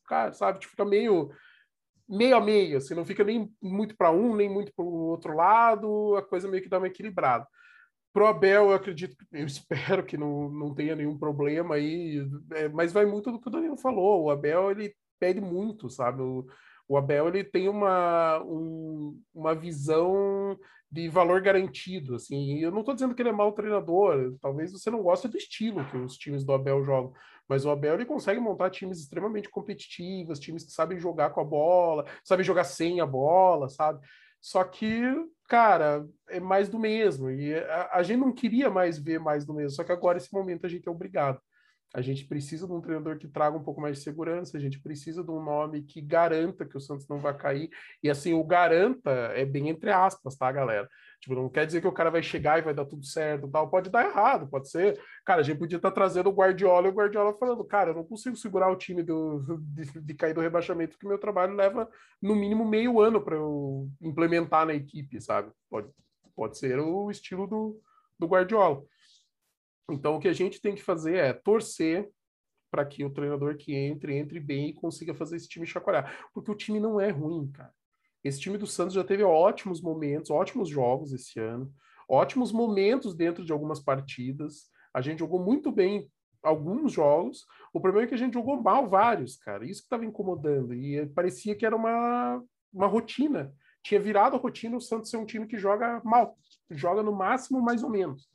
Cara, 0.07 0.33
sabe, 0.33 0.61
tipo, 0.61 0.71
fica 0.71 0.85
meio 0.85 1.31
meio 2.09 2.37
a 2.37 2.41
meio, 2.41 2.79
assim, 2.79 2.95
não 2.95 3.05
fica 3.05 3.23
nem 3.23 3.53
muito 3.61 3.95
para 3.97 4.11
um, 4.11 4.35
nem 4.35 4.49
muito 4.49 4.73
para 4.75 4.85
o 4.85 5.09
outro 5.09 5.35
lado, 5.35 6.17
a 6.17 6.23
coisa 6.23 6.49
meio 6.49 6.63
que 6.63 6.69
dá 6.69 6.79
uma 6.79 6.87
equilibrada. 6.87 7.47
Pro 8.13 8.27
Abel, 8.27 8.71
eu 8.71 8.73
acredito, 8.73 9.15
eu 9.31 9.45
espero 9.47 10.05
que 10.05 10.17
não, 10.17 10.49
não 10.51 10.75
tenha 10.75 10.97
nenhum 10.97 11.19
problema 11.19 11.75
aí, 11.75 12.27
é, 12.55 12.69
mas 12.71 12.93
vai 12.93 13.05
muito 13.05 13.31
do 13.31 13.39
que 13.41 13.49
o 13.49 13.51
Danilo 13.51 13.77
falou. 13.77 14.25
O 14.25 14.31
Abel, 14.31 14.71
ele 14.71 14.95
pede 15.21 15.41
muito, 15.41 15.91
sabe? 15.91 16.23
O, 16.23 16.47
o 16.89 16.97
Abel 16.97 17.29
ele 17.29 17.45
tem 17.45 17.69
uma, 17.69 18.43
um, 18.43 19.21
uma 19.35 19.55
visão 19.55 20.59
de 20.91 21.09
valor 21.09 21.41
garantido, 21.41 22.15
assim. 22.15 22.61
Eu 22.61 22.71
não 22.71 22.81
estou 22.81 22.95
dizendo 22.95 23.15
que 23.15 23.21
ele 23.21 23.29
é 23.29 23.33
mau 23.33 23.53
treinador, 23.53 24.37
talvez 24.41 24.73
você 24.73 24.91
não 24.91 25.03
goste 25.03 25.29
do 25.29 25.37
estilo 25.37 25.85
que 25.91 25.97
os 25.97 26.17
times 26.17 26.45
do 26.45 26.53
Abel 26.53 26.83
jogam, 26.83 27.13
mas 27.49 27.65
o 27.65 27.71
Abel 27.71 27.95
ele 27.95 28.07
consegue 28.07 28.41
montar 28.41 28.71
times 28.71 28.99
extremamente 29.01 29.51
competitivos, 29.51 30.41
times 30.41 30.65
que 30.65 30.73
sabem 30.73 30.99
jogar 30.99 31.31
com 31.31 31.41
a 31.41 31.45
bola, 31.45 32.07
sabem 32.25 32.45
jogar 32.45 32.65
sem 32.65 33.01
a 33.01 33.07
bola, 33.07 33.69
sabe? 33.69 34.01
Só 34.41 34.65
que, 34.65 35.03
cara, 35.49 36.07
é 36.29 36.41
mais 36.41 36.69
do 36.69 36.79
mesmo. 36.79 37.31
E 37.31 37.55
a, 37.55 37.91
a 37.95 38.03
gente 38.03 38.21
não 38.21 38.33
queria 38.33 38.71
mais 38.71 38.99
ver 38.99 39.19
mais 39.19 39.45
do 39.45 39.55
mesmo, 39.55 39.71
só 39.71 39.85
que 39.85 39.93
agora, 39.93 40.19
esse 40.19 40.33
momento, 40.33 40.65
a 40.65 40.69
gente 40.69 40.89
é 40.89 40.91
obrigado. 40.91 41.41
A 41.95 42.03
gente 42.03 42.27
precisa 42.27 42.67
de 42.67 42.73
um 42.73 42.83
treinador 42.83 43.17
que 43.17 43.27
traga 43.27 43.57
um 43.57 43.63
pouco 43.63 43.81
mais 43.81 43.97
de 43.97 44.05
segurança, 44.05 44.59
a 44.59 44.61
gente 44.61 44.79
precisa 44.79 45.25
de 45.25 45.31
um 45.31 45.43
nome 45.43 45.83
que 45.83 46.03
garanta 46.03 46.67
que 46.67 46.77
o 46.77 46.81
Santos 46.81 47.09
não 47.09 47.19
vai 47.19 47.35
cair. 47.35 47.71
E 48.03 48.11
assim, 48.11 48.35
o 48.35 48.45
garanta 48.45 49.11
é 49.35 49.45
bem 49.47 49.71
entre 49.71 49.91
aspas, 49.91 50.37
tá, 50.37 50.53
galera? 50.53 50.89
Tipo, 51.21 51.35
não 51.35 51.49
quer 51.49 51.67
dizer 51.67 51.81
que 51.81 51.89
o 51.89 51.93
cara 51.93 52.11
vai 52.11 52.23
chegar 52.23 52.59
e 52.59 52.63
vai 52.63 52.75
dar 52.75 52.85
tudo 52.85 53.05
certo, 53.05 53.49
tal. 53.49 53.71
Pode 53.71 53.89
dar 53.91 54.05
errado, 54.05 54.47
pode 54.49 54.71
ser. 54.71 55.01
Cara, 55.25 55.41
a 55.41 55.45
gente 55.45 55.59
podia 55.59 55.77
estar 55.77 55.91
trazendo 55.91 56.29
o 56.29 56.33
Guardiola 56.33 56.87
e 56.87 56.91
o 56.91 56.95
Guardiola 56.95 57.37
falando, 57.39 57.65
cara, 57.65 57.91
eu 57.91 57.95
não 57.95 58.05
consigo 58.05 58.37
segurar 58.37 58.71
o 58.71 58.77
time 58.77 59.03
do, 59.03 59.59
de, 59.61 60.01
de 60.01 60.15
cair 60.15 60.35
do 60.35 60.43
rebaixamento, 60.43 60.93
porque 60.93 61.09
meu 61.09 61.19
trabalho 61.19 61.55
leva 61.55 61.89
no 62.21 62.37
mínimo 62.37 62.67
meio 62.67 63.01
ano 63.01 63.21
para 63.21 63.35
eu 63.35 63.89
implementar 64.01 64.67
na 64.67 64.75
equipe, 64.75 65.21
sabe? 65.21 65.51
Pode, 65.71 65.89
pode 66.37 66.59
ser 66.59 66.79
o 66.79 67.11
estilo 67.11 67.47
do, 67.47 67.81
do 68.19 68.27
Guardiola. 68.27 68.83
Então, 69.91 70.17
o 70.17 70.21
que 70.21 70.29
a 70.29 70.33
gente 70.33 70.61
tem 70.61 70.75
que 70.75 70.83
fazer 70.83 71.17
é 71.17 71.33
torcer 71.33 72.11
para 72.71 72.85
que 72.85 73.05
o 73.05 73.11
treinador 73.11 73.57
que 73.57 73.75
entre, 73.75 74.17
entre 74.17 74.39
bem 74.39 74.69
e 74.69 74.75
consiga 74.75 75.15
fazer 75.15 75.37
esse 75.37 75.49
time 75.49 75.67
chacoalhar. 75.67 76.29
Porque 76.35 76.51
o 76.51 76.55
time 76.55 76.79
não 76.79 77.01
é 77.01 77.11
ruim, 77.11 77.51
cara. 77.51 77.73
Esse 78.23 78.41
time 78.41 78.59
do 78.59 78.67
Santos 78.67 78.95
já 78.95 79.05
teve 79.05 79.23
ótimos 79.23 79.81
momentos, 79.81 80.31
ótimos 80.31 80.69
jogos 80.69 81.13
esse 81.13 81.39
ano, 81.39 81.73
ótimos 82.09 82.53
momentos 82.53 83.15
dentro 83.15 83.45
de 83.45 83.53
algumas 83.53 83.81
partidas. 83.81 84.71
A 84.93 85.01
gente 85.01 85.21
jogou 85.21 85.43
muito 85.43 85.73
bem 85.73 86.11
alguns 86.43 86.93
jogos. 86.93 87.47
O 87.73 87.81
problema 87.81 88.07
é 88.07 88.09
que 88.09 88.15
a 88.15 88.19
gente 88.19 88.35
jogou 88.35 88.61
mal 88.61 88.89
vários, 88.89 89.37
cara. 89.37 89.65
Isso 89.65 89.81
que 89.81 89.87
estava 89.87 90.05
incomodando. 90.05 90.75
E 90.75 91.07
parecia 91.07 91.55
que 91.55 91.65
era 91.65 91.77
uma, 91.77 92.43
uma 92.73 92.87
rotina. 92.87 93.55
Tinha 93.83 94.01
virado 94.01 94.37
a 94.37 94.39
rotina 94.39 94.77
o 94.77 94.81
Santos 94.81 95.11
ser 95.11 95.17
um 95.17 95.25
time 95.25 95.47
que 95.47 95.59
joga 95.59 96.03
mal. 96.05 96.37
Joga 96.71 97.03
no 97.03 97.13
máximo 97.13 97.63
mais 97.63 97.83
ou 97.83 97.89
menos. 97.89 98.29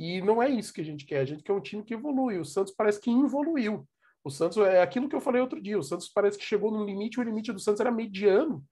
E 0.00 0.22
não 0.22 0.42
é 0.42 0.48
isso 0.48 0.72
que 0.72 0.80
a 0.80 0.84
gente 0.84 1.04
quer. 1.04 1.20
A 1.20 1.24
gente 1.26 1.42
quer 1.42 1.52
um 1.52 1.60
time 1.60 1.84
que 1.84 1.92
evolui. 1.92 2.38
O 2.38 2.44
Santos 2.44 2.72
parece 2.72 2.98
que 2.98 3.10
evoluiu. 3.10 3.86
O 4.24 4.30
Santos 4.30 4.56
é 4.56 4.80
aquilo 4.80 5.10
que 5.10 5.14
eu 5.14 5.20
falei 5.20 5.42
outro 5.42 5.60
dia. 5.60 5.78
O 5.78 5.82
Santos 5.82 6.08
parece 6.08 6.38
que 6.38 6.44
chegou 6.44 6.70
no 6.70 6.86
limite. 6.86 7.20
O 7.20 7.22
limite 7.22 7.52
do 7.52 7.60
Santos 7.60 7.82
era 7.82 7.90
mediano. 7.90 8.64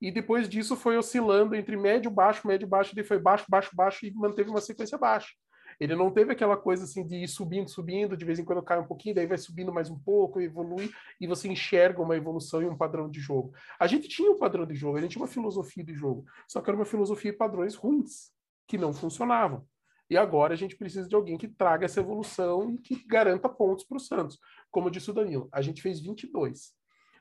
E 0.00 0.12
depois 0.12 0.48
disso 0.48 0.76
foi 0.76 0.96
oscilando 0.96 1.56
entre 1.56 1.76
médio, 1.76 2.08
baixo, 2.08 2.46
médio, 2.46 2.68
baixo. 2.68 2.94
E 2.96 3.02
foi 3.02 3.18
baixo, 3.18 3.44
baixo, 3.48 3.74
baixo 3.74 4.06
e 4.06 4.12
manteve 4.12 4.50
uma 4.50 4.60
sequência 4.60 4.96
baixa. 4.96 5.32
Ele 5.80 5.96
não 5.96 6.12
teve 6.12 6.30
aquela 6.30 6.56
coisa 6.56 6.84
assim 6.84 7.04
de 7.04 7.24
ir 7.24 7.28
subindo, 7.28 7.68
subindo, 7.68 8.16
de 8.16 8.24
vez 8.24 8.38
em 8.38 8.44
quando 8.44 8.62
cai 8.62 8.78
um 8.78 8.86
pouquinho, 8.86 9.16
daí 9.16 9.26
vai 9.26 9.38
subindo 9.38 9.72
mais 9.72 9.90
um 9.90 9.98
pouco, 9.98 10.40
evolui, 10.40 10.90
e 11.20 11.26
você 11.26 11.48
enxerga 11.48 12.02
uma 12.02 12.16
evolução 12.16 12.62
e 12.62 12.66
um 12.66 12.76
padrão 12.76 13.08
de 13.08 13.20
jogo. 13.20 13.52
A 13.78 13.86
gente 13.86 14.08
tinha 14.08 14.30
um 14.30 14.38
padrão 14.38 14.66
de 14.66 14.74
jogo, 14.74 14.96
a 14.96 15.00
gente 15.00 15.12
tinha 15.12 15.22
uma 15.22 15.28
filosofia 15.28 15.84
de 15.84 15.94
jogo, 15.94 16.24
só 16.48 16.60
que 16.60 16.68
era 16.68 16.76
uma 16.76 16.84
filosofia 16.84 17.30
de 17.30 17.38
padrões 17.38 17.76
ruins, 17.76 18.32
que 18.66 18.76
não 18.76 18.92
funcionavam. 18.92 19.64
E 20.10 20.16
agora 20.16 20.54
a 20.54 20.56
gente 20.56 20.76
precisa 20.76 21.08
de 21.08 21.14
alguém 21.14 21.36
que 21.36 21.48
traga 21.48 21.84
essa 21.84 22.00
evolução 22.00 22.70
e 22.70 22.78
que 22.78 23.06
garanta 23.06 23.48
pontos 23.48 23.84
para 23.84 23.96
o 23.96 24.00
Santos. 24.00 24.38
Como 24.70 24.90
disse 24.90 25.10
o 25.10 25.14
Danilo, 25.14 25.48
a 25.52 25.60
gente 25.60 25.82
fez 25.82 26.00
22. 26.00 26.72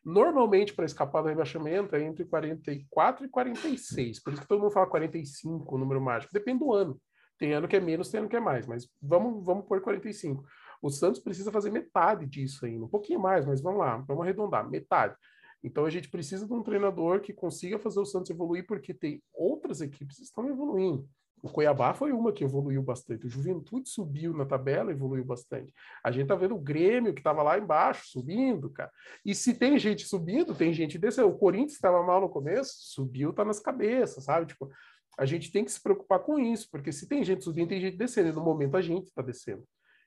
Normalmente, 0.06 0.74
para 0.74 0.86
escapar 0.86 1.22
do 1.22 1.28
rebaixamento, 1.28 1.94
é 1.94 2.02
entre 2.02 2.24
44 2.24 3.26
e 3.26 3.30
46. 3.30 4.24
Por 4.24 4.32
isso 4.32 4.42
que 4.42 4.48
todo 4.48 4.62
mundo 4.62 4.72
fala 4.72 4.88
45, 4.88 5.76
o 5.76 5.78
número 5.78 6.00
mágico. 6.00 6.32
Depende 6.32 6.60
do 6.60 6.74
ano. 6.74 6.98
Tem 7.38 7.54
ano 7.54 7.68
que 7.68 7.76
é 7.76 7.80
menos, 7.80 8.10
tem 8.10 8.20
ano 8.20 8.30
que 8.30 8.36
é 8.36 8.40
mais. 8.40 8.66
Mas 8.66 8.90
vamos, 9.02 9.46
vamos 9.46 9.66
por 9.66 9.82
45. 9.82 10.46
O 10.82 10.90
Santos 10.90 11.22
precisa 11.22 11.52
fazer 11.52 11.72
metade 11.72 12.26
disso 12.26 12.66
ainda. 12.66 12.86
Um 12.86 12.90
pouquinho 12.90 13.20
mais, 13.20 13.46
mas 13.46 13.62
vamos 13.62 13.80
lá. 13.80 13.98
Vamos 14.08 14.24
arredondar. 14.24 14.70
Metade. 14.70 15.14
Então 15.62 15.86
a 15.86 15.90
gente 15.90 16.10
precisa 16.10 16.48
de 16.48 16.54
um 16.54 16.64
treinador 16.64 17.20
que 17.20 17.34
consiga 17.34 17.78
fazer 17.78 18.00
o 18.00 18.06
Santos 18.06 18.30
evoluir, 18.30 18.66
porque 18.66 18.94
tem 18.94 19.22
outras 19.34 19.82
equipes 19.82 20.18
que 20.18 20.24
estão 20.24 20.48
evoluindo. 20.48 21.08
O 21.42 21.50
Cuiabá 21.50 21.94
foi 21.94 22.12
uma 22.12 22.34
que 22.34 22.44
evoluiu 22.44 22.82
bastante. 22.82 23.28
O 23.28 23.30
Juventude 23.30 23.88
subiu 23.90 24.34
na 24.34 24.46
tabela, 24.46 24.92
evoluiu 24.92 25.24
bastante. 25.24 25.72
A 26.04 26.12
gente 26.12 26.28
tá 26.28 26.36
vendo 26.36 26.56
o 26.56 26.60
Grêmio, 26.60 27.14
que 27.14 27.20
estava 27.20 27.44
lá 27.44 27.58
embaixo, 27.58 28.08
subindo, 28.08 28.70
cara. 28.72 28.92
E 29.24 29.36
se 29.36 29.54
tem 29.54 29.78
gente 29.78 30.06
subindo, 30.06 30.56
tem 30.56 30.74
gente 30.74 30.98
descendo. 30.98 31.30
O 31.30 31.38
Corinthians 31.38 31.74
estava 31.74 32.02
mal 32.04 32.20
no 32.22 32.30
começo, 32.30 32.74
subiu, 32.78 33.32
tá 33.32 33.46
nas 33.46 33.60
cabeças, 33.60 34.24
sabe? 34.24 34.48
Tipo, 34.48 34.70
a 35.18 35.26
gente 35.26 35.52
tem 35.52 35.64
que 35.64 35.72
se 35.72 35.82
preocupar 35.82 36.20
com 36.20 36.40
isso, 36.40 36.68
porque 36.72 36.92
se 36.92 37.08
tem 37.08 37.24
gente 37.24 37.44
subindo, 37.44 37.70
tem 37.70 37.82
gente 37.82 37.98
descendo. 37.98 38.30
E 38.30 38.34
no 38.34 38.44
momento 38.44 38.76
a 38.76 38.82
gente 38.82 39.08
está 39.08 39.22
descendo. 39.22 39.64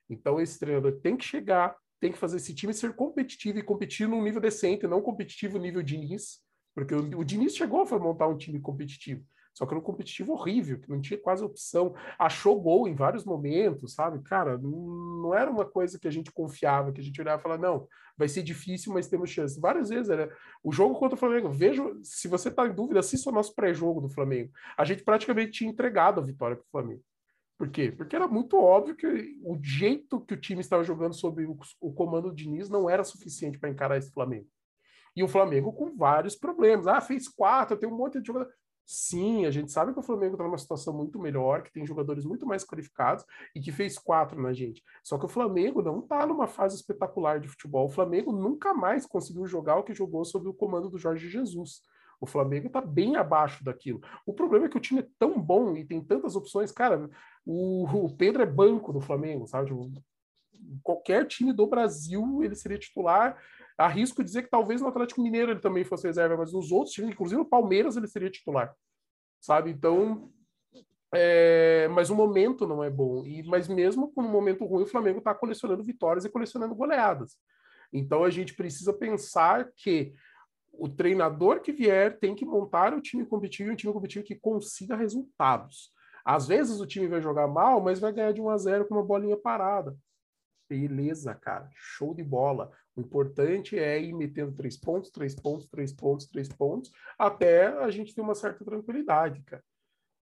Então 0.09 0.39
esse 0.39 0.59
treinador 0.59 0.99
tem 0.99 1.15
que 1.15 1.23
chegar, 1.23 1.75
tem 1.99 2.11
que 2.11 2.17
fazer 2.17 2.37
esse 2.37 2.53
time 2.53 2.73
ser 2.73 2.93
competitivo 2.93 3.57
e 3.57 3.63
competir 3.63 4.07
num 4.07 4.21
nível 4.21 4.41
decente, 4.41 4.85
não 4.85 5.01
competitivo 5.01 5.57
nível 5.57 5.81
Diniz, 5.81 6.39
porque 6.75 6.93
o, 6.93 7.19
o 7.19 7.23
Diniz 7.23 7.55
chegou 7.55 7.81
a 7.81 7.99
montar 7.99 8.27
um 8.27 8.37
time 8.37 8.59
competitivo. 8.59 9.23
Só 9.53 9.65
que 9.65 9.73
era 9.73 9.79
um 9.79 9.83
competitivo 9.83 10.33
horrível, 10.33 10.79
que 10.79 10.89
não 10.89 11.01
tinha 11.01 11.19
quase 11.19 11.43
opção. 11.43 11.93
Achou 12.17 12.59
gol 12.59 12.87
em 12.87 12.95
vários 12.95 13.25
momentos, 13.25 13.93
sabe? 13.93 14.21
Cara, 14.23 14.57
não, 14.57 15.33
era 15.33 15.51
uma 15.51 15.65
coisa 15.65 15.99
que 15.99 16.07
a 16.07 16.11
gente 16.11 16.31
confiava, 16.31 16.91
que 16.91 17.01
a 17.01 17.03
gente 17.03 17.19
olhava 17.19 17.39
e 17.39 17.43
falava, 17.43 17.61
não, 17.61 17.87
vai 18.17 18.29
ser 18.29 18.43
difícil, 18.43 18.93
mas 18.93 19.07
temos 19.07 19.29
chance. 19.29 19.59
Várias 19.59 19.89
vezes 19.89 20.09
era 20.09 20.31
o 20.63 20.71
jogo 20.71 20.95
contra 20.95 21.15
o 21.15 21.19
Flamengo. 21.19 21.49
Vejo, 21.49 21.99
se 22.01 22.27
você 22.27 22.49
está 22.49 22.65
em 22.65 22.73
dúvida, 22.73 23.01
assista 23.01 23.29
o 23.29 23.33
nosso 23.33 23.53
pré-jogo 23.53 23.99
do 23.99 24.09
Flamengo. 24.09 24.51
A 24.77 24.85
gente 24.85 25.03
praticamente 25.03 25.51
tinha 25.51 25.69
entregado 25.69 26.19
a 26.19 26.23
vitória 26.23 26.55
para 26.55 26.65
o 26.65 26.71
Flamengo. 26.71 27.03
Por 27.57 27.69
quê? 27.69 27.91
Porque 27.91 28.15
era 28.15 28.27
muito 28.27 28.57
óbvio 28.57 28.95
que 28.95 29.37
o 29.43 29.55
jeito 29.61 30.19
que 30.21 30.33
o 30.33 30.39
time 30.39 30.61
estava 30.61 30.83
jogando 30.83 31.13
sob 31.13 31.45
o, 31.45 31.59
o 31.79 31.93
comando 31.93 32.29
do 32.29 32.35
Diniz 32.35 32.69
não 32.69 32.89
era 32.89 33.03
suficiente 33.03 33.59
para 33.59 33.69
encarar 33.69 33.97
esse 33.97 34.11
Flamengo. 34.11 34.47
E 35.15 35.23
o 35.23 35.27
Flamengo 35.27 35.73
com 35.73 35.95
vários 35.95 36.35
problemas. 36.35 36.87
Ah, 36.87 37.01
fez 37.01 37.27
quatro, 37.27 37.77
tem 37.77 37.87
um 37.87 37.95
monte 37.95 38.19
de 38.19 38.25
jogador. 38.25 38.51
Sim, 38.85 39.45
a 39.45 39.51
gente 39.51 39.71
sabe 39.71 39.93
que 39.93 39.99
o 39.99 40.03
Flamengo 40.03 40.33
está 40.33 40.43
numa 40.43 40.57
situação 40.57 40.93
muito 40.93 41.17
melhor, 41.19 41.63
que 41.63 41.71
tem 41.71 41.85
jogadores 41.85 42.25
muito 42.25 42.45
mais 42.45 42.63
qualificados 42.63 43.25
e 43.55 43.61
que 43.61 43.71
fez 43.71 43.97
quatro 43.97 44.41
na 44.41 44.51
gente. 44.51 44.83
Só 45.03 45.17
que 45.17 45.25
o 45.25 45.29
Flamengo 45.29 45.81
não 45.81 45.99
está 45.99 46.25
numa 46.25 46.47
fase 46.47 46.75
espetacular 46.75 47.39
de 47.39 47.47
futebol. 47.47 47.85
O 47.85 47.91
Flamengo 47.91 48.31
nunca 48.31 48.73
mais 48.73 49.05
conseguiu 49.05 49.47
jogar 49.47 49.77
o 49.77 49.83
que 49.83 49.93
jogou 49.93 50.25
sob 50.25 50.47
o 50.47 50.53
comando 50.53 50.89
do 50.89 50.97
Jorge 50.97 51.29
Jesus. 51.29 51.81
O 52.19 52.25
Flamengo 52.25 52.67
está 52.67 52.81
bem 52.81 53.15
abaixo 53.15 53.63
daquilo. 53.63 54.01
O 54.25 54.33
problema 54.33 54.65
é 54.65 54.69
que 54.69 54.77
o 54.77 54.81
time 54.81 55.01
é 55.01 55.07
tão 55.17 55.41
bom 55.41 55.75
e 55.75 55.85
tem 55.85 56.03
tantas 56.03 56.35
opções. 56.35 56.71
Cara, 56.71 57.09
o, 57.45 57.85
o 57.85 58.15
Pedro 58.15 58.43
é 58.43 58.45
banco 58.45 58.93
do 58.93 59.01
Flamengo, 59.01 59.47
sabe? 59.47 59.69
Tipo, 59.69 59.91
qualquer 60.83 61.25
time 61.25 61.51
do 61.51 61.65
Brasil 61.65 62.43
ele 62.43 62.55
seria 62.55 62.77
titular 62.77 63.41
Arrisco 63.81 64.23
dizer 64.23 64.43
que 64.43 64.49
talvez 64.49 64.81
no 64.81 64.87
Atlético 64.87 65.21
Mineiro 65.21 65.51
ele 65.51 65.59
também 65.59 65.83
fosse 65.83 66.07
reserva, 66.07 66.37
mas 66.37 66.53
nos 66.53 66.71
outros 66.71 66.93
times, 66.93 67.11
inclusive 67.11 67.41
o 67.41 67.45
Palmeiras, 67.45 67.97
ele 67.97 68.07
seria 68.07 68.29
titular. 68.29 68.73
Sabe? 69.39 69.71
Então, 69.71 70.31
é, 71.13 71.87
mas 71.89 72.09
o 72.09 72.15
momento 72.15 72.67
não 72.67 72.83
é 72.83 72.89
bom. 72.89 73.25
E, 73.25 73.43
mas 73.43 73.67
mesmo 73.67 74.11
com 74.13 74.21
um 74.21 74.29
momento 74.29 74.65
ruim, 74.65 74.83
o 74.83 74.87
Flamengo 74.87 75.19
está 75.19 75.33
colecionando 75.33 75.83
vitórias 75.83 76.25
e 76.25 76.29
colecionando 76.29 76.75
goleadas. 76.75 77.37
Então 77.91 78.23
a 78.23 78.29
gente 78.29 78.53
precisa 78.53 78.93
pensar 78.93 79.69
que 79.75 80.13
o 80.71 80.87
treinador 80.87 81.59
que 81.59 81.71
vier 81.71 82.17
tem 82.17 82.33
que 82.33 82.45
montar 82.45 82.93
o 82.93 83.01
time 83.01 83.25
competitivo, 83.25 83.71
um 83.71 83.75
time 83.75 83.93
competitivo 83.93 84.25
que 84.25 84.35
consiga 84.35 84.95
resultados. 84.95 85.91
Às 86.23 86.47
vezes 86.47 86.79
o 86.79 86.87
time 86.87 87.07
vai 87.07 87.21
jogar 87.21 87.47
mal, 87.47 87.81
mas 87.81 87.99
vai 87.99 88.13
ganhar 88.13 88.31
de 88.31 88.41
1 88.41 88.49
a 88.49 88.57
0 88.57 88.87
com 88.87 88.95
uma 88.95 89.03
bolinha 89.03 89.35
parada. 89.35 89.95
Beleza, 90.71 91.35
cara. 91.35 91.69
Show 91.75 92.15
de 92.15 92.23
bola. 92.23 92.71
O 92.95 93.01
importante 93.01 93.77
é 93.77 94.01
ir 94.01 94.13
metendo 94.13 94.53
três 94.53 94.77
pontos, 94.77 95.09
três 95.09 95.35
pontos, 95.35 95.67
três 95.67 95.91
pontos, 95.91 96.27
três 96.27 96.47
pontos, 96.47 96.89
até 97.19 97.67
a 97.67 97.91
gente 97.91 98.15
ter 98.15 98.21
uma 98.21 98.33
certa 98.33 98.63
tranquilidade, 98.63 99.41
cara. 99.41 99.61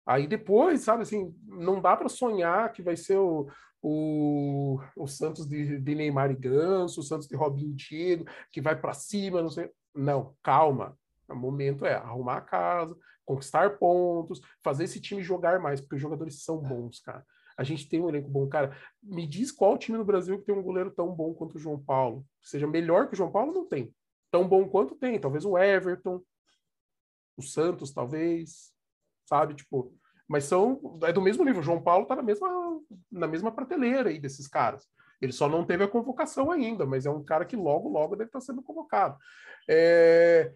Aí 0.06 0.26
depois, 0.26 0.80
sabe 0.84 1.04
assim, 1.04 1.36
não 1.46 1.82
dá 1.82 1.98
para 1.98 2.08
sonhar 2.08 2.72
que 2.72 2.82
vai 2.82 2.96
ser 2.96 3.18
o, 3.18 3.50
o, 3.82 4.80
o 4.96 5.06
Santos 5.06 5.46
de, 5.46 5.82
de 5.82 5.96
Neymar 5.96 6.32
e 6.32 6.36
Ganso, 6.36 7.02
o 7.02 7.04
Santos 7.04 7.28
de 7.28 7.36
Robinho 7.36 7.76
Tigo, 7.76 8.24
que 8.50 8.62
vai 8.62 8.80
para 8.80 8.94
cima, 8.94 9.42
não 9.42 9.50
sei. 9.50 9.70
Não, 9.94 10.34
calma. 10.42 10.98
O 11.28 11.36
momento 11.36 11.86
é 11.86 11.96
arrumar 11.96 12.38
a 12.38 12.42
casa, 12.42 12.96
conquistar 13.26 13.78
pontos, 13.78 14.40
fazer 14.64 14.86
esse 14.86 15.02
time 15.02 15.22
jogar 15.22 15.60
mais, 15.60 15.82
porque 15.82 15.96
os 15.96 16.02
jogadores 16.02 16.42
são 16.42 16.58
bons, 16.58 17.02
cara. 17.02 17.26
A 17.58 17.64
gente 17.64 17.90
tem 17.90 18.00
um 18.00 18.08
elenco 18.08 18.30
bom. 18.30 18.48
Cara, 18.48 18.78
me 19.02 19.26
diz 19.26 19.52
qual 19.52 19.78
time 19.78 19.98
no 19.98 20.06
Brasil 20.06 20.38
que 20.40 20.46
tem 20.46 20.56
um 20.56 20.62
goleiro 20.62 20.92
tão 20.92 21.14
bom 21.14 21.34
quanto 21.34 21.56
o 21.56 21.60
João 21.60 21.80
Paulo. 21.80 22.26
Seja 22.42 22.68
melhor 22.68 23.08
que 23.08 23.14
o 23.14 23.18
João 23.18 23.32
Paulo, 23.32 23.52
não 23.52 23.66
tem. 23.66 23.94
Tão 24.32 24.48
bom 24.48 24.68
quanto 24.70 24.96
tem. 24.96 25.20
Talvez 25.20 25.44
o 25.44 25.58
Everton, 25.58 26.22
o 27.36 27.42
Santos, 27.42 27.92
talvez. 27.92 28.72
Sabe? 29.26 29.56
Tipo, 29.56 29.92
mas 30.28 30.44
são. 30.44 31.00
É 31.04 31.12
do 31.12 31.22
mesmo 31.22 31.44
nível. 31.44 31.62
O 31.62 31.64
João 31.64 31.82
Paulo 31.82 32.06
tá 32.06 32.16
na 32.16 32.22
mesma, 32.22 32.48
na 33.12 33.28
mesma 33.28 33.52
prateleira 33.52 34.10
aí 34.10 34.20
desses 34.20 34.48
caras. 34.48 34.86
Ele 35.20 35.32
só 35.32 35.50
não 35.50 35.66
teve 35.66 35.84
a 35.84 35.88
convocação 35.88 36.52
ainda, 36.52 36.86
mas 36.86 37.06
é 37.06 37.10
um 37.10 37.24
cara 37.24 37.46
que 37.46 37.56
logo, 37.56 37.90
logo 37.90 38.16
deve 38.16 38.30
estar 38.30 38.42
sendo 38.42 38.62
convocado. 38.62 39.18
É... 39.68 40.54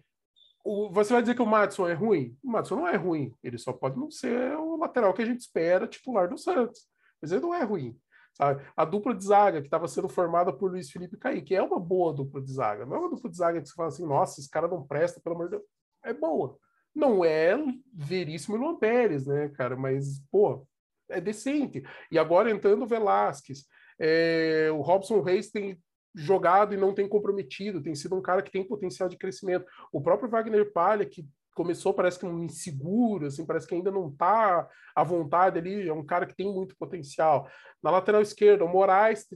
o, 0.64 0.90
você 0.90 1.12
vai 1.12 1.22
dizer 1.22 1.34
que 1.34 1.42
o 1.42 1.46
Madison 1.46 1.88
é 1.88 1.92
ruim? 1.92 2.36
O 2.42 2.50
Madison 2.50 2.76
não 2.76 2.88
é 2.88 2.96
ruim. 2.96 3.34
Ele 3.42 3.58
só 3.58 3.72
pode 3.72 3.98
não 3.98 4.10
ser 4.10 4.56
o 4.56 4.76
lateral 4.76 5.12
que 5.12 5.22
a 5.22 5.26
gente 5.26 5.40
espera 5.40 5.86
titular 5.86 6.28
do 6.28 6.38
Santos. 6.38 6.86
Mas 7.20 7.32
ele 7.32 7.40
não 7.40 7.54
é 7.54 7.62
ruim. 7.62 7.96
Sabe? 8.34 8.64
A 8.76 8.84
dupla 8.84 9.14
de 9.14 9.24
zaga 9.24 9.60
que 9.60 9.66
estava 9.66 9.86
sendo 9.86 10.08
formada 10.08 10.52
por 10.52 10.70
Luiz 10.70 10.90
Felipe 10.90 11.16
Kaique 11.18 11.54
é 11.54 11.62
uma 11.62 11.78
boa 11.78 12.12
dupla 12.12 12.40
de 12.40 12.52
zaga. 12.52 12.86
Não 12.86 12.96
é 12.96 12.98
uma 13.00 13.10
dupla 13.10 13.30
de 13.30 13.36
zaga 13.36 13.60
que 13.60 13.68
você 13.68 13.74
fala 13.74 13.88
assim, 13.88 14.06
nossa, 14.06 14.40
esse 14.40 14.48
cara 14.48 14.68
não 14.68 14.86
presta, 14.86 15.20
pelo 15.20 15.36
amor 15.36 15.46
de 15.46 15.56
Deus. 15.56 15.64
É 16.04 16.12
boa. 16.12 16.56
Não 16.94 17.24
é 17.24 17.56
Veríssimo 17.92 18.56
e 18.56 18.58
Luan 18.58 18.76
Pérez, 18.76 19.26
né, 19.26 19.48
cara? 19.50 19.76
Mas, 19.76 20.20
pô, 20.30 20.66
é 21.08 21.20
decente. 21.20 21.82
E 22.10 22.18
agora 22.18 22.50
entrando 22.50 22.82
o 22.82 22.86
Velasquez. 22.86 23.66
É, 23.98 24.68
o 24.72 24.80
Robson 24.80 25.20
Reis 25.20 25.50
tem 25.50 25.78
jogado 26.14 26.74
e 26.74 26.76
não 26.76 26.94
tem 26.94 27.08
comprometido, 27.08 27.82
tem 27.82 27.94
sido 27.94 28.16
um 28.16 28.22
cara 28.22 28.42
que 28.42 28.50
tem 28.50 28.66
potencial 28.66 29.08
de 29.08 29.16
crescimento. 29.16 29.66
O 29.92 30.00
próprio 30.00 30.28
Wagner 30.28 30.72
Palha, 30.72 31.06
que 31.06 31.26
começou 31.54 31.92
parece 31.92 32.18
que 32.18 32.26
um 32.26 32.44
inseguro, 32.44 33.26
assim, 33.26 33.44
parece 33.44 33.66
que 33.66 33.74
ainda 33.74 33.90
não 33.90 34.08
está 34.08 34.68
à 34.94 35.04
vontade 35.04 35.58
ali, 35.58 35.88
é 35.88 35.92
um 35.92 36.04
cara 36.04 36.26
que 36.26 36.34
tem 36.34 36.52
muito 36.52 36.76
potencial. 36.76 37.48
Na 37.82 37.90
lateral 37.90 38.22
esquerda, 38.22 38.64
o 38.64 38.68
Moraes, 38.68 39.26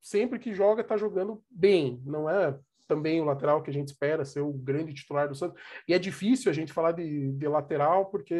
sempre 0.00 0.38
que 0.38 0.52
joga, 0.54 0.82
está 0.82 0.96
jogando 0.96 1.42
bem, 1.50 2.02
não 2.04 2.28
é 2.28 2.58
também 2.92 3.20
o 3.22 3.24
lateral 3.24 3.62
que 3.62 3.70
a 3.70 3.72
gente 3.72 3.88
espera 3.88 4.24
ser 4.24 4.40
o 4.40 4.52
grande 4.52 4.92
titular 4.92 5.26
do 5.26 5.34
Santos. 5.34 5.58
E 5.88 5.94
é 5.94 5.98
difícil 5.98 6.50
a 6.50 6.54
gente 6.54 6.72
falar 6.72 6.92
de, 6.92 7.32
de 7.32 7.48
lateral, 7.48 8.06
porque 8.06 8.34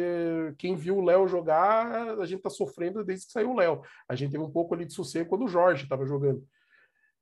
quem 0.59 0.75
viu 0.75 0.97
o 0.97 1.03
Léo 1.03 1.27
jogar, 1.27 2.19
a 2.19 2.25
gente 2.25 2.37
está 2.37 2.51
sofrendo 2.51 3.03
desde 3.03 3.25
que 3.25 3.31
saiu 3.31 3.51
o 3.51 3.55
Léo. 3.55 3.81
A 4.07 4.15
gente 4.15 4.31
teve 4.31 4.43
um 4.43 4.51
pouco 4.51 4.75
ali 4.75 4.85
de 4.85 4.93
sossego 4.93 5.29
quando 5.29 5.45
o 5.45 5.47
Jorge 5.47 5.83
estava 5.83 6.05
jogando. 6.05 6.45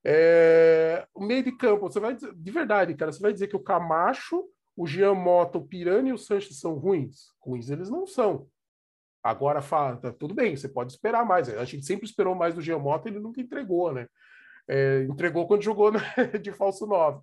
É, 0.04 1.06
o 1.14 1.24
meio 1.24 1.44
de 1.44 1.52
campo, 1.52 1.90
você 1.90 2.00
vai 2.00 2.16
dizer, 2.16 2.34
de 2.34 2.52
verdade, 2.52 2.96
cara, 2.96 3.12
você 3.12 3.20
vai 3.20 3.32
dizer 3.32 3.48
que 3.48 3.56
o 3.56 3.64
Camacho, 3.64 4.44
o 4.76 4.88
Jean 4.88 5.14
Mota, 5.14 5.58
o 5.58 5.66
Pirani 5.66 6.10
e 6.10 6.14
o 6.14 6.18
Sanches 6.18 6.60
são 6.60 6.74
ruins? 6.76 7.32
Ruins 7.40 7.70
eles 7.70 7.90
não 7.90 8.08
são. 8.08 8.48
Agora 9.24 9.62
fala, 9.62 9.98
tá, 9.98 10.12
tudo 10.12 10.34
bem, 10.34 10.56
você 10.56 10.68
pode 10.68 10.92
esperar 10.92 11.24
mais. 11.24 11.48
A 11.50 11.64
gente 11.66 11.86
sempre 11.86 12.06
esperou 12.06 12.34
mais 12.34 12.56
do 12.56 12.62
Jean 12.62 12.80
Mota, 12.80 13.08
ele 13.08 13.20
nunca 13.20 13.40
entregou, 13.40 13.94
né? 13.94 14.08
É, 14.68 15.04
entregou 15.04 15.48
quando 15.48 15.64
jogou 15.64 15.92
de 16.42 16.52
falso 16.52 16.88
9. 16.88 17.22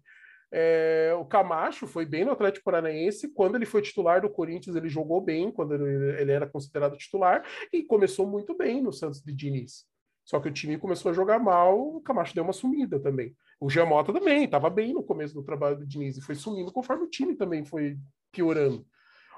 É, 0.51 1.13
o 1.19 1.25
Camacho 1.25 1.87
foi 1.87 2.07
bem 2.07 2.25
no 2.25 2.33
Atlético 2.33 2.65
Paranaense. 2.65 3.33
Quando 3.35 3.57
ele 3.57 3.67
foi 3.67 3.83
titular 3.83 4.21
do 4.21 4.31
Corinthians, 4.31 4.77
ele 4.77 4.89
jogou 4.89 5.21
bem, 5.21 5.51
quando 5.51 5.75
ele, 5.75 6.21
ele 6.21 6.33
era 6.33 6.47
considerado 6.47 6.97
titular, 6.97 7.45
e 7.73 7.83
começou 7.83 8.27
muito 8.27 8.57
bem 8.57 8.81
no 8.81 8.93
Santos 8.93 9.21
de 9.21 9.33
Diniz. 9.33 9.85
Só 10.29 10.39
que 10.39 10.49
o 10.49 10.53
time 10.53 10.77
começou 10.77 11.11
a 11.11 11.15
jogar 11.15 11.39
mal, 11.39 11.97
o 11.97 12.03
Camacho 12.03 12.35
deu 12.35 12.45
uma 12.45 12.53
sumida 12.53 13.01
também. 13.01 13.35
O 13.59 13.71
Giamota 13.71 14.13
também, 14.13 14.45
estava 14.45 14.69
bem 14.69 14.93
no 14.93 15.03
começo 15.03 15.33
do 15.33 15.43
trabalho 15.43 15.79
do 15.79 15.87
Diniz 15.87 16.19
e 16.19 16.21
foi 16.21 16.35
sumindo 16.35 16.71
conforme 16.71 17.05
o 17.05 17.09
time 17.09 17.35
também 17.35 17.65
foi 17.65 17.97
piorando. 18.31 18.87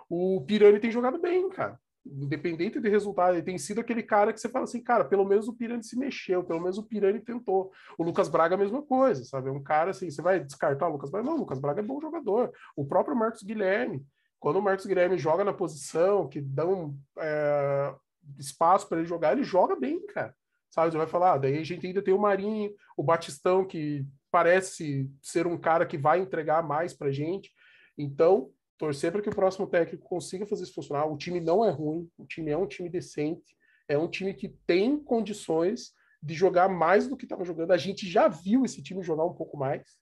O 0.09 0.45
Pirani 0.45 0.81
tem 0.81 0.91
jogado 0.91 1.17
bem, 1.21 1.49
cara. 1.49 1.79
Independente 2.05 2.81
de 2.81 2.89
resultado, 2.89 3.35
ele 3.35 3.45
tem 3.45 3.57
sido 3.57 3.81
aquele 3.81 4.03
cara 4.03 4.33
que 4.33 4.41
você 4.41 4.49
fala 4.49 4.65
assim, 4.65 4.83
cara, 4.83 5.05
pelo 5.05 5.25
menos 5.25 5.47
o 5.47 5.55
Pirani 5.55 5.85
se 5.85 5.97
mexeu, 5.97 6.43
pelo 6.43 6.61
menos 6.61 6.77
o 6.77 6.83
Pirani 6.83 7.21
tentou. 7.21 7.71
O 7.97 8.03
Lucas 8.03 8.29
Braga 8.29 8.57
a 8.57 8.59
mesma 8.59 8.83
coisa, 8.83 9.25
sabe? 9.25 9.49
É 9.49 9.53
um 9.53 9.63
cara 9.63 9.93
assim, 9.93 10.11
você 10.11 10.21
vai 10.21 10.41
descartar 10.41 10.89
o 10.89 10.93
Lucas 10.93 11.09
Braga? 11.09 11.25
Não, 11.25 11.37
o 11.37 11.41
Lucas 11.41 11.61
Braga 11.61 11.79
é 11.79 11.85
bom 11.85 12.01
jogador. 12.01 12.53
O 12.75 12.85
próprio 12.85 13.15
Marcos 13.15 13.45
Guilherme, 13.45 14.05
quando 14.41 14.57
o 14.57 14.63
Marcos 14.63 14.87
Guilherme 14.87 15.17
joga 15.17 15.45
na 15.45 15.53
posição 15.53 16.27
que 16.27 16.41
dão 16.41 16.97
é, 17.17 17.95
espaço 18.41 18.89
para 18.89 18.99
ele 18.99 19.07
jogar, 19.07 19.35
ele 19.35 19.45
joga 19.45 19.77
bem, 19.77 20.05
cara 20.07 20.35
sabe? 20.71 20.93
Você 20.93 20.99
vai 20.99 21.07
falar, 21.07 21.35
ah, 21.35 21.39
daí 21.39 21.59
a 21.59 21.65
gente 21.65 21.87
ainda 21.87 22.03
tem 22.03 22.15
o 22.15 22.19
Marinho, 22.19 22.73
o 22.97 23.03
Batistão, 23.03 23.67
que 23.67 24.07
parece 24.31 25.11
ser 25.21 25.47
um 25.47 25.59
cara 25.59 25.85
que 25.85 25.99
vai 25.99 26.21
entregar 26.21 26.63
mais 26.63 26.95
pra 26.95 27.11
gente. 27.11 27.51
Então, 27.99 28.51
torcer 28.79 29.13
para 29.13 29.21
que 29.21 29.29
o 29.29 29.35
próximo 29.35 29.67
técnico 29.67 30.09
consiga 30.09 30.47
fazer 30.47 30.65
isso 30.65 30.75
funcionar. 30.75 31.07
O 31.07 31.19
time 31.19 31.41
não 31.41 31.65
é 31.65 31.71
ruim, 31.71 32.09
o 32.17 32.25
time 32.25 32.51
é 32.51 32.57
um 32.57 32.67
time 32.67 32.89
decente, 32.89 33.57
é 33.89 33.99
um 33.99 34.09
time 34.09 34.33
que 34.33 34.49
tem 34.67 34.99
condições 34.99 35.93
de 36.23 36.35
jogar 36.35 36.69
mais 36.69 37.09
do 37.09 37.17
que 37.17 37.25
estava 37.25 37.45
jogando. 37.45 37.73
A 37.73 37.77
gente 37.77 38.09
já 38.09 38.29
viu 38.29 38.65
esse 38.65 38.83
time 38.83 39.03
jogar 39.03 39.25
um 39.25 39.35
pouco 39.35 39.57
mais 39.57 39.99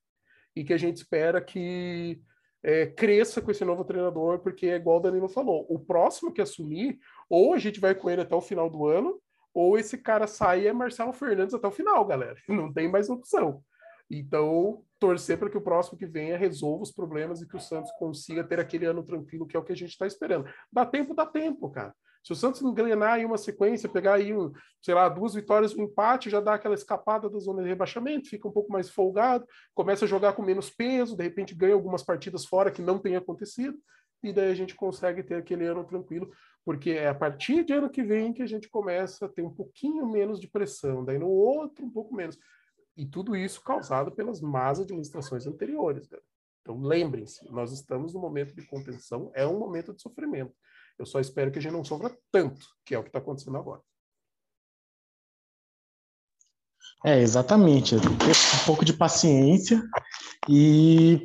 e 0.55 0.65
que 0.65 0.73
a 0.73 0.77
gente 0.79 0.97
espera 0.97 1.41
que 1.41 2.21
é, 2.63 2.87
cresça 2.87 3.41
com 3.41 3.51
esse 3.51 3.65
novo 3.65 3.85
treinador, 3.85 4.41
porque 4.41 4.67
é 4.67 4.77
igual 4.77 4.99
o 4.99 5.01
Danilo 5.01 5.29
falou, 5.29 5.67
o 5.69 5.79
próximo 5.79 6.33
que 6.33 6.41
assumir, 6.41 6.99
ou 7.29 7.55
a 7.55 7.59
gente 7.59 7.81
vai 7.81 7.95
com 7.95 8.11
ele 8.11 8.23
até 8.23 8.35
o 8.35 8.41
final 8.41 8.69
do 8.69 8.87
ano, 8.87 9.21
ou 9.59 9.77
esse 9.77 9.99
cara 9.99 10.29
sai 10.29 10.69
é 10.69 10.73
Marcelo 10.73 11.13
Fernandes 11.13 11.53
até 11.53 11.67
o 11.67 11.73
final, 11.73 12.05
galera. 12.05 12.37
Não 12.49 12.73
tem 12.73 12.89
mais 12.89 13.11
opção. 13.11 13.61
Então, 14.09 14.85
torcer 15.01 15.37
para 15.37 15.51
que 15.51 15.59
o 15.59 15.61
próximo 15.61 15.99
que 15.99 16.07
venha 16.07 16.39
resolva 16.39 16.85
os 16.85 16.93
problemas 16.93 17.43
e 17.43 17.49
que 17.49 17.57
o 17.57 17.61
Santos 17.61 17.91
consiga 17.99 18.45
ter 18.45 18.61
aquele 18.61 18.87
ano 18.87 19.03
tranquilo, 19.03 19.49
que 19.49 19.57
é 19.57 19.59
o 19.59 19.65
que 19.65 19.73
a 19.73 19.77
gente 19.77 19.91
está 19.91 20.07
esperando. 20.07 20.49
Dá 20.73 20.87
tempo, 20.87 21.13
dá 21.13 21.27
tempo, 21.27 21.69
cara. 21.71 21.93
Se 22.23 22.33
o 22.33 22.37
Santos 22.37 22.63
engrenar 22.63 23.15
aí 23.15 23.25
uma 23.25 23.37
sequência, 23.37 23.89
pegar 23.89 24.15
aí, 24.15 24.33
um, 24.33 24.53
sei 24.81 24.95
lá, 24.95 25.09
duas 25.09 25.35
vitórias, 25.35 25.75
um 25.75 25.83
empate, 25.83 26.31
já 26.31 26.41
dá 26.41 26.55
aquela 26.55 26.77
escapada 26.77 27.29
da 27.29 27.39
zona 27.41 27.61
de 27.61 27.69
rebaixamento, 27.69 28.29
fica 28.29 28.47
um 28.47 28.53
pouco 28.53 28.71
mais 28.71 28.89
folgado, 28.89 29.45
começa 29.75 30.05
a 30.05 30.09
jogar 30.09 30.35
com 30.35 30.43
menos 30.43 30.71
peso, 30.71 31.17
de 31.17 31.25
repente 31.25 31.53
ganha 31.53 31.75
algumas 31.75 32.05
partidas 32.05 32.45
fora 32.45 32.71
que 32.71 32.81
não 32.81 32.97
tem 32.97 33.17
acontecido, 33.17 33.77
e 34.23 34.33
daí 34.33 34.53
a 34.53 34.55
gente 34.55 34.75
consegue 34.75 35.23
ter 35.23 35.35
aquele 35.35 35.67
ano 35.67 35.85
tranquilo 35.85 36.31
porque 36.69 36.91
é 36.91 37.09
a 37.09 37.15
partir 37.15 37.65
de 37.65 37.73
ano 37.73 37.89
que 37.89 38.03
vem 38.03 38.31
que 38.31 38.43
a 38.43 38.47
gente 38.47 38.69
começa 38.69 39.25
a 39.25 39.29
ter 39.31 39.41
um 39.41 39.49
pouquinho 39.49 40.07
menos 40.07 40.39
de 40.39 40.47
pressão, 40.47 41.03
daí 41.03 41.19
no 41.19 41.27
outro 41.27 41.83
um 41.83 41.91
pouco 41.91 42.15
menos. 42.15 42.39
E 42.95 43.07
tudo 43.07 43.35
isso 43.35 43.63
causado 43.63 44.13
pelas 44.13 44.43
más 44.43 44.79
administrações 44.79 45.47
anteriores. 45.47 46.07
Né? 46.11 46.19
Então 46.61 46.79
lembrem-se, 46.79 47.51
nós 47.51 47.73
estamos 47.73 48.13
no 48.13 48.21
momento 48.21 48.55
de 48.55 48.67
contenção, 48.67 49.33
é 49.35 49.47
um 49.47 49.59
momento 49.59 49.95
de 49.95 50.03
sofrimento. 50.03 50.55
Eu 50.99 51.07
só 51.07 51.19
espero 51.21 51.51
que 51.51 51.59
a 51.59 51.63
gente 51.63 51.73
não 51.73 51.83
sofra 51.83 52.15
tanto, 52.31 52.67
que 52.85 52.95
é 52.95 52.99
o 52.99 53.03
que 53.03 53.09
está 53.09 53.19
acontecendo 53.19 53.57
agora. 53.57 53.81
É, 57.03 57.19
exatamente. 57.19 57.95
Um 57.95 58.67
pouco 58.67 58.85
de 58.85 58.93
paciência 58.93 59.83
e, 60.47 61.25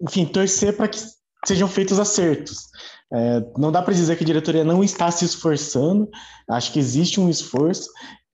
enfim, 0.00 0.24
torcer 0.24 0.76
para 0.76 0.86
que 0.86 0.98
sejam 1.44 1.66
feitos 1.66 1.98
acertos. 1.98 2.70
É, 3.14 3.44
não 3.58 3.70
dá 3.70 3.82
para 3.82 3.92
dizer 3.92 4.16
que 4.16 4.24
a 4.24 4.26
diretoria 4.26 4.64
não 4.64 4.82
está 4.82 5.10
se 5.10 5.24
esforçando, 5.24 6.08
acho 6.48 6.72
que 6.72 6.78
existe 6.78 7.20
um 7.20 7.28
esforço. 7.28 7.90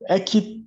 É 0.09 0.21
que 0.21 0.65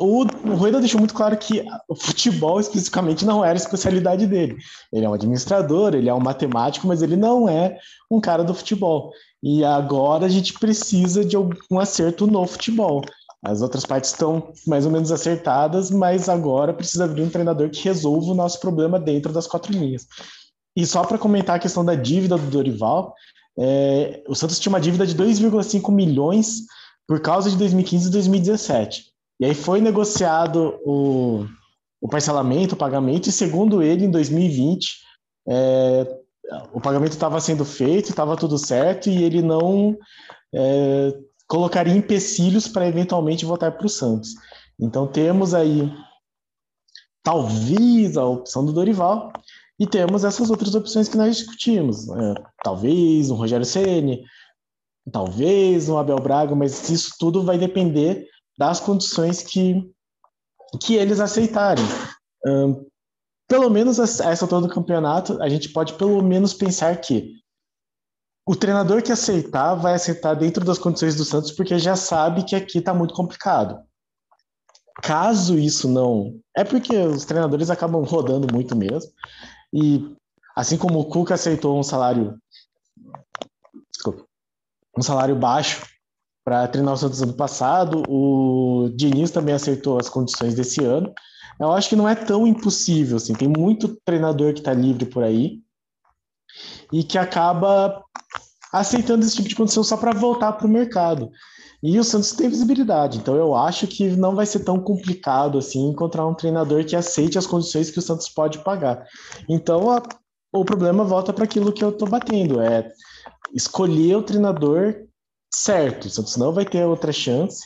o, 0.00 0.22
o 0.22 0.54
Rueda 0.54 0.78
deixou 0.78 1.00
muito 1.00 1.14
claro 1.14 1.36
que 1.36 1.64
o 1.88 1.94
futebol 1.94 2.60
especificamente 2.60 3.24
não 3.24 3.44
era 3.44 3.54
a 3.54 3.56
especialidade 3.56 4.26
dele. 4.26 4.56
Ele 4.92 5.04
é 5.04 5.08
um 5.08 5.14
administrador, 5.14 5.94
ele 5.94 6.08
é 6.08 6.14
um 6.14 6.20
matemático, 6.20 6.86
mas 6.86 7.02
ele 7.02 7.16
não 7.16 7.48
é 7.48 7.78
um 8.10 8.20
cara 8.20 8.44
do 8.44 8.54
futebol. 8.54 9.12
E 9.42 9.64
agora 9.64 10.26
a 10.26 10.28
gente 10.28 10.52
precisa 10.54 11.24
de 11.24 11.34
algum 11.34 11.78
acerto 11.78 12.26
no 12.26 12.46
futebol. 12.46 13.02
As 13.42 13.62
outras 13.62 13.86
partes 13.86 14.10
estão 14.10 14.52
mais 14.66 14.84
ou 14.84 14.90
menos 14.90 15.12
acertadas, 15.12 15.90
mas 15.90 16.28
agora 16.28 16.74
precisa 16.74 17.06
vir 17.06 17.22
um 17.22 17.30
treinador 17.30 17.70
que 17.70 17.84
resolva 17.84 18.32
o 18.32 18.34
nosso 18.34 18.60
problema 18.60 18.98
dentro 18.98 19.32
das 19.32 19.46
quatro 19.46 19.72
linhas. 19.72 20.06
E 20.76 20.84
só 20.86 21.04
para 21.04 21.18
comentar 21.18 21.56
a 21.56 21.60
questão 21.60 21.84
da 21.84 21.94
dívida 21.94 22.36
do 22.36 22.50
Dorival, 22.50 23.14
é, 23.58 24.22
o 24.28 24.34
Santos 24.34 24.60
tinha 24.60 24.70
uma 24.70 24.80
dívida 24.80 25.06
de 25.06 25.16
2,5 25.16 25.92
milhões 25.92 26.62
por 27.06 27.20
causa 27.20 27.50
de 27.50 27.56
2015 27.56 28.08
e 28.08 28.12
2017. 28.12 29.04
E 29.40 29.46
aí 29.46 29.54
foi 29.54 29.80
negociado 29.80 30.78
o, 30.84 31.46
o 32.00 32.08
parcelamento, 32.08 32.74
o 32.74 32.78
pagamento, 32.78 33.28
e 33.28 33.32
segundo 33.32 33.82
ele, 33.82 34.04
em 34.04 34.10
2020, 34.10 34.98
é, 35.48 36.06
o 36.72 36.80
pagamento 36.80 37.12
estava 37.12 37.40
sendo 37.40 37.64
feito, 37.64 38.10
estava 38.10 38.36
tudo 38.36 38.58
certo, 38.58 39.08
e 39.08 39.22
ele 39.22 39.42
não 39.42 39.96
é, 40.54 41.14
colocaria 41.46 41.94
empecilhos 41.94 42.68
para 42.68 42.86
eventualmente 42.86 43.44
votar 43.44 43.72
para 43.72 43.86
o 43.86 43.90
Santos. 43.90 44.34
Então 44.78 45.06
temos 45.06 45.54
aí 45.54 45.92
talvez 47.22 48.16
a 48.16 48.24
opção 48.24 48.64
do 48.64 48.72
Dorival, 48.72 49.32
e 49.78 49.86
temos 49.86 50.24
essas 50.24 50.50
outras 50.50 50.74
opções 50.74 51.08
que 51.08 51.16
nós 51.16 51.36
discutimos. 51.36 52.08
É, 52.08 52.34
talvez 52.64 53.30
um 53.30 53.36
Rogério 53.36 53.64
Ceni, 53.64 54.24
talvez 55.12 55.88
um 55.88 55.96
Abel 55.96 56.18
Braga, 56.18 56.54
mas 56.54 56.88
isso 56.90 57.14
tudo 57.18 57.42
vai 57.42 57.56
depender 57.56 58.26
das 58.58 58.80
condições 58.80 59.42
que, 59.42 59.88
que 60.82 60.94
eles 60.94 61.20
aceitarem. 61.20 61.84
Um, 62.44 62.86
pelo 63.48 63.70
menos 63.70 63.98
essa 63.98 64.44
altura 64.44 64.62
do 64.62 64.74
campeonato, 64.74 65.40
a 65.40 65.48
gente 65.48 65.70
pode 65.70 65.94
pelo 65.94 66.22
menos 66.22 66.52
pensar 66.52 66.94
que 67.00 67.38
o 68.46 68.56
treinador 68.56 69.02
que 69.02 69.12
aceitar 69.12 69.74
vai 69.74 69.94
aceitar 69.94 70.34
dentro 70.34 70.64
das 70.64 70.78
condições 70.78 71.14
do 71.14 71.24
Santos, 71.24 71.52
porque 71.52 71.78
já 71.78 71.94
sabe 71.96 72.44
que 72.44 72.56
aqui 72.56 72.78
está 72.78 72.92
muito 72.92 73.14
complicado. 73.14 73.78
Caso 75.02 75.58
isso 75.58 75.88
não. 75.88 76.40
É 76.56 76.64
porque 76.64 76.96
os 76.96 77.24
treinadores 77.24 77.70
acabam 77.70 78.02
rodando 78.02 78.52
muito 78.52 78.74
mesmo. 78.74 79.10
E 79.72 80.16
assim 80.56 80.76
como 80.76 81.00
o 81.00 81.04
Cuca 81.04 81.34
aceitou 81.34 81.78
um 81.78 81.82
salário 81.82 82.38
desculpa, 83.92 84.24
um 84.96 85.02
salário 85.02 85.36
baixo 85.36 85.86
para 86.44 86.66
treinar 86.68 86.94
o 86.94 86.96
Santos 86.96 87.20
ano 87.20 87.34
passado, 87.34 88.02
o 88.08 88.90
Diniz 88.96 89.30
também 89.30 89.54
aceitou 89.54 89.98
as 89.98 90.08
condições 90.08 90.54
desse 90.54 90.82
ano. 90.82 91.12
Eu 91.60 91.72
acho 91.72 91.90
que 91.90 91.96
não 91.96 92.08
é 92.08 92.14
tão 92.14 92.46
impossível 92.46 93.16
assim. 93.16 93.34
Tem 93.34 93.48
muito 93.48 93.98
treinador 94.04 94.54
que 94.54 94.60
está 94.60 94.72
livre 94.72 95.04
por 95.04 95.22
aí. 95.22 95.60
e 96.92 97.04
que 97.04 97.18
acaba 97.18 98.02
aceitando 98.72 99.24
esse 99.24 99.36
tipo 99.36 99.48
de 99.48 99.54
condição 99.54 99.84
só 99.84 99.96
para 99.96 100.12
voltar 100.12 100.52
para 100.52 100.66
o 100.66 100.70
mercado. 100.70 101.30
E 101.82 101.98
o 101.98 102.04
Santos 102.04 102.32
tem 102.32 102.48
visibilidade, 102.48 103.18
então 103.18 103.36
eu 103.36 103.54
acho 103.54 103.86
que 103.86 104.08
não 104.08 104.34
vai 104.34 104.44
ser 104.44 104.60
tão 104.60 104.80
complicado 104.80 105.58
assim 105.58 105.88
encontrar 105.88 106.26
um 106.26 106.34
treinador 106.34 106.84
que 106.84 106.96
aceite 106.96 107.38
as 107.38 107.46
condições 107.46 107.90
que 107.90 108.00
o 108.00 108.02
Santos 108.02 108.28
pode 108.28 108.58
pagar. 108.64 109.06
Então 109.48 109.90
a, 109.90 110.02
o 110.52 110.64
problema 110.64 111.04
volta 111.04 111.32
para 111.32 111.44
aquilo 111.44 111.72
que 111.72 111.84
eu 111.84 111.90
estou 111.90 112.08
batendo, 112.08 112.60
é 112.60 112.90
escolher 113.54 114.16
o 114.16 114.22
treinador 114.22 115.06
certo. 115.54 116.06
O 116.06 116.10
Santos 116.10 116.36
não 116.36 116.52
vai 116.52 116.64
ter 116.64 116.84
outra 116.84 117.12
chance 117.12 117.64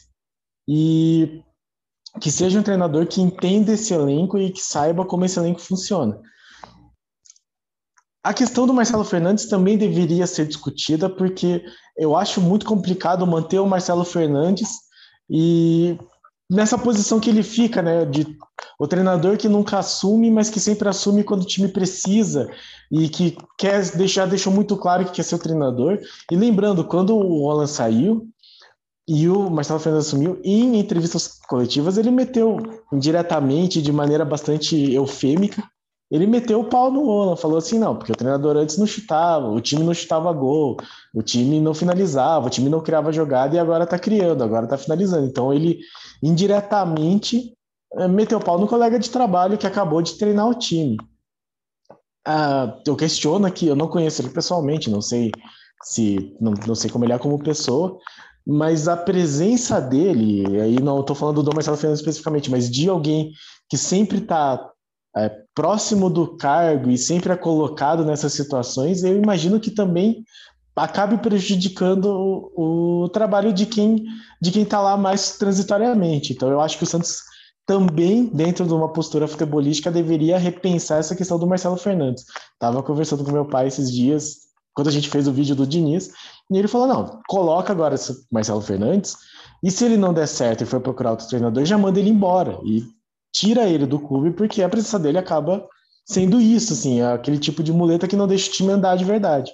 e 0.68 1.42
que 2.20 2.30
seja 2.30 2.60
um 2.60 2.62
treinador 2.62 3.06
que 3.06 3.22
entenda 3.22 3.72
esse 3.72 3.94
elenco 3.94 4.38
e 4.38 4.50
que 4.50 4.60
saiba 4.60 5.06
como 5.06 5.24
esse 5.24 5.38
elenco 5.38 5.60
funciona. 5.60 6.20
A 8.24 8.32
questão 8.32 8.66
do 8.66 8.74
Marcelo 8.74 9.04
Fernandes 9.04 9.46
também 9.46 9.76
deveria 9.76 10.26
ser 10.26 10.46
discutida, 10.46 11.10
porque 11.10 11.64
eu 11.96 12.16
acho 12.16 12.40
muito 12.40 12.64
complicado 12.64 13.26
manter 13.26 13.58
o 13.58 13.66
Marcelo 13.66 14.04
Fernandes 14.04 14.68
e 15.28 15.98
nessa 16.48 16.78
posição 16.78 17.18
que 17.18 17.30
ele 17.30 17.42
fica, 17.42 17.82
né, 17.82 18.04
de 18.04 18.36
o 18.78 18.86
treinador 18.86 19.36
que 19.36 19.48
nunca 19.48 19.78
assume, 19.78 20.30
mas 20.30 20.50
que 20.50 20.60
sempre 20.60 20.88
assume 20.88 21.24
quando 21.24 21.42
o 21.42 21.46
time 21.46 21.68
precisa 21.68 22.48
e 22.90 23.08
que 23.08 23.36
quer 23.58 23.82
deixar 23.92 24.26
deixou 24.26 24.52
muito 24.52 24.76
claro 24.76 25.04
que 25.04 25.12
quer 25.12 25.22
ser 25.22 25.34
o 25.34 25.38
treinador. 25.38 25.98
E 26.30 26.36
lembrando, 26.36 26.84
quando 26.84 27.16
o 27.16 27.46
Roland 27.46 27.68
saiu 27.68 28.28
e 29.08 29.28
o 29.28 29.50
Marcelo 29.50 29.80
Fernandes 29.80 30.08
assumiu, 30.08 30.40
em 30.44 30.78
entrevistas 30.78 31.40
coletivas 31.48 31.96
ele 31.96 32.10
meteu 32.10 32.56
indiretamente, 32.92 33.82
de 33.82 33.90
maneira 33.90 34.24
bastante 34.24 34.92
eufêmica, 34.92 35.62
ele 36.12 36.26
meteu 36.26 36.60
o 36.60 36.64
pau 36.64 36.90
no 36.90 37.06
Roland, 37.06 37.40
falou 37.40 37.56
assim, 37.56 37.78
não, 37.78 37.96
porque 37.96 38.12
o 38.12 38.14
treinador 38.14 38.54
antes 38.58 38.76
não 38.76 38.86
chutava, 38.86 39.48
o 39.48 39.62
time 39.62 39.82
não 39.82 39.94
chutava 39.94 40.30
gol, 40.30 40.76
o 41.14 41.22
time 41.22 41.58
não 41.58 41.72
finalizava, 41.72 42.48
o 42.48 42.50
time 42.50 42.68
não 42.68 42.82
criava 42.82 43.10
jogada 43.10 43.56
e 43.56 43.58
agora 43.58 43.86
tá 43.86 43.98
criando, 43.98 44.44
agora 44.44 44.66
tá 44.66 44.76
finalizando. 44.76 45.26
Então 45.26 45.54
ele 45.54 45.80
indiretamente 46.22 47.56
eh, 47.94 48.08
meteu 48.08 48.36
o 48.36 48.44
pau 48.44 48.58
no 48.58 48.68
colega 48.68 48.98
de 48.98 49.08
trabalho 49.08 49.56
que 49.56 49.66
acabou 49.66 50.02
de 50.02 50.18
treinar 50.18 50.46
o 50.46 50.54
time. 50.54 50.98
Ah, 52.26 52.78
eu 52.86 52.94
questiono 52.94 53.46
aqui, 53.46 53.66
eu 53.66 53.74
não 53.74 53.88
conheço 53.88 54.20
ele 54.20 54.28
pessoalmente, 54.28 54.90
não 54.90 55.00
sei 55.00 55.32
se 55.82 56.36
não, 56.38 56.52
não 56.66 56.74
sei 56.74 56.90
como 56.90 57.06
ele 57.06 57.14
é 57.14 57.18
como 57.18 57.42
pessoa, 57.42 57.98
mas 58.46 58.86
a 58.86 58.98
presença 58.98 59.80
dele, 59.80 60.60
aí 60.60 60.78
não 60.78 61.00
estou 61.00 61.16
falando 61.16 61.42
do 61.42 61.54
Marcelo 61.54 61.78
Fernandes 61.78 62.00
especificamente, 62.00 62.50
mas 62.50 62.70
de 62.70 62.86
alguém 62.90 63.32
que 63.70 63.78
sempre 63.78 64.18
está 64.18 64.71
é, 65.16 65.30
próximo 65.54 66.08
do 66.08 66.36
cargo 66.36 66.90
e 66.90 66.96
sempre 66.96 67.32
é 67.32 67.36
colocado 67.36 68.04
nessas 68.04 68.32
situações, 68.32 69.02
eu 69.04 69.16
imagino 69.16 69.60
que 69.60 69.70
também 69.70 70.24
acabe 70.74 71.18
prejudicando 71.18 72.06
o, 72.56 73.02
o 73.04 73.08
trabalho 73.10 73.52
de 73.52 73.66
quem 73.66 74.04
de 74.40 74.50
quem 74.50 74.62
está 74.62 74.80
lá 74.80 74.96
mais 74.96 75.36
transitoriamente. 75.36 76.32
Então 76.32 76.48
eu 76.48 76.60
acho 76.60 76.78
que 76.78 76.84
o 76.84 76.86
Santos 76.86 77.18
também, 77.64 78.26
dentro 78.26 78.66
de 78.66 78.72
uma 78.72 78.92
postura 78.92 79.28
futebolística, 79.28 79.90
deveria 79.90 80.38
repensar 80.38 80.98
essa 80.98 81.14
questão 81.14 81.38
do 81.38 81.46
Marcelo 81.46 81.76
Fernandes. 81.76 82.24
Estava 82.54 82.82
conversando 82.82 83.24
com 83.24 83.30
meu 83.30 83.44
pai 83.44 83.68
esses 83.68 83.92
dias, 83.92 84.38
quando 84.74 84.88
a 84.88 84.90
gente 84.90 85.08
fez 85.08 85.28
o 85.28 85.32
vídeo 85.32 85.54
do 85.54 85.66
Diniz, 85.66 86.10
e 86.50 86.58
ele 86.58 86.66
falou: 86.66 86.88
não, 86.88 87.20
coloca 87.28 87.72
agora 87.72 87.94
Marcelo 88.30 88.60
Fernandes, 88.60 89.16
e 89.62 89.70
se 89.70 89.84
ele 89.84 89.96
não 89.96 90.12
der 90.12 90.26
certo 90.26 90.62
e 90.62 90.66
for 90.66 90.80
procurar 90.80 91.12
outro 91.12 91.28
treinador, 91.28 91.64
já 91.64 91.78
manda 91.78 92.00
ele 92.00 92.10
embora. 92.10 92.58
E 92.64 92.84
tira 93.32 93.68
ele 93.68 93.86
do 93.86 93.98
clube, 93.98 94.32
porque 94.32 94.62
a 94.62 94.68
presença 94.68 94.98
dele 94.98 95.18
acaba 95.18 95.66
sendo 96.04 96.40
isso, 96.40 96.72
assim, 96.72 97.00
é 97.00 97.12
aquele 97.12 97.38
tipo 97.38 97.62
de 97.62 97.72
muleta 97.72 98.06
que 98.06 98.16
não 98.16 98.26
deixa 98.26 98.50
o 98.50 98.52
time 98.52 98.72
andar 98.72 98.96
de 98.96 99.04
verdade. 99.04 99.52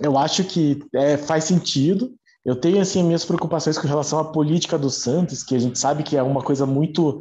Eu 0.00 0.16
acho 0.18 0.44
que 0.44 0.82
é, 0.94 1.16
faz 1.16 1.44
sentido. 1.44 2.14
Eu 2.44 2.56
tenho 2.56 2.80
assim 2.80 3.02
minhas 3.02 3.24
preocupações 3.24 3.76
com 3.76 3.86
relação 3.86 4.18
à 4.18 4.24
política 4.24 4.78
do 4.78 4.90
Santos, 4.90 5.42
que 5.42 5.54
a 5.54 5.58
gente 5.58 5.78
sabe 5.78 6.02
que 6.02 6.16
é 6.16 6.22
uma 6.22 6.42
coisa 6.42 6.64
muito, 6.64 7.20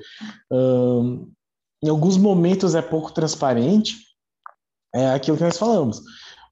em 1.83 1.89
alguns 1.89 2.17
momentos 2.17 2.75
é 2.75 2.81
pouco 2.81 3.11
transparente. 3.11 3.97
É 4.95 5.09
aquilo 5.09 5.37
que 5.37 5.43
nós 5.43 5.57
falamos. 5.57 6.01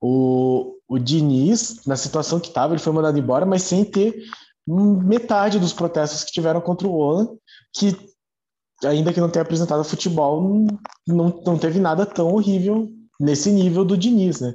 O, 0.01 0.75
o 0.88 0.99
Diniz, 0.99 1.85
na 1.85 1.95
situação 1.95 2.39
que 2.39 2.49
estava, 2.49 2.73
ele 2.73 2.81
foi 2.81 2.91
mandado 2.91 3.17
embora, 3.17 3.45
mas 3.45 3.63
sem 3.63 3.85
ter 3.85 4.23
metade 4.67 5.59
dos 5.59 5.71
protestos 5.71 6.23
que 6.23 6.31
tiveram 6.31 6.59
contra 6.59 6.88
o 6.88 6.93
Olan, 6.93 7.29
que 7.73 7.95
ainda 8.83 9.13
que 9.13 9.21
não 9.21 9.29
tenha 9.29 9.43
apresentado 9.43 9.83
futebol, 9.83 10.67
não, 11.07 11.41
não 11.45 11.57
teve 11.57 11.79
nada 11.79 12.05
tão 12.05 12.33
horrível 12.33 12.91
nesse 13.19 13.51
nível 13.51 13.85
do 13.85 13.97
Diniz, 13.97 14.41
né? 14.41 14.53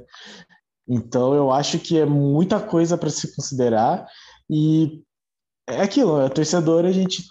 Então 0.87 1.33
eu 1.33 1.51
acho 1.51 1.79
que 1.79 1.97
é 1.97 2.05
muita 2.05 2.59
coisa 2.59 2.97
para 2.97 3.09
se 3.09 3.33
considerar 3.35 4.05
e 4.49 5.01
é 5.67 5.81
aquilo, 5.81 6.19
é 6.19 6.29
torcedor 6.29 6.85
a 6.85 6.91
gente 6.91 7.23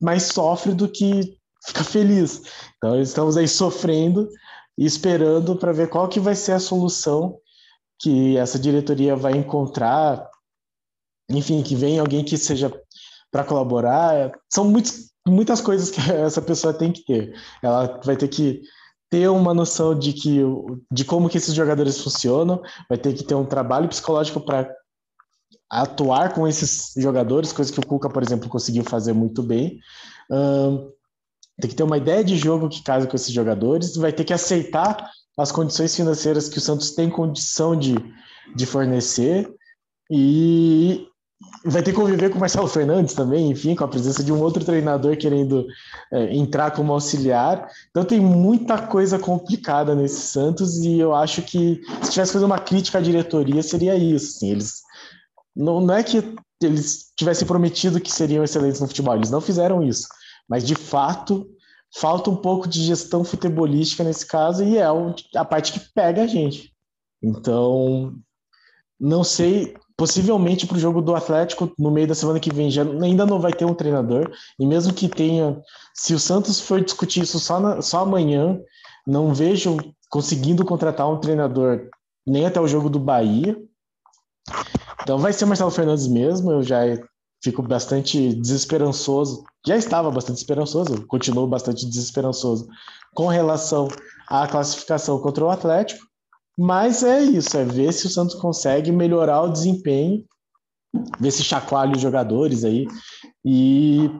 mais 0.00 0.24
sofre 0.24 0.74
do 0.74 0.88
que 0.88 1.38
fica 1.66 1.84
feliz. 1.84 2.42
Então 2.76 3.00
estamos 3.00 3.36
aí 3.36 3.48
sofrendo 3.48 4.28
e 4.76 4.84
esperando 4.84 5.56
para 5.56 5.72
ver 5.72 5.88
qual 5.88 6.08
que 6.08 6.20
vai 6.20 6.34
ser 6.34 6.52
a 6.52 6.60
solução 6.60 7.38
que 7.98 8.36
essa 8.36 8.58
diretoria 8.58 9.16
vai 9.16 9.32
encontrar. 9.32 10.28
Enfim, 11.30 11.62
que 11.62 11.74
venha 11.74 12.00
alguém 12.00 12.24
que 12.24 12.36
seja 12.36 12.72
para 13.30 13.44
colaborar. 13.44 14.32
São 14.52 14.64
muitos 14.64 15.10
muitas 15.26 15.60
coisas 15.60 15.90
que 15.90 16.00
essa 16.10 16.40
pessoa 16.40 16.72
tem 16.72 16.92
que 16.92 17.04
ter. 17.04 17.34
Ela 17.62 18.00
vai 18.04 18.16
ter 18.16 18.28
que 18.28 18.62
ter 19.10 19.28
uma 19.28 19.54
noção 19.54 19.96
de 19.96 20.12
que 20.12 20.40
de 20.90 21.04
como 21.04 21.28
que 21.28 21.38
esses 21.38 21.54
jogadores 21.54 22.00
funcionam, 22.00 22.62
vai 22.88 22.98
ter 22.98 23.14
que 23.14 23.24
ter 23.24 23.34
um 23.34 23.44
trabalho 23.44 23.88
psicológico 23.88 24.40
para 24.40 24.68
atuar 25.70 26.32
com 26.34 26.46
esses 26.46 26.92
jogadores, 26.96 27.52
coisa 27.52 27.72
que 27.72 27.80
o 27.80 27.86
Cuca, 27.86 28.08
por 28.08 28.22
exemplo, 28.22 28.48
conseguiu 28.48 28.84
fazer 28.84 29.12
muito 29.12 29.42
bem. 29.42 29.78
Um, 30.30 30.90
tem 31.60 31.70
que 31.70 31.76
ter 31.76 31.82
uma 31.82 31.96
ideia 31.96 32.22
de 32.22 32.36
jogo 32.36 32.68
que 32.68 32.82
casa 32.82 33.06
com 33.06 33.16
esses 33.16 33.32
jogadores, 33.32 33.96
vai 33.96 34.12
ter 34.12 34.24
que 34.24 34.32
aceitar 34.32 35.10
as 35.38 35.50
condições 35.50 35.94
financeiras 35.94 36.48
que 36.48 36.58
o 36.58 36.60
Santos 36.60 36.92
tem 36.92 37.10
condição 37.10 37.76
de, 37.76 37.94
de 38.54 38.66
fornecer 38.66 39.50
e, 40.10 41.06
vai 41.64 41.82
ter 41.82 41.90
que 41.92 41.96
conviver 41.96 42.30
com 42.30 42.36
o 42.36 42.40
Marcelo 42.40 42.68
Fernandes 42.68 43.14
também, 43.14 43.50
enfim, 43.50 43.74
com 43.74 43.84
a 43.84 43.88
presença 43.88 44.22
de 44.22 44.32
um 44.32 44.40
outro 44.40 44.64
treinador 44.64 45.16
querendo 45.16 45.66
é, 46.12 46.34
entrar 46.34 46.70
como 46.70 46.92
auxiliar. 46.92 47.68
Então 47.90 48.04
tem 48.04 48.20
muita 48.20 48.86
coisa 48.86 49.18
complicada 49.18 49.94
nesse 49.94 50.20
Santos 50.20 50.78
e 50.78 50.98
eu 50.98 51.14
acho 51.14 51.42
que 51.42 51.80
se 52.02 52.10
tivesse 52.10 52.32
fazer 52.32 52.44
uma 52.44 52.58
crítica 52.58 52.98
à 52.98 53.00
diretoria 53.00 53.62
seria 53.62 53.96
isso. 53.96 54.36
Assim, 54.36 54.50
eles 54.50 54.82
não, 55.54 55.80
não 55.80 55.94
é 55.94 56.02
que 56.02 56.34
eles 56.62 57.12
tivessem 57.16 57.46
prometido 57.46 58.00
que 58.00 58.12
seriam 58.12 58.44
excelentes 58.44 58.80
no 58.80 58.86
futebol, 58.86 59.14
eles 59.14 59.30
não 59.30 59.40
fizeram 59.40 59.82
isso, 59.82 60.08
mas 60.48 60.66
de 60.66 60.74
fato 60.74 61.46
falta 61.94 62.30
um 62.30 62.36
pouco 62.36 62.68
de 62.68 62.82
gestão 62.82 63.24
futebolística 63.24 64.04
nesse 64.04 64.26
caso 64.26 64.64
e 64.64 64.78
é 64.78 64.86
a 65.34 65.44
parte 65.44 65.72
que 65.72 65.80
pega 65.94 66.22
a 66.22 66.26
gente. 66.26 66.72
Então, 67.22 68.14
não 68.98 69.24
sei 69.24 69.74
possivelmente 69.96 70.66
para 70.66 70.76
o 70.76 70.80
jogo 70.80 71.00
do 71.00 71.14
Atlético 71.14 71.72
no 71.78 71.90
meio 71.90 72.06
da 72.06 72.14
semana 72.14 72.38
que 72.38 72.52
vem 72.52 72.70
já 72.70 72.82
ainda 72.82 73.24
não 73.24 73.40
vai 73.40 73.52
ter 73.52 73.64
um 73.64 73.74
treinador. 73.74 74.30
E 74.58 74.66
mesmo 74.66 74.92
que 74.92 75.08
tenha 75.08 75.60
se 75.94 76.14
o 76.14 76.18
Santos 76.18 76.60
for 76.60 76.80
discutir 76.80 77.22
isso 77.22 77.40
só, 77.40 77.58
na, 77.58 77.80
só 77.80 78.00
amanhã 78.00 78.60
não 79.06 79.32
vejo 79.32 79.76
conseguindo 80.10 80.64
contratar 80.64 81.08
um 81.10 81.18
treinador 81.18 81.88
nem 82.26 82.44
até 82.44 82.60
o 82.60 82.68
jogo 82.68 82.90
do 82.90 82.98
Bahia. 82.98 83.56
Então 85.02 85.18
vai 85.18 85.32
ser 85.32 85.46
Marcelo 85.46 85.70
Fernandes 85.70 86.06
mesmo 86.06 86.52
eu 86.52 86.62
já 86.62 86.78
fico 87.42 87.62
bastante 87.62 88.34
desesperançoso 88.34 89.44
já 89.66 89.76
estava 89.76 90.10
bastante 90.10 90.38
esperançoso 90.38 91.06
continuo 91.06 91.46
bastante 91.46 91.86
desesperançoso 91.86 92.66
com 93.14 93.26
relação 93.26 93.88
à 94.28 94.46
classificação 94.48 95.18
contra 95.20 95.44
o 95.44 95.50
Atlético 95.50 96.05
mas 96.56 97.02
é 97.02 97.20
isso, 97.20 97.56
é 97.56 97.64
ver 97.64 97.92
se 97.92 98.06
o 98.06 98.10
Santos 98.10 98.34
consegue 98.34 98.90
melhorar 98.90 99.42
o 99.42 99.52
desempenho, 99.52 100.24
ver 101.20 101.30
se 101.30 101.44
chacoalha 101.44 101.94
os 101.94 102.00
jogadores 102.00 102.64
aí 102.64 102.86
e 103.44 104.10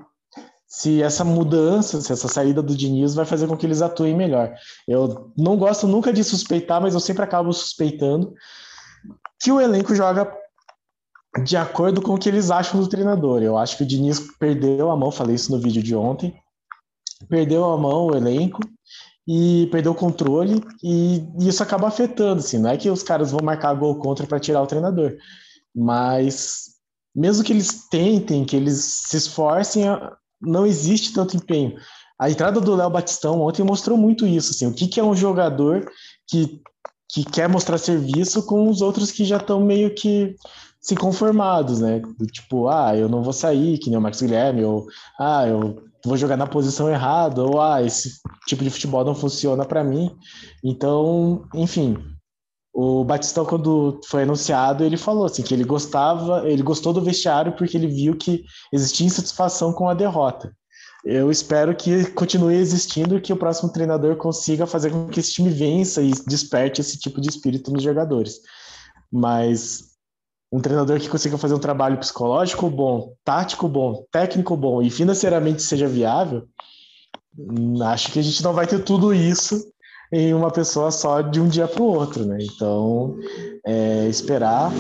se 0.67 1.01
essa 1.01 1.25
mudança, 1.25 2.01
se 2.03 2.13
essa 2.13 2.29
saída 2.29 2.63
do 2.63 2.77
Diniz 2.77 3.15
vai 3.15 3.25
fazer 3.25 3.47
com 3.47 3.57
que 3.57 3.65
eles 3.65 3.81
atuem 3.81 4.15
melhor. 4.15 4.55
Eu 4.87 5.33
não 5.37 5.57
gosto 5.57 5.87
nunca 5.87 6.13
de 6.13 6.23
suspeitar, 6.23 6.83
mas 6.83 6.93
eu 6.93 7.01
sempre 7.01 7.23
acabo 7.23 7.51
suspeitando 7.53 8.35
que 9.41 9.51
o 9.51 9.61
elenco 9.61 9.95
joga 9.95 10.31
de 11.45 11.57
acordo 11.57 12.03
com 12.03 12.15
o 12.15 12.19
que 12.19 12.29
eles 12.29 12.51
acham 12.51 12.81
do 12.81 12.89
treinador. 12.89 13.43
Eu 13.43 13.57
acho 13.57 13.79
que 13.79 13.85
o 13.85 13.87
Diniz 13.87 14.21
perdeu 14.39 14.91
a 14.91 14.97
mão, 14.97 15.11
falei 15.11 15.37
isso 15.37 15.51
no 15.51 15.61
vídeo 15.61 15.83
de 15.83 15.95
ontem, 15.95 16.35
perdeu 17.29 17.65
a 17.65 17.79
mão 17.79 18.09
o 18.09 18.15
elenco 18.17 18.61
e 19.27 19.67
perdeu 19.73 19.93
o 19.93 19.97
controle 19.97 20.63
e, 20.83 21.25
isso 21.41 21.63
acaba 21.63 21.89
afetando, 21.89 22.41
assim, 22.41 22.59
não 22.59 22.71
é 22.71 22.77
que 22.77 22.89
os 22.89 23.03
caras 23.03 23.33
vão 23.33 23.41
marcar 23.43 23.75
gol 23.75 23.97
contra 23.97 24.27
para 24.27 24.39
tirar 24.39 24.63
o 24.63 24.67
treinador, 24.67 25.17
mas 25.75 26.77
mesmo 27.15 27.43
que 27.43 27.53
eles 27.53 27.89
tentem, 27.89 28.45
que 28.45 28.55
eles 28.55 29.03
se 29.07 29.17
esforcem, 29.17 29.85
não 30.41 30.67
existe 30.67 31.13
tanto 31.13 31.37
empenho. 31.37 31.77
A 32.19 32.31
entrada 32.31 32.61
do 32.61 32.75
Léo 32.75 32.91
Batistão 32.91 33.41
ontem 33.41 33.63
mostrou 33.63 33.99
muito 33.99 34.27
isso, 34.27 34.53
assim, 34.53 34.67
o 34.67 34.73
que, 34.73 34.87
que 34.87 35.01
é 35.01 35.05
um 35.05 35.17
jogador 35.17 35.91
que, 36.29 36.61
que 37.11 37.25
quer 37.25 37.49
mostrar 37.49 37.79
serviço 37.79 38.43
com 38.45 38.69
os 38.69 38.81
outros 38.81 39.11
que 39.11 39.25
já 39.25 39.39
estão 39.39 39.61
meio 39.61 39.95
que 39.95 40.37
se 40.87 40.95
conformados, 40.95 41.81
né? 41.81 42.01
Tipo, 42.31 42.69
ah, 42.69 42.97
eu 42.97 43.09
não 43.09 43.21
vou 43.21 43.33
sair, 43.33 43.77
que 43.77 43.91
nem 43.91 43.99
o 43.99 44.01
Max 44.01 44.23
Guilherme, 44.23 44.63
ou 44.63 44.87
ah, 45.19 45.45
eu 45.45 45.83
vou 46.05 46.17
jogar 46.17 46.37
na 46.37 46.47
posição 46.47 46.89
errada, 46.89 47.43
ou 47.43 47.61
ah, 47.61 47.83
esse 47.83 48.21
tipo 48.47 48.63
de 48.63 48.71
futebol 48.71 49.05
não 49.05 49.13
funciona 49.13 49.65
para 49.65 49.83
mim. 49.83 50.17
Então, 50.63 51.45
enfim, 51.53 51.97
o 52.73 53.03
Batistão, 53.03 53.45
quando 53.45 54.01
foi 54.07 54.23
anunciado, 54.23 54.85
ele 54.85 54.97
falou 54.97 55.25
assim 55.25 55.43
que 55.43 55.53
ele 55.53 55.65
gostava, 55.65 56.49
ele 56.49 56.63
gostou 56.63 56.93
do 56.93 57.03
vestiário 57.03 57.57
porque 57.57 57.77
ele 57.77 57.89
viu 57.89 58.17
que 58.17 58.45
existia 58.73 59.09
insatisfação 59.09 59.73
com 59.73 59.89
a 59.89 59.95
derrota. 59.95 60.55
Eu 61.05 61.33
espero 61.33 61.75
que 61.75 62.05
continue 62.13 62.55
existindo 62.55 63.17
e 63.17 63.21
que 63.21 63.33
o 63.33 63.37
próximo 63.37 63.73
treinador 63.73 64.15
consiga 64.15 64.69
fazer 64.69 64.93
com 64.93 65.09
que 65.09 65.19
esse 65.19 65.33
time 65.33 65.51
vença 65.51 66.01
e 66.01 66.13
desperte 66.29 66.81
esse 66.81 66.97
tipo 66.97 67.21
de 67.21 67.29
espírito 67.29 67.73
nos 67.73 67.83
jogadores. 67.83 68.41
Mas 69.11 69.96
um 70.53 70.61
treinador 70.61 71.01
que 71.01 71.09
consiga 71.09 71.37
fazer 71.37 71.55
um 71.55 71.59
trabalho 71.59 71.99
psicológico 71.99 72.71
bom, 72.71 73.15
tático 73.25 73.69
bom, 73.69 74.05
técnico 74.11 74.57
bom 74.57 74.81
e 74.81 74.91
financeiramente 74.91 75.63
seja 75.63 75.89
viável, 75.89 76.47
hum, 77.37 77.83
acho 77.83 78.13
que 78.13 78.19
a 78.19 78.23
gente 78.23 78.43
não 78.43 78.53
vai 78.53 78.67
ter 78.67 78.83
tudo 78.85 79.13
isso 79.13 79.61
em 80.13 80.33
uma 80.33 80.51
pessoa 80.51 80.91
só 80.91 81.21
de 81.21 81.41
um 81.41 81.49
dia 81.49 81.67
para 81.67 81.83
o 81.83 81.87
outro, 81.87 82.25
né? 82.25 82.39
Então, 82.41 83.17
é, 83.67 84.07
esperar. 84.09 84.71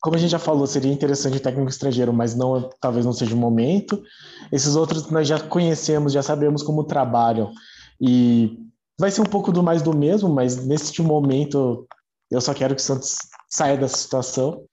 Como 0.00 0.16
a 0.16 0.18
gente 0.18 0.30
já 0.30 0.38
falou, 0.38 0.66
seria 0.66 0.90
interessante 0.90 1.36
o 1.36 1.40
técnico 1.40 1.70
estrangeiro, 1.70 2.10
mas 2.10 2.34
não, 2.34 2.70
talvez 2.80 3.04
não 3.04 3.12
seja 3.12 3.34
o 3.34 3.38
momento. 3.38 4.02
Esses 4.50 4.74
outros 4.76 5.10
nós 5.10 5.28
já 5.28 5.38
conhecemos, 5.38 6.14
já 6.14 6.22
sabemos 6.22 6.62
como 6.62 6.84
trabalham 6.84 7.52
e 8.00 8.58
vai 8.98 9.10
ser 9.10 9.20
um 9.20 9.26
pouco 9.26 9.52
do 9.52 9.62
mais 9.62 9.82
do 9.82 9.94
mesmo, 9.94 10.30
mas 10.30 10.64
neste 10.64 11.02
momento 11.02 11.86
eu 12.30 12.40
só 12.40 12.54
quero 12.54 12.74
que 12.74 12.80
o 12.80 12.84
Santos 12.84 13.16
saia 13.50 13.76
dessa 13.76 13.98
situação 13.98 14.64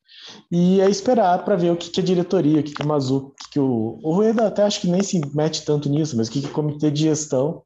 e 0.51 0.81
é 0.81 0.89
esperar 0.89 1.43
para 1.43 1.55
ver 1.55 1.71
o 1.71 1.77
que, 1.77 1.89
que 1.89 2.01
a 2.01 2.03
diretoria, 2.03 2.59
o 2.59 2.63
que, 2.63 2.73
que 2.73 2.81
o 2.81 2.87
Mazu, 2.87 3.17
o 3.17 3.31
que, 3.31 3.49
que 3.51 3.59
o. 3.59 3.99
O 4.03 4.13
Rueda 4.13 4.47
até 4.47 4.63
acho 4.63 4.81
que 4.81 4.87
nem 4.87 5.03
se 5.03 5.19
mete 5.35 5.65
tanto 5.65 5.89
nisso, 5.89 6.15
mas 6.17 6.27
o 6.27 6.31
que, 6.31 6.41
que 6.41 6.47
o 6.47 6.53
comitê 6.53 6.89
de 6.91 7.03
gestão 7.03 7.63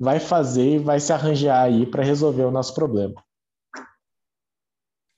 vai 0.00 0.18
fazer 0.18 0.76
e 0.76 0.78
vai 0.78 0.98
se 1.00 1.12
arranjar 1.12 1.62
aí 1.62 1.86
para 1.86 2.02
resolver 2.02 2.44
o 2.44 2.50
nosso 2.50 2.74
problema. 2.74 3.14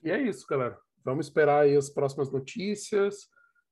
E 0.03 0.11
é 0.11 0.21
isso, 0.21 0.45
galera. 0.47 0.77
Vamos 1.03 1.27
esperar 1.27 1.63
aí 1.63 1.75
as 1.75 1.89
próximas 1.89 2.31
notícias. 2.31 3.27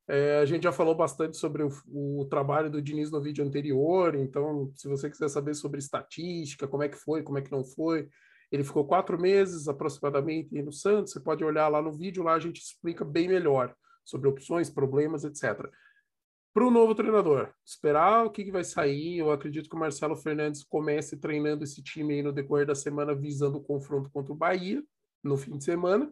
É, 0.08 0.40
a 0.40 0.46
gente 0.46 0.64
já 0.64 0.72
falou 0.72 0.96
bastante 0.96 1.36
sobre 1.38 1.64
o, 1.64 1.70
o, 1.88 2.26
trabalho 2.26 2.70
do 2.70 2.82
Diniz 2.82 3.10
no 3.10 3.22
vídeo 3.22 3.44
anterior, 3.44 4.14
então, 4.14 4.72
se 4.76 4.88
você 4.88 5.10
quiser 5.10 5.30
saber 5.30 5.56
sobre 5.56 5.80
estatística, 5.80 6.68
como 6.68 6.84
é 6.84 6.90
que 6.90 6.96
foi, 6.96 7.24
como 7.24 7.40
é 7.40 7.42
que 7.42 7.52
não 7.52 7.64
foi, 7.64 8.08
ele 8.56 8.64
ficou 8.64 8.86
quatro 8.86 9.22
meses 9.22 9.68
aproximadamente 9.68 10.62
no 10.62 10.72
Santos. 10.72 11.12
Você 11.12 11.20
pode 11.20 11.44
olhar 11.44 11.68
lá 11.68 11.82
no 11.82 11.92
vídeo, 11.92 12.24
lá 12.24 12.34
a 12.34 12.40
gente 12.40 12.62
explica 12.62 13.04
bem 13.04 13.28
melhor 13.28 13.76
sobre 14.04 14.30
opções, 14.30 14.70
problemas, 14.70 15.24
etc. 15.26 15.70
Para 16.54 16.66
o 16.66 16.72
novo 16.72 16.96
treinador, 16.96 17.54
esperar 17.66 18.26
o 18.26 18.30
que, 18.30 18.46
que, 18.46 18.52
vai 18.52 18.64
sair. 18.64 19.18
Eu 19.18 19.30
acredito 19.30 19.70
que 19.70 19.76
o 19.76 19.80
Marcelo 19.80 20.16
Fernandes 20.16 20.64
comece 20.64 21.18
treinando 21.18 21.66
esse 21.66 21.84
time 21.84 22.14
aí 22.14 22.24
no 22.24 22.32
decorrer 22.32 22.66
da 22.66 22.74
semana, 22.76 23.14
visando 23.14 23.58
o 23.58 23.64
confronto 23.64 24.10
contra 24.10 24.32
o 24.32 24.38
Bahia 24.38 24.82
no 25.22 25.36
fim 25.36 25.58
de 25.58 25.66
semana. 25.66 26.10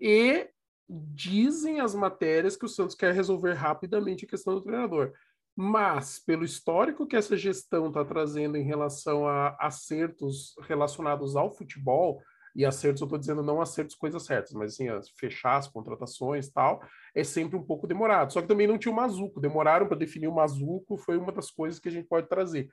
E 0.00 0.48
dizem 0.88 1.80
as 1.80 1.96
matérias 1.96 2.56
que 2.56 2.64
o 2.64 2.68
Santos 2.68 2.94
quer 2.94 3.12
resolver 3.12 3.54
rapidamente 3.54 4.24
a 4.24 4.28
questão 4.28 4.54
do 4.54 4.62
treinador. 4.62 5.12
Mas, 5.54 6.18
pelo 6.18 6.44
histórico 6.44 7.06
que 7.06 7.16
essa 7.16 7.36
gestão 7.36 7.88
está 7.88 8.04
trazendo 8.04 8.56
em 8.56 8.62
relação 8.62 9.26
a 9.26 9.56
acertos 9.60 10.54
relacionados 10.66 11.36
ao 11.36 11.50
futebol, 11.50 12.22
e 12.54 12.66
acertos, 12.66 13.00
eu 13.00 13.06
estou 13.06 13.18
dizendo 13.18 13.42
não 13.42 13.60
acertos 13.60 13.96
coisas 13.96 14.24
certas, 14.24 14.52
mas 14.52 14.74
assim, 14.74 14.86
fechar 15.16 15.56
as 15.56 15.68
contratações 15.68 16.50
tal, 16.50 16.82
é 17.14 17.24
sempre 17.24 17.56
um 17.56 17.62
pouco 17.62 17.86
demorado. 17.86 18.32
Só 18.32 18.42
que 18.42 18.48
também 18.48 18.66
não 18.66 18.78
tinha 18.78 18.92
o 18.92 18.96
Mazuco, 18.96 19.40
demoraram 19.40 19.86
para 19.86 19.96
definir 19.96 20.28
o 20.28 20.34
Mazuco, 20.34 20.98
foi 20.98 21.16
uma 21.16 21.32
das 21.32 21.50
coisas 21.50 21.80
que 21.80 21.88
a 21.88 21.92
gente 21.92 22.06
pode 22.06 22.28
trazer. 22.28 22.68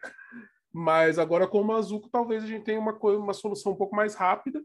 Mas 0.72 1.18
agora 1.18 1.48
com 1.48 1.62
o 1.62 1.66
Mazuco, 1.66 2.10
talvez 2.10 2.44
a 2.44 2.48
gente 2.48 2.66
tenha 2.66 2.80
uma, 2.80 2.94
uma 2.94 3.34
solução 3.34 3.72
um 3.72 3.76
pouco 3.76 3.96
mais 3.96 4.16
rápida, 4.16 4.62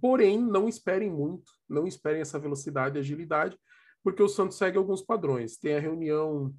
porém, 0.00 0.38
não 0.38 0.68
esperem 0.68 1.10
muito, 1.10 1.52
não 1.68 1.86
esperem 1.86 2.20
essa 2.20 2.38
velocidade 2.38 2.96
e 2.96 3.00
agilidade, 3.00 3.56
porque 4.02 4.22
o 4.22 4.28
Santos 4.28 4.58
segue 4.58 4.76
alguns 4.76 5.00
padrões. 5.00 5.56
Tem 5.56 5.76
a 5.76 5.80
reunião 5.80 6.52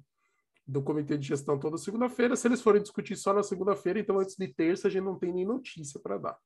do 0.66 0.82
comitê 0.82 1.16
de 1.16 1.28
gestão 1.28 1.58
toda 1.58 1.78
segunda-feira. 1.78 2.34
Se 2.34 2.48
eles 2.48 2.60
forem 2.60 2.82
discutir 2.82 3.16
só 3.16 3.32
na 3.32 3.42
segunda-feira, 3.42 4.00
então 4.00 4.18
antes 4.18 4.36
de 4.36 4.48
terça 4.48 4.88
a 4.88 4.90
gente 4.90 5.04
não 5.04 5.18
tem 5.18 5.32
nem 5.32 5.46
notícia 5.46 6.00
para 6.00 6.18
dar. 6.18 6.36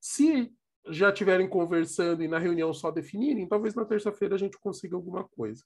Se 0.00 0.52
já 0.88 1.10
estiverem 1.10 1.48
conversando 1.48 2.22
e 2.22 2.28
na 2.28 2.38
reunião 2.38 2.72
só 2.72 2.90
definirem, 2.90 3.46
talvez 3.46 3.74
na 3.74 3.84
terça-feira 3.84 4.34
a 4.34 4.38
gente 4.38 4.58
consiga 4.58 4.96
alguma 4.96 5.24
coisa. 5.24 5.62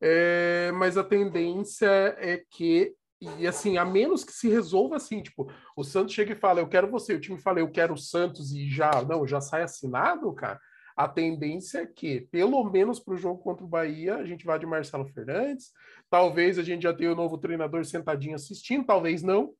É, 0.00 0.72
mas 0.72 0.96
a 0.96 1.04
tendência 1.04 1.86
é 2.18 2.42
que, 2.50 2.94
e 3.20 3.46
assim, 3.46 3.76
a 3.76 3.84
menos 3.84 4.24
que 4.24 4.32
se 4.32 4.48
resolva 4.48 4.96
assim, 4.96 5.22
tipo, 5.22 5.50
o 5.76 5.84
Santos 5.84 6.14
chega 6.14 6.32
e 6.32 6.36
fala, 6.36 6.60
eu 6.60 6.68
quero 6.68 6.90
você, 6.90 7.14
o 7.14 7.20
time 7.20 7.38
fala, 7.38 7.60
eu 7.60 7.70
quero 7.70 7.94
o 7.94 7.98
Santos 7.98 8.52
e 8.52 8.68
já, 8.68 8.90
não, 9.02 9.26
já 9.26 9.40
sai 9.40 9.62
assinado, 9.62 10.32
cara 10.34 10.58
a 10.96 11.08
tendência 11.08 11.80
é 11.80 11.86
que, 11.86 12.22
pelo 12.30 12.62
menos 12.64 13.00
para 13.00 13.14
o 13.14 13.16
jogo 13.16 13.42
contra 13.42 13.64
o 13.64 13.68
Bahia, 13.68 14.16
a 14.16 14.26
gente 14.26 14.44
vá 14.44 14.58
de 14.58 14.66
Marcelo 14.66 15.06
Fernandes. 15.06 15.72
Talvez 16.10 16.58
a 16.58 16.62
gente 16.62 16.82
já 16.82 16.92
tenha 16.92 17.12
o 17.12 17.16
novo 17.16 17.38
treinador 17.38 17.84
sentadinho 17.84 18.34
assistindo, 18.34 18.84
talvez 18.84 19.22
não. 19.22 19.54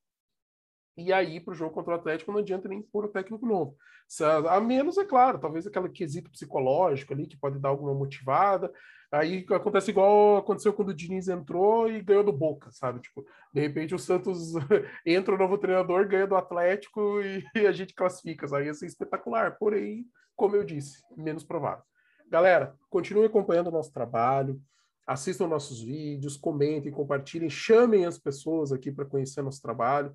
E 0.96 1.12
aí, 1.12 1.40
para 1.40 1.52
o 1.52 1.54
jogo 1.54 1.74
contra 1.74 1.92
o 1.92 1.96
Atlético, 1.96 2.32
não 2.32 2.40
adianta 2.40 2.68
nem 2.68 2.82
pôr 2.82 3.06
o 3.06 3.08
técnico 3.08 3.46
novo. 3.46 3.76
A 4.48 4.60
menos, 4.60 4.98
é 4.98 5.04
claro, 5.04 5.38
talvez 5.38 5.66
aquele 5.66 5.88
quesito 5.88 6.30
psicológico 6.30 7.14
ali, 7.14 7.26
que 7.26 7.36
pode 7.36 7.58
dar 7.58 7.70
alguma 7.70 7.94
motivada. 7.94 8.70
Aí 9.10 9.44
acontece 9.50 9.90
igual 9.90 10.38
aconteceu 10.38 10.72
quando 10.72 10.88
o 10.88 10.94
Diniz 10.94 11.28
entrou 11.28 11.90
e 11.90 12.00
ganhou 12.02 12.24
do 12.24 12.32
Boca, 12.32 12.70
sabe? 12.72 13.00
Tipo, 13.00 13.24
de 13.52 13.60
repente 13.60 13.94
o 13.94 13.98
Santos 13.98 14.52
entra 15.04 15.34
o 15.34 15.38
novo 15.38 15.58
treinador, 15.58 16.08
ganha 16.08 16.26
do 16.26 16.34
Atlético 16.34 17.20
e 17.20 17.44
a 17.66 17.72
gente 17.72 17.94
classifica. 17.94 18.46
Aí 18.56 18.66
ia 18.66 18.74
ser 18.74 18.86
espetacular. 18.86 19.56
Porém, 19.58 20.06
como 20.34 20.56
eu 20.56 20.64
disse, 20.64 21.02
menos 21.14 21.44
provável. 21.44 21.84
Galera, 22.28 22.74
continue 22.88 23.26
acompanhando 23.26 23.66
o 23.66 23.72
nosso 23.72 23.92
trabalho, 23.92 24.58
assistam 25.06 25.46
nossos 25.46 25.82
vídeos, 25.82 26.38
comentem, 26.38 26.90
compartilhem, 26.90 27.50
chamem 27.50 28.06
as 28.06 28.18
pessoas 28.18 28.72
aqui 28.72 28.90
para 28.90 29.04
conhecer 29.04 29.42
nosso 29.42 29.60
trabalho. 29.60 30.14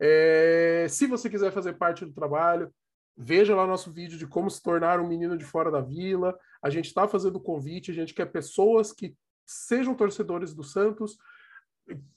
É, 0.00 0.86
se 0.88 1.06
você 1.06 1.30
quiser 1.30 1.52
fazer 1.52 1.74
parte 1.74 2.04
do 2.04 2.12
trabalho, 2.12 2.72
veja 3.16 3.54
lá 3.54 3.66
nosso 3.66 3.92
vídeo 3.92 4.18
de 4.18 4.26
como 4.26 4.50
se 4.50 4.62
tornar 4.62 5.00
um 5.00 5.08
menino 5.08 5.36
de 5.36 5.44
fora 5.44 5.70
da 5.70 5.80
vila. 5.80 6.36
A 6.62 6.70
gente 6.70 6.86
está 6.86 7.06
fazendo 7.06 7.40
convite, 7.40 7.90
a 7.90 7.94
gente 7.94 8.14
quer 8.14 8.26
pessoas 8.26 8.92
que 8.92 9.14
sejam 9.46 9.94
torcedores 9.94 10.54
do 10.54 10.64
Santos, 10.64 11.16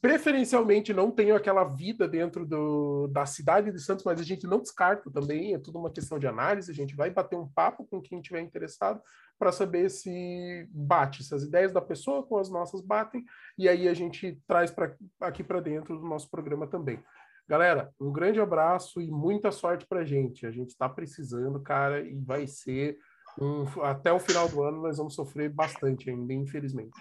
preferencialmente 0.02 0.94
não 0.94 1.12
tenham 1.12 1.36
aquela 1.36 1.66
vida 1.66 2.08
dentro 2.08 2.46
do, 2.46 3.08
da 3.08 3.26
cidade 3.26 3.72
de 3.72 3.80
Santos, 3.80 4.06
mas 4.06 4.20
a 4.20 4.24
gente 4.24 4.48
não 4.48 4.60
descarta 4.60 5.12
também, 5.12 5.54
é 5.54 5.60
tudo 5.60 5.78
uma 5.78 5.92
questão 5.92 6.18
de 6.18 6.26
análise, 6.26 6.72
a 6.72 6.74
gente 6.74 6.96
vai 6.96 7.10
bater 7.10 7.36
um 7.36 7.48
papo 7.48 7.86
com 7.86 8.02
quem 8.02 8.20
estiver 8.20 8.40
interessado 8.40 9.02
para 9.38 9.52
saber 9.52 9.90
se 9.90 10.68
bate, 10.72 11.24
se 11.24 11.36
as 11.36 11.44
ideias 11.44 11.74
da 11.74 11.82
pessoa 11.82 12.24
com 12.24 12.38
as 12.38 12.50
nossas 12.50 12.82
batem, 12.82 13.26
e 13.58 13.68
aí 13.68 13.88
a 13.88 13.94
gente 13.94 14.42
traz 14.48 14.72
pra, 14.72 14.96
aqui 15.20 15.44
para 15.44 15.60
dentro 15.60 16.00
do 16.00 16.08
nosso 16.08 16.30
programa 16.30 16.66
também. 16.66 17.04
Galera, 17.48 17.94
um 18.00 18.12
grande 18.12 18.42
abraço 18.42 19.00
e 19.00 19.10
muita 19.10 19.52
sorte 19.52 19.86
para 19.88 20.02
a 20.02 20.06
gente. 20.06 20.46
A 20.46 20.52
gente 20.52 20.70
está 20.70 20.90
precisando, 20.90 21.62
cara, 21.62 22.02
e 22.02 22.16
vai 22.16 22.46
ser 22.46 22.98
um, 23.40 23.64
até 23.84 24.12
o 24.12 24.20
final 24.20 24.50
do 24.50 24.62
ano 24.64 24.82
nós 24.82 24.98
vamos 24.98 25.16
sofrer 25.16 25.50
bastante 25.50 26.10
ainda, 26.10 26.34
infelizmente. 26.34 26.92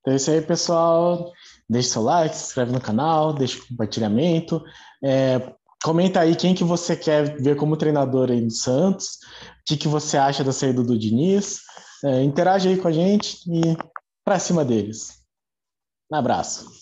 Então 0.00 0.12
é 0.12 0.16
isso 0.16 0.30
aí, 0.30 0.42
pessoal. 0.42 1.32
Deixe 1.68 1.88
seu 1.88 2.02
like, 2.02 2.36
se 2.36 2.46
inscreve 2.46 2.72
no 2.72 2.80
canal, 2.80 3.32
deixa 3.32 3.58
o 3.58 3.68
compartilhamento. 3.68 4.62
É, 5.02 5.54
comenta 5.82 6.20
aí 6.20 6.36
quem 6.36 6.54
que 6.54 6.64
você 6.64 6.94
quer 6.94 7.40
ver 7.40 7.56
como 7.56 7.76
treinador 7.76 8.30
aí 8.30 8.40
do 8.40 8.52
Santos, 8.52 9.14
o 9.14 9.64
que, 9.64 9.76
que 9.76 9.88
você 9.88 10.18
acha 10.18 10.44
da 10.44 10.52
saída 10.52 10.82
do 10.82 10.98
Diniz. 10.98 11.60
É, 12.04 12.22
interage 12.22 12.68
aí 12.68 12.76
com 12.76 12.88
a 12.88 12.92
gente 12.92 13.38
e 13.48 13.76
para 14.24 14.38
cima 14.38 14.64
deles. 14.64 15.22
Um 16.12 16.16
abraço. 16.16 16.81